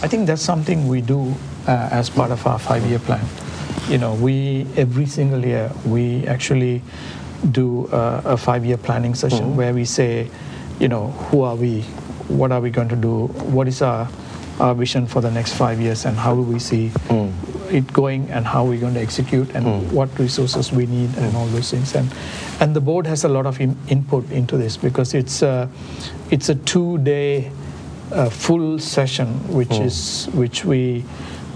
I 0.00 0.06
think 0.06 0.28
that's 0.28 0.42
something 0.42 0.86
we 0.86 1.00
do 1.00 1.34
uh, 1.66 1.88
as 1.90 2.08
part 2.08 2.30
of 2.30 2.46
our 2.46 2.60
five-year 2.60 3.00
plan. 3.00 3.26
You 3.88 3.98
know, 3.98 4.14
we 4.14 4.66
every 4.76 5.06
single 5.06 5.44
year 5.44 5.70
we 5.86 6.26
actually 6.26 6.80
do 7.50 7.86
uh, 7.88 8.22
a 8.24 8.36
five-year 8.36 8.78
planning 8.78 9.14
session 9.14 9.56
where 9.56 9.74
we 9.74 9.84
say, 9.84 10.30
you 10.80 10.88
know, 10.88 11.08
who 11.28 11.42
are 11.42 11.54
we, 11.54 11.82
what 12.28 12.50
are 12.50 12.60
we 12.60 12.70
going 12.70 12.88
to 12.88 12.96
do, 12.96 13.26
what 13.52 13.68
is 13.68 13.82
our 13.82 14.08
our 14.60 14.72
vision 14.74 15.04
for 15.06 15.20
the 15.20 15.30
next 15.30 15.52
five 15.54 15.80
years, 15.80 16.06
and 16.06 16.16
how 16.16 16.34
do 16.34 16.40
we 16.40 16.58
see 16.60 16.90
it 17.70 17.92
going, 17.92 18.30
and 18.30 18.46
how 18.46 18.64
we're 18.64 18.80
going 18.80 18.94
to 18.94 19.00
execute, 19.00 19.50
and 19.54 19.66
what 19.92 20.08
resources 20.18 20.70
we 20.72 20.86
need, 20.86 21.10
and 21.18 21.36
all 21.36 21.46
those 21.48 21.70
things. 21.70 21.94
And 21.94 22.08
and 22.60 22.74
the 22.74 22.80
board 22.80 23.06
has 23.06 23.24
a 23.24 23.28
lot 23.28 23.46
of 23.46 23.60
in, 23.60 23.76
input 23.88 24.30
into 24.30 24.56
this 24.56 24.76
because 24.78 25.12
it's 25.12 25.42
a, 25.42 25.68
it's 26.30 26.48
a 26.48 26.54
two-day 26.54 27.50
uh, 28.12 28.30
full 28.30 28.78
session, 28.78 29.28
which 29.52 29.72
is 29.72 30.26
which 30.32 30.64
we 30.64 31.04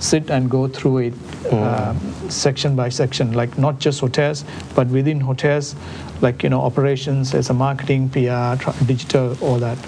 sit 0.00 0.30
and 0.30 0.50
go 0.50 0.68
through 0.68 0.98
it 0.98 1.14
um, 1.52 1.98
section 2.30 2.76
by 2.76 2.88
section, 2.88 3.32
like 3.32 3.58
not 3.58 3.78
just 3.78 4.00
hotels, 4.00 4.44
but 4.74 4.86
within 4.88 5.20
hotels, 5.20 5.74
like 6.20 6.42
you 6.42 6.50
know 6.50 6.60
operations, 6.60 7.34
as 7.34 7.50
a 7.50 7.54
marketing, 7.54 8.08
PR, 8.08 8.56
digital, 8.84 9.36
all 9.42 9.58
that. 9.58 9.78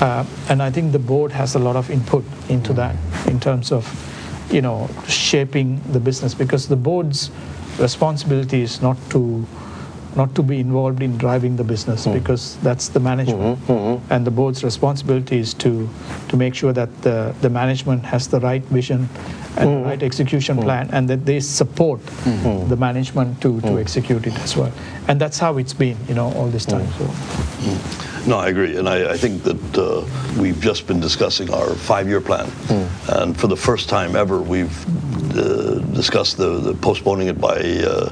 Uh, 0.00 0.24
and 0.48 0.62
I 0.62 0.70
think 0.70 0.92
the 0.92 0.98
board 0.98 1.30
has 1.32 1.54
a 1.54 1.58
lot 1.58 1.76
of 1.76 1.90
input 1.90 2.24
into 2.48 2.72
that 2.74 2.96
in 3.26 3.38
terms 3.38 3.70
of 3.70 3.86
you 4.50 4.60
know 4.60 4.88
shaping 5.06 5.80
the 5.92 6.00
business 6.00 6.34
because 6.34 6.68
the 6.68 6.76
board's 6.76 7.30
responsibility 7.78 8.62
is 8.62 8.82
not 8.82 8.96
to 9.10 9.46
not 10.16 10.34
to 10.34 10.42
be 10.42 10.60
involved 10.60 11.02
in 11.02 11.16
driving 11.18 11.56
the 11.56 11.64
business 11.64 12.04
hmm. 12.04 12.12
because 12.12 12.56
that's 12.58 12.88
the 12.88 13.00
management. 13.00 13.58
Hmm, 13.60 13.72
hmm, 13.72 14.12
and 14.12 14.26
the 14.26 14.30
board's 14.30 14.62
responsibility 14.64 15.38
is 15.38 15.54
to 15.54 15.88
to 16.28 16.36
make 16.36 16.54
sure 16.54 16.72
that 16.72 16.90
the, 17.02 17.34
the 17.40 17.50
management 17.50 18.04
has 18.04 18.28
the 18.28 18.40
right 18.40 18.62
vision 18.64 19.08
and 19.56 19.70
the 19.70 19.88
right 19.88 20.02
execution 20.02 20.56
plan 20.58 20.88
and 20.92 21.08
that 21.08 21.24
they 21.24 21.40
support 21.40 22.00
the 22.68 22.76
management 22.76 23.40
to, 23.40 23.60
to 23.60 23.78
execute 23.78 24.26
it 24.26 24.36
as 24.40 24.56
well. 24.56 24.72
And 25.06 25.20
that's 25.20 25.38
how 25.38 25.58
it's 25.58 25.74
been 25.74 25.96
you 26.08 26.14
know 26.14 26.32
all 26.34 26.48
this 26.48 26.64
time 26.64 26.86
so. 26.98 27.10
No, 28.26 28.38
I 28.38 28.48
agree, 28.48 28.76
and 28.78 28.88
I, 28.88 29.12
I 29.12 29.16
think 29.18 29.42
that 29.42 29.78
uh, 29.78 30.02
we've 30.40 30.58
just 30.58 30.86
been 30.86 30.98
discussing 30.98 31.52
our 31.52 31.74
five-year 31.74 32.22
plan, 32.22 32.50
and 33.08 33.38
for 33.38 33.48
the 33.48 33.56
first 33.56 33.90
time 33.90 34.16
ever, 34.16 34.40
we've 34.40 34.74
uh, 35.36 35.80
discussed 35.92 36.38
the, 36.38 36.58
the 36.58 36.74
postponing 36.74 37.28
it 37.28 37.38
by 37.38 37.58
uh, 37.58 38.10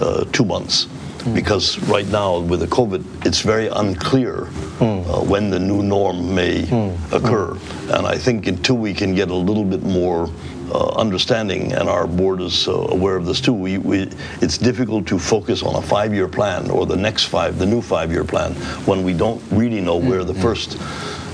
uh, 0.00 0.24
two 0.32 0.44
months. 0.44 0.86
Because 1.32 1.78
right 1.88 2.06
now, 2.08 2.38
with 2.38 2.60
the 2.60 2.66
COVID, 2.66 3.24
it's 3.24 3.40
very 3.40 3.68
unclear 3.68 4.48
uh, 4.80 5.24
when 5.24 5.48
the 5.48 5.58
new 5.58 5.82
norm 5.82 6.34
may 6.34 6.64
occur. 7.12 7.56
And 7.88 8.06
I 8.06 8.18
think 8.18 8.46
until 8.46 8.76
we 8.76 8.92
can 8.92 9.14
get 9.14 9.30
a 9.30 9.34
little 9.34 9.64
bit 9.64 9.82
more 9.82 10.28
uh, 10.70 10.88
understanding, 10.96 11.72
and 11.72 11.88
our 11.88 12.06
board 12.06 12.40
is 12.40 12.68
uh, 12.68 12.72
aware 12.90 13.16
of 13.16 13.24
this 13.24 13.40
too. 13.40 13.54
We, 13.54 13.78
we, 13.78 14.10
it's 14.40 14.58
difficult 14.58 15.06
to 15.08 15.18
focus 15.18 15.62
on 15.62 15.76
a 15.76 15.82
five-year 15.82 16.28
plan 16.28 16.70
or 16.70 16.84
the 16.84 16.96
next 16.96 17.24
five, 17.24 17.58
the 17.58 17.66
new 17.66 17.80
five-year 17.80 18.24
plan, 18.24 18.52
when 18.84 19.02
we 19.02 19.14
don't 19.14 19.42
really 19.50 19.80
know 19.80 19.96
where 19.96 20.24
the 20.24 20.34
first 20.34 20.78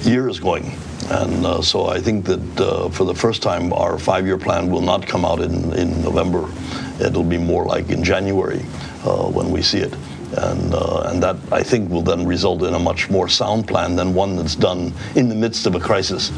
year 0.05 0.29
is 0.29 0.39
going. 0.39 0.73
And 1.11 1.45
uh, 1.45 1.63
so 1.63 1.87
I 1.87 2.01
think 2.01 2.25
that 2.27 2.61
uh, 2.61 2.89
for 2.91 3.05
the 3.05 3.15
first 3.15 3.43
time, 3.43 3.73
our 3.73 3.99
five-year 3.99 4.39
plan 4.39 4.71
will 4.71 4.83
not 4.83 5.07
come 5.07 5.25
out 5.25 5.41
in, 5.41 5.73
in 5.73 6.01
November. 6.03 6.49
It'll 7.01 7.25
be 7.25 7.39
more 7.39 7.65
like 7.65 7.89
in 7.91 8.05
January 8.05 8.65
when 9.05 9.51
we 9.51 9.63
see 9.63 9.79
it. 9.79 9.95
And, 10.37 10.75
uh, 10.75 11.03
and 11.07 11.21
that, 11.23 11.37
I 11.51 11.63
think, 11.63 11.91
will 11.91 12.03
then 12.03 12.25
result 12.25 12.63
in 12.63 12.75
a 12.75 12.79
much 12.79 13.11
more 13.11 13.29
sound 13.29 13.67
plan 13.67 13.97
than 13.97 14.15
one 14.15 14.37
that's 14.37 14.55
done 14.55 14.93
in 15.17 15.29
the 15.29 15.35
midst 15.35 15.67
of 15.67 15.75
a 15.75 15.81
crisis. 15.81 16.31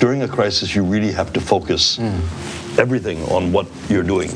During 0.00 0.22
a 0.22 0.28
crisis, 0.28 0.74
you 0.74 0.82
really 0.82 1.12
have 1.12 1.32
to 1.34 1.40
focus 1.40 1.98
everything 2.78 3.22
on 3.30 3.52
what 3.52 3.66
you're 3.88 4.02
doing 4.02 4.30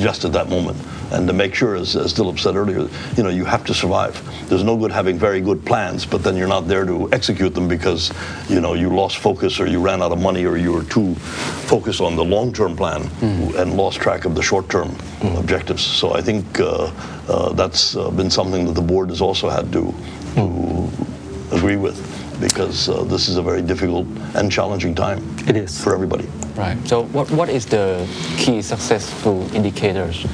just 0.00 0.24
at 0.24 0.32
that 0.32 0.48
moment. 0.48 0.76
And 1.10 1.26
to 1.26 1.32
make 1.32 1.54
sure, 1.54 1.74
as, 1.74 1.96
as 1.96 2.12
Dillip 2.12 2.38
said 2.38 2.54
earlier, 2.54 2.88
you 3.16 3.22
know, 3.22 3.30
you 3.30 3.44
have 3.44 3.64
to 3.64 3.74
survive. 3.74 4.22
There's 4.48 4.64
no 4.64 4.76
good 4.76 4.92
having 4.92 5.18
very 5.18 5.40
good 5.40 5.64
plans, 5.64 6.04
but 6.04 6.22
then 6.22 6.36
you're 6.36 6.48
not 6.48 6.68
there 6.68 6.84
to 6.84 7.08
execute 7.12 7.54
them 7.54 7.68
because, 7.68 8.12
you 8.48 8.60
know, 8.60 8.74
you 8.74 8.90
lost 8.94 9.18
focus 9.18 9.58
or 9.60 9.66
you 9.66 9.80
ran 9.80 10.02
out 10.02 10.12
of 10.12 10.20
money 10.20 10.44
or 10.44 10.56
you 10.56 10.72
were 10.72 10.84
too 10.84 11.14
focused 11.14 12.00
on 12.00 12.16
the 12.16 12.24
long-term 12.24 12.76
plan 12.76 13.02
and 13.22 13.76
lost 13.76 14.00
track 14.00 14.24
of 14.24 14.34
the 14.34 14.42
short-term 14.42 14.94
objectives. 15.22 15.82
So 15.82 16.14
I 16.14 16.20
think 16.20 16.60
uh, 16.60 16.92
uh, 17.28 17.52
that's 17.52 17.96
uh, 17.96 18.10
been 18.10 18.30
something 18.30 18.66
that 18.66 18.74
the 18.74 18.82
board 18.82 19.08
has 19.08 19.20
also 19.20 19.48
had 19.48 19.72
to, 19.72 19.94
to 20.34 20.90
agree 21.52 21.76
with 21.76 21.96
because 22.40 22.88
uh, 22.88 23.02
this 23.04 23.28
is 23.28 23.36
a 23.36 23.42
very 23.42 23.62
difficult 23.62 24.06
and 24.34 24.50
challenging 24.50 24.94
time 24.94 25.18
It 25.48 25.56
is. 25.56 25.82
for 25.82 25.92
everybody. 25.92 26.28
Right. 26.54 26.76
So 26.86 27.04
what, 27.04 27.30
what 27.30 27.48
is 27.48 27.66
the 27.66 28.06
key 28.36 28.62
successful 28.62 29.52
indicators 29.54 30.24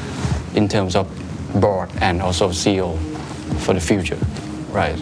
in 0.55 0.69
terms 0.69 0.97
of 0.97 1.07
board 1.61 1.91
and 2.01 2.23
also 2.23 2.49
CEO 2.51 2.99
for 3.61 3.75
the 3.75 3.81
future? 3.81 4.19
Right. 4.71 5.01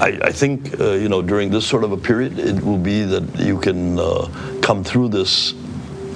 I, 0.00 0.18
I 0.22 0.32
think 0.32 0.80
uh, 0.80 0.92
you 0.92 1.08
know 1.08 1.22
during 1.22 1.50
this 1.50 1.66
sort 1.66 1.84
of 1.84 1.92
a 1.92 1.96
period, 1.96 2.38
it 2.38 2.62
will 2.62 2.78
be 2.78 3.02
that 3.04 3.38
you 3.38 3.58
can 3.58 3.98
uh, 3.98 4.28
come 4.62 4.82
through 4.82 5.08
this 5.08 5.54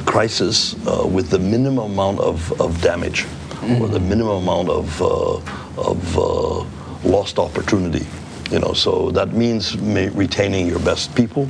crisis 0.06 0.74
uh, 0.86 1.06
with 1.06 1.28
the 1.28 1.38
minimum 1.38 1.92
amount 1.92 2.18
of, 2.20 2.60
of 2.60 2.80
damage 2.80 3.26
or 3.62 3.88
the 3.88 4.00
minimum 4.00 4.42
amount 4.42 4.68
of 4.68 5.02
uh, 5.02 5.34
of 5.76 6.18
uh, 6.18 6.64
lost 7.04 7.38
opportunity. 7.38 8.06
You 8.50 8.60
know, 8.60 8.72
so 8.72 9.10
that 9.10 9.32
means 9.32 9.76
retaining 9.76 10.66
your 10.66 10.78
best 10.78 11.14
people. 11.14 11.44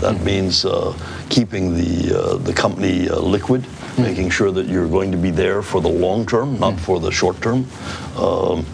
That 0.00 0.20
means 0.22 0.64
uh, 0.64 0.92
keeping 1.30 1.74
the 1.74 2.18
uh, 2.18 2.36
the 2.36 2.52
company 2.52 3.08
uh, 3.08 3.18
liquid, 3.20 3.64
making 3.96 4.30
sure 4.30 4.50
that 4.50 4.66
you're 4.66 4.88
going 4.88 5.12
to 5.12 5.18
be 5.18 5.30
there 5.30 5.62
for 5.62 5.80
the 5.80 5.88
long 5.88 6.26
term, 6.26 6.58
not 6.58 6.78
for 6.78 7.00
the 7.00 7.10
short 7.10 7.40
term. 7.40 7.66
Um, 8.16 8.66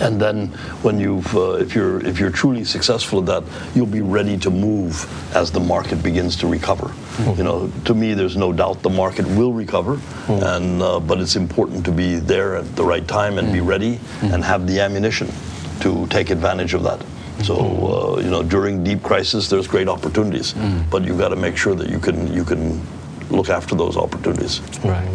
and 0.00 0.20
then 0.20 0.48
when 0.82 0.98
you've 0.98 1.34
uh, 1.36 1.52
if 1.52 1.74
you're 1.74 2.04
if 2.04 2.18
you're 2.18 2.30
truly 2.30 2.64
successful 2.64 3.18
at 3.20 3.26
that 3.26 3.44
you'll 3.74 3.86
be 3.86 4.00
ready 4.00 4.36
to 4.38 4.50
move 4.50 5.06
as 5.34 5.50
the 5.50 5.60
market 5.60 6.02
begins 6.02 6.36
to 6.36 6.46
recover. 6.46 6.92
You 7.36 7.44
know 7.44 7.70
to 7.84 7.94
me 7.94 8.14
there's 8.14 8.36
no 8.36 8.52
doubt 8.52 8.82
the 8.82 8.90
market 8.90 9.26
will 9.26 9.52
recover. 9.52 10.00
And 10.28 10.82
uh, 10.82 11.00
but 11.00 11.20
it's 11.20 11.36
important 11.36 11.84
to 11.84 11.92
be 11.92 12.16
there 12.16 12.56
at 12.56 12.76
the 12.76 12.84
right 12.84 13.06
time 13.06 13.38
and 13.38 13.52
be 13.52 13.60
ready 13.60 13.98
and 14.20 14.44
have 14.44 14.66
the 14.66 14.80
ammunition 14.80 15.28
to 15.82 16.06
take 16.08 16.30
advantage 16.30 16.74
of 16.74 16.82
that 16.82 17.00
so 17.42 17.54
uh, 17.56 18.20
you 18.24 18.30
know 18.30 18.42
during 18.42 18.84
deep 18.84 19.02
crisis 19.02 19.48
there's 19.48 19.66
great 19.66 19.88
opportunities 19.88 20.54
but 20.90 21.04
you've 21.04 21.18
got 21.18 21.30
to 21.30 21.36
make 21.36 21.56
sure 21.56 21.74
that 21.74 21.88
you 21.90 21.98
can 21.98 22.32
you 22.32 22.44
can 22.44 22.80
look 23.30 23.48
after 23.48 23.74
those 23.74 23.96
opportunities 23.96 24.60
Right. 24.84 25.08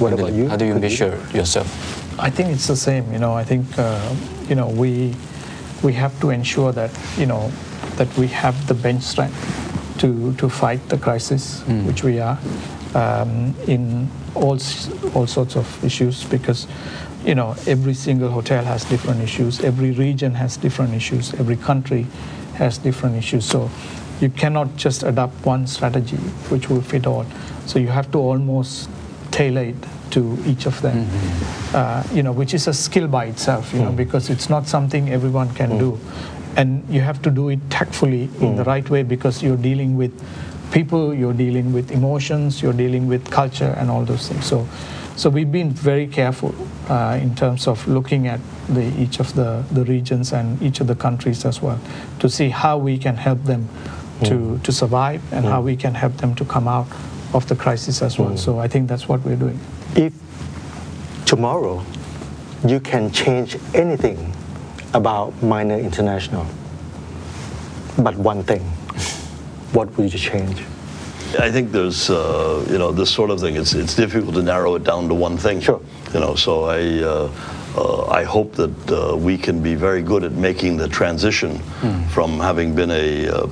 What 0.00 0.12
And 0.12 0.20
about 0.20 0.32
you? 0.32 0.48
How 0.48 0.56
do 0.56 0.64
you 0.64 0.74
Could 0.74 0.98
you- 0.98 1.38
yourself? 1.38 1.68
I 2.18 2.30
think 2.30 2.48
it's 2.50 2.66
the 2.66 2.76
same. 2.76 3.04
You 3.12 3.18
know, 3.18 3.32
I 3.42 3.44
think 3.44 3.64
uh, 3.78 4.00
you 4.48 4.54
know 4.56 4.68
we 4.82 5.14
we 5.82 5.92
have 5.94 6.12
to 6.20 6.30
ensure 6.30 6.72
that 6.72 6.90
you 7.20 7.26
know 7.26 7.50
that 7.96 8.08
we 8.18 8.26
have 8.28 8.56
the 8.66 8.74
bench 8.74 9.02
strength 9.02 9.36
to 10.00 10.32
to 10.40 10.48
fight 10.48 10.80
the 10.88 10.98
crisis, 10.98 11.62
which 11.86 12.02
we 12.04 12.18
are 12.20 12.36
um, 12.94 13.54
in 13.66 14.08
all 14.34 14.58
all 15.14 15.26
sorts 15.26 15.56
of 15.56 15.84
issues 15.84 16.24
because 16.24 16.66
you 17.24 17.34
know 17.34 17.54
every 17.66 17.94
single 17.94 18.30
hotel 18.30 18.64
has 18.64 18.84
different 18.84 19.20
issues, 19.20 19.60
every 19.60 19.90
region 19.92 20.34
has 20.34 20.56
different 20.56 20.94
issues, 20.94 21.34
every 21.34 21.56
country 21.56 22.06
has 22.54 22.78
different 22.78 23.16
issues. 23.16 23.44
So 23.44 23.70
you 24.20 24.28
cannot 24.30 24.76
just 24.76 25.02
adopt 25.02 25.44
one 25.46 25.66
strategy 25.66 26.16
which 26.50 26.68
will 26.68 26.82
fit 26.82 27.06
all. 27.06 27.24
So 27.66 27.78
you 27.78 27.88
have 27.88 28.10
to 28.12 28.18
almost 28.18 28.88
tailor 29.30 29.62
it 29.62 29.76
to 30.10 30.36
each 30.44 30.66
of 30.66 30.80
them, 30.82 31.08
uh, 31.72 32.02
you 32.12 32.22
know, 32.22 32.32
which 32.32 32.52
is 32.52 32.66
a 32.66 32.74
skill 32.74 33.06
by 33.06 33.26
itself, 33.26 33.72
you 33.72 33.78
know, 33.80 33.92
because 33.92 34.28
it's 34.28 34.50
not 34.50 34.66
something 34.66 35.10
everyone 35.10 35.54
can 35.54 35.78
do. 35.78 35.98
And 36.56 36.82
you 36.90 37.00
have 37.00 37.22
to 37.22 37.30
do 37.30 37.48
it 37.48 37.60
tactfully 37.70 38.28
in 38.40 38.56
the 38.56 38.64
right 38.64 38.88
way 38.90 39.04
because 39.04 39.40
you're 39.42 39.56
dealing 39.56 39.96
with 39.96 40.12
people, 40.70 41.14
you're 41.14 41.32
dealing 41.32 41.72
with 41.72 41.90
emotions, 41.90 42.62
you're 42.62 42.72
dealing 42.72 43.06
with 43.06 43.30
culture 43.30 43.74
and 43.78 43.90
all 43.90 44.04
those 44.04 44.28
things. 44.28 44.44
So, 44.44 44.66
so 45.16 45.28
we've 45.28 45.50
been 45.52 45.70
very 45.70 46.06
careful 46.06 46.54
uh, 46.88 47.18
in 47.20 47.34
terms 47.34 47.66
of 47.66 47.86
looking 47.86 48.26
at 48.26 48.40
the, 48.68 48.84
each 48.98 49.20
of 49.20 49.34
the, 49.34 49.64
the 49.72 49.84
regions 49.84 50.32
and 50.32 50.60
each 50.62 50.80
of 50.80 50.86
the 50.86 50.94
countries 50.94 51.44
as 51.44 51.60
well 51.60 51.78
to 52.20 52.28
see 52.28 52.48
how 52.48 52.78
we 52.78 52.96
can 52.96 53.16
help 53.16 53.42
them 53.44 53.68
mm. 54.20 54.28
to, 54.28 54.58
to 54.64 54.72
survive 54.72 55.20
and 55.32 55.44
how 55.44 55.60
mm. 55.60 55.66
we 55.66 55.76
can 55.76 55.94
help 55.94 56.16
them 56.18 56.34
to 56.36 56.44
come 56.44 56.66
out 56.68 56.86
of 57.34 57.46
the 57.48 57.56
crisis 57.56 58.02
as 58.02 58.18
well. 58.18 58.30
Mm. 58.30 58.38
So 58.38 58.58
I 58.58 58.68
think 58.68 58.88
that's 58.88 59.08
what 59.08 59.20
we're 59.22 59.36
doing. 59.36 59.58
If 59.94 60.14
tomorrow 61.26 61.84
you 62.66 62.80
can 62.80 63.10
change 63.10 63.56
anything 63.74 64.32
about 64.94 65.42
Minor 65.42 65.78
International, 65.78 66.46
but 67.98 68.16
one 68.16 68.42
thing, 68.42 68.64
what 69.72 69.96
would 69.96 70.12
you 70.12 70.18
change? 70.18 70.62
I 71.38 71.50
think 71.50 71.70
there's, 71.70 72.10
uh, 72.10 72.66
you 72.68 72.78
know, 72.78 72.90
this 72.90 73.10
sort 73.10 73.30
of 73.30 73.40
thing. 73.40 73.56
It's 73.56 73.72
it's 73.74 73.94
difficult 73.94 74.34
to 74.34 74.42
narrow 74.42 74.74
it 74.74 74.84
down 74.84 75.08
to 75.08 75.14
one 75.14 75.36
thing. 75.38 75.60
Sure. 75.60 75.80
You 76.12 76.20
know, 76.20 76.34
so 76.34 76.64
I 76.64 77.02
uh, 77.02 77.30
uh, 77.76 78.06
I 78.06 78.24
hope 78.24 78.52
that 78.56 78.90
uh, 78.90 79.16
we 79.16 79.38
can 79.38 79.62
be 79.62 79.76
very 79.76 80.02
good 80.02 80.24
at 80.24 80.32
making 80.32 80.76
the 80.76 80.88
transition 80.88 81.60
from 82.08 82.40
having 82.40 82.74
been 82.74 82.90
a, 82.90 83.26
a 83.26 83.46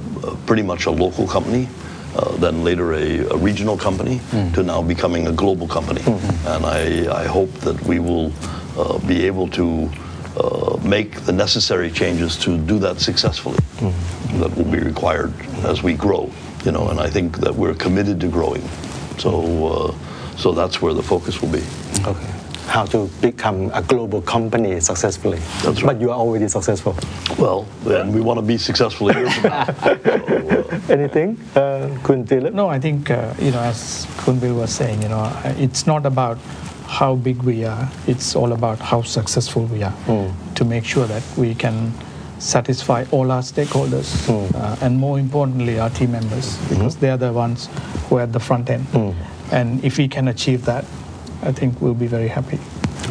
pretty 0.46 0.62
much 0.62 0.86
a 0.86 0.90
local 0.90 1.26
company. 1.26 1.68
Uh, 2.16 2.36
then 2.38 2.64
later 2.64 2.94
a, 2.94 3.18
a 3.30 3.36
regional 3.36 3.76
company 3.76 4.18
to 4.54 4.62
now 4.62 4.82
becoming 4.82 5.28
a 5.28 5.32
global 5.32 5.68
company, 5.68 6.02
and 6.46 6.64
I, 6.64 7.06
I 7.22 7.26
hope 7.26 7.52
that 7.60 7.80
we 7.84 8.00
will 8.00 8.32
uh, 8.76 8.98
be 9.06 9.26
able 9.26 9.46
to 9.50 9.88
uh, 10.36 10.78
make 10.82 11.20
the 11.22 11.32
necessary 11.32 11.90
changes 11.90 12.36
to 12.38 12.58
do 12.58 12.78
that 12.78 13.00
successfully. 13.00 13.58
That 14.40 14.54
will 14.56 14.70
be 14.70 14.78
required 14.78 15.32
as 15.64 15.82
we 15.82 15.94
grow, 15.94 16.30
you 16.64 16.72
know, 16.72 16.88
and 16.88 17.00
I 17.00 17.08
think 17.10 17.38
that 17.38 17.54
we're 17.54 17.74
committed 17.74 18.20
to 18.20 18.28
growing. 18.28 18.62
So, 19.18 19.66
uh, 19.66 20.36
so 20.36 20.52
that's 20.52 20.80
where 20.82 20.94
the 20.94 21.02
focus 21.02 21.40
will 21.42 21.50
be. 21.50 21.62
Okay. 22.06 22.34
How 22.66 22.84
to 22.86 23.08
become 23.22 23.70
a 23.72 23.80
global 23.82 24.20
company 24.20 24.78
successfully. 24.80 25.38
That's 25.62 25.82
right. 25.82 25.94
But 25.94 26.00
you 26.02 26.10
are 26.10 26.18
already 26.18 26.48
successful. 26.48 26.94
Well, 27.38 27.66
then 27.82 28.12
we 28.12 28.20
want 28.20 28.38
to 28.38 28.44
be 28.44 28.58
successful 28.58 29.08
here. 29.08 29.30
from 29.30 29.50
now. 29.50 29.66
Anything, 30.90 31.40
uh, 31.56 31.88
Kun 32.04 32.24
Dillip? 32.26 32.52
No, 32.52 32.68
I 32.68 32.78
think, 32.78 33.10
uh, 33.10 33.32
you 33.40 33.50
know, 33.52 33.60
as 33.60 34.06
Kun 34.18 34.38
Bill 34.38 34.54
was 34.54 34.70
saying, 34.70 35.00
you 35.02 35.08
know, 35.08 35.20
uh, 35.20 35.54
it's 35.56 35.86
not 35.86 36.04
about 36.04 36.36
how 36.88 37.14
big 37.14 37.42
we 37.42 37.64
are, 37.64 37.88
it's 38.06 38.34
all 38.34 38.52
about 38.52 38.78
how 38.78 39.02
successful 39.02 39.64
we 39.66 39.82
are 39.82 39.94
to 40.54 40.64
make 40.64 40.84
sure 40.84 41.06
that 41.06 41.22
we 41.36 41.54
can 41.54 41.92
satisfy 42.38 43.04
all 43.10 43.30
our 43.30 43.42
stakeholders 43.42 44.28
uh, 44.54 44.76
and 44.80 44.96
more 44.96 45.18
importantly 45.18 45.78
our 45.78 45.90
team 45.90 46.12
members 46.12 46.56
because 46.68 46.96
they 46.96 47.10
are 47.10 47.18
the 47.18 47.32
ones 47.32 47.68
who 48.08 48.16
are 48.16 48.22
at 48.22 48.32
the 48.32 48.40
front 48.40 48.70
end. 48.70 48.86
And 49.52 49.84
if 49.84 49.98
we 49.98 50.08
can 50.08 50.28
achieve 50.28 50.64
that, 50.64 50.84
I 51.42 51.52
think 51.52 51.80
we'll 51.80 51.94
be 51.94 52.06
very 52.06 52.28
happy. 52.28 52.58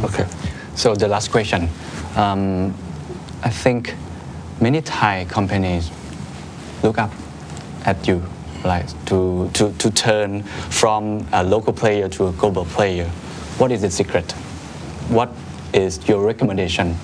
Okay. 0.03 0.25
So 0.75 0.95
the 0.95 1.07
last 1.07 1.31
question. 1.31 1.69
Um, 2.15 2.73
I 3.43 3.49
think 3.49 3.95
many 4.59 4.81
Thai 4.81 5.25
companies 5.25 5.91
look 6.83 6.97
up 6.97 7.11
at 7.85 8.07
you, 8.07 8.23
like 8.63 8.87
to, 9.05 9.49
to, 9.53 9.71
to 9.73 9.91
turn 9.91 10.43
from 10.43 11.27
a 11.31 11.43
local 11.43 11.73
player 11.73 12.09
to 12.09 12.27
a 12.27 12.31
global 12.33 12.65
player. 12.65 13.09
What 13.57 13.71
is 13.71 13.81
the 13.81 13.89
secret? 13.89 14.31
What 15.09 15.31
is 15.73 16.07
your 16.07 16.23
recommendation 16.23 16.95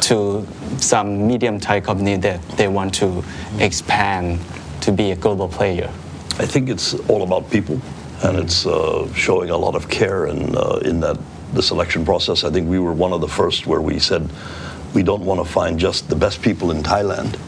to 0.00 0.46
some 0.78 1.26
medium 1.26 1.60
Thai 1.60 1.80
company 1.80 2.16
that 2.16 2.40
they 2.56 2.68
want 2.68 2.94
to 2.94 3.22
expand 3.58 4.40
to 4.80 4.92
be 4.92 5.10
a 5.10 5.16
global 5.16 5.46
player? 5.46 5.90
I 6.38 6.46
think 6.46 6.70
it's 6.70 6.94
all 7.10 7.22
about 7.22 7.50
people, 7.50 7.78
and 8.22 8.38
it's 8.38 8.64
uh, 8.64 9.12
showing 9.12 9.50
a 9.50 9.58
lot 9.58 9.74
of 9.74 9.90
care 9.90 10.26
in, 10.26 10.56
uh, 10.56 10.80
in 10.82 11.00
that 11.00 11.18
the 11.52 11.62
selection 11.62 12.06
process. 12.06 12.44
I 12.44 12.50
think 12.50 12.66
we 12.66 12.78
were 12.78 12.94
one 12.94 13.12
of 13.12 13.20
the 13.20 13.28
first 13.28 13.66
where 13.66 13.82
we 13.82 13.98
said 13.98 14.26
we 14.94 15.02
don't 15.02 15.26
want 15.26 15.46
to 15.46 15.52
find 15.52 15.78
just 15.78 16.08
the 16.08 16.16
best 16.16 16.40
people 16.40 16.70
in 16.70 16.82
Thailand. 16.82 17.38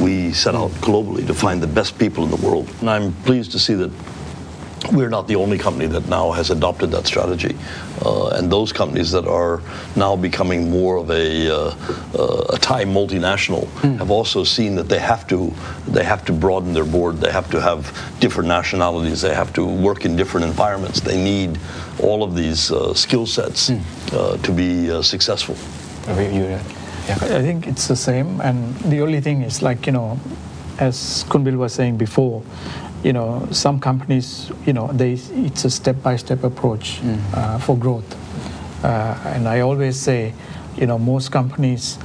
We 0.00 0.32
set 0.32 0.54
out 0.54 0.70
globally 0.80 1.26
to 1.26 1.34
find 1.34 1.62
the 1.62 1.66
best 1.66 1.98
people 1.98 2.24
in 2.24 2.30
the 2.30 2.48
world, 2.48 2.72
and 2.80 2.88
I'm 2.88 3.12
pleased 3.24 3.52
to 3.52 3.58
see 3.58 3.74
that 3.74 3.90
we're 4.92 5.08
not 5.08 5.28
the 5.28 5.36
only 5.36 5.58
company 5.58 5.86
that 5.86 6.08
now 6.08 6.32
has 6.32 6.50
adopted 6.50 6.90
that 6.90 7.06
strategy. 7.06 7.56
Uh, 8.04 8.28
and 8.28 8.50
those 8.50 8.72
companies 8.72 9.10
that 9.10 9.26
are 9.26 9.60
now 9.94 10.16
becoming 10.16 10.70
more 10.70 10.96
of 10.96 11.10
a, 11.10 11.50
uh, 11.50 11.74
uh, 12.18 12.54
a 12.54 12.58
Thai 12.58 12.84
multinational 12.84 13.68
have 13.98 14.10
also 14.10 14.42
seen 14.42 14.74
that 14.76 14.88
they 14.88 14.98
have 14.98 15.26
to 15.28 15.52
they 15.86 16.04
have 16.04 16.24
to 16.24 16.32
broaden 16.32 16.72
their 16.72 16.84
board. 16.84 17.18
They 17.18 17.30
have 17.30 17.50
to 17.50 17.60
have 17.60 17.92
different 18.20 18.48
nationalities. 18.48 19.20
They 19.20 19.34
have 19.34 19.52
to 19.54 19.66
work 19.66 20.04
in 20.04 20.16
different 20.16 20.46
environments. 20.46 21.00
They 21.00 21.22
need 21.22 21.58
all 22.02 22.22
of 22.22 22.34
these 22.34 22.70
uh, 22.70 22.94
skill 22.94 23.26
sets 23.26 23.70
uh, 23.70 24.38
to 24.42 24.52
be 24.52 24.90
uh, 24.90 25.02
successful. 25.02 25.56
You, 26.08 26.22
you, 26.22 26.44
yeah. 26.44 27.18
I 27.20 27.42
think 27.42 27.66
it's 27.66 27.88
the 27.88 27.96
same, 27.96 28.40
and 28.40 28.76
the 28.90 29.00
only 29.02 29.20
thing 29.20 29.42
is 29.42 29.62
like 29.62 29.86
you 29.86 29.92
know, 29.92 30.18
as 30.78 31.24
Kun 31.28 31.44
Bill 31.44 31.56
was 31.56 31.74
saying 31.74 31.96
before, 31.96 32.42
you 33.02 33.12
know, 33.12 33.46
some 33.50 33.80
companies, 33.80 34.50
you 34.66 34.72
know, 34.72 34.88
they 34.92 35.12
it's 35.46 35.64
a 35.64 35.70
step-by-step 35.70 36.44
approach 36.44 37.00
uh, 37.34 37.58
for 37.58 37.76
growth, 37.76 38.04
uh, 38.84 39.16
and 39.34 39.48
I 39.48 39.60
always 39.60 39.96
say, 39.98 40.32
you 40.76 40.86
know, 40.86 40.98
most 40.98 41.30
companies 41.32 41.98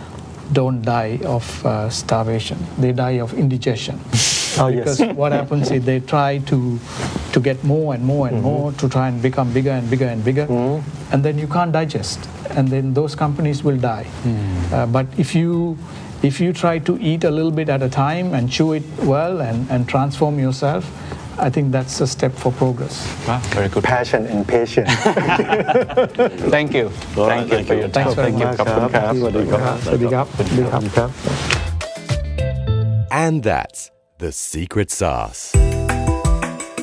don't 0.54 0.82
die 0.82 1.20
of 1.26 1.66
uh, 1.66 1.90
starvation; 1.90 2.58
they 2.78 2.92
die 2.94 3.20
of 3.22 3.34
indigestion. 3.34 4.00
Oh, 4.58 4.68
yes. 4.68 5.02
because 5.02 5.18
what 5.18 5.34
happens 5.34 5.70
is 5.70 5.84
they 5.84 6.00
try 6.00 6.38
to 6.48 6.80
to 7.34 7.40
get 7.42 7.62
more 7.66 7.94
and 7.94 8.06
more 8.06 8.30
and 8.30 8.42
more 8.42 8.72
to 8.72 8.88
try 8.88 9.10
and 9.10 9.22
become 9.22 9.52
bigger 9.52 9.72
and 9.72 9.90
bigger 9.90 10.06
and 10.08 10.24
bigger, 10.24 10.48
and 11.12 11.24
then 11.26 11.38
you 11.38 11.46
can't 11.46 11.74
digest, 11.74 12.30
and 12.52 12.70
then 12.70 12.94
those 12.94 13.16
companies 13.16 13.66
will 13.66 13.76
die. 13.76 14.08
Uh, 14.72 14.86
but 14.86 15.08
if 15.18 15.36
you 15.36 15.78
if 16.26 16.40
you 16.40 16.52
try 16.52 16.80
to 16.80 16.98
eat 17.00 17.24
a 17.24 17.30
little 17.30 17.52
bit 17.52 17.70
at 17.70 17.84
a 17.84 17.90
time 17.90 18.34
and 18.34 18.52
chew 18.52 18.74
it 18.74 18.84
well 19.04 19.42
and, 19.42 19.70
and 19.70 19.88
transform 19.88 20.40
yourself, 20.40 20.84
I 21.38 21.50
think 21.50 21.72
that's 21.72 22.02
a 22.02 22.08
step 22.08 22.34
for 22.34 22.52
progress. 22.52 23.06
Wow, 23.28 23.40
very 23.54 23.70
good. 23.70 23.84
Passion 23.84 24.26
and 24.26 24.48
patience. 24.48 24.90
thank 26.50 26.74
you. 26.74 26.90
Thank, 26.90 27.50
thank 27.50 27.52
you 27.52 27.64
for 27.66 27.74
your 27.76 27.90
time. 27.90 28.16
Thanks. 28.16 28.16
Thank 28.16 28.40
you. 28.40 28.46
And 33.12 33.44
that's 33.44 33.92
the 34.18 34.32
secret 34.32 34.92
sauce. 34.92 35.54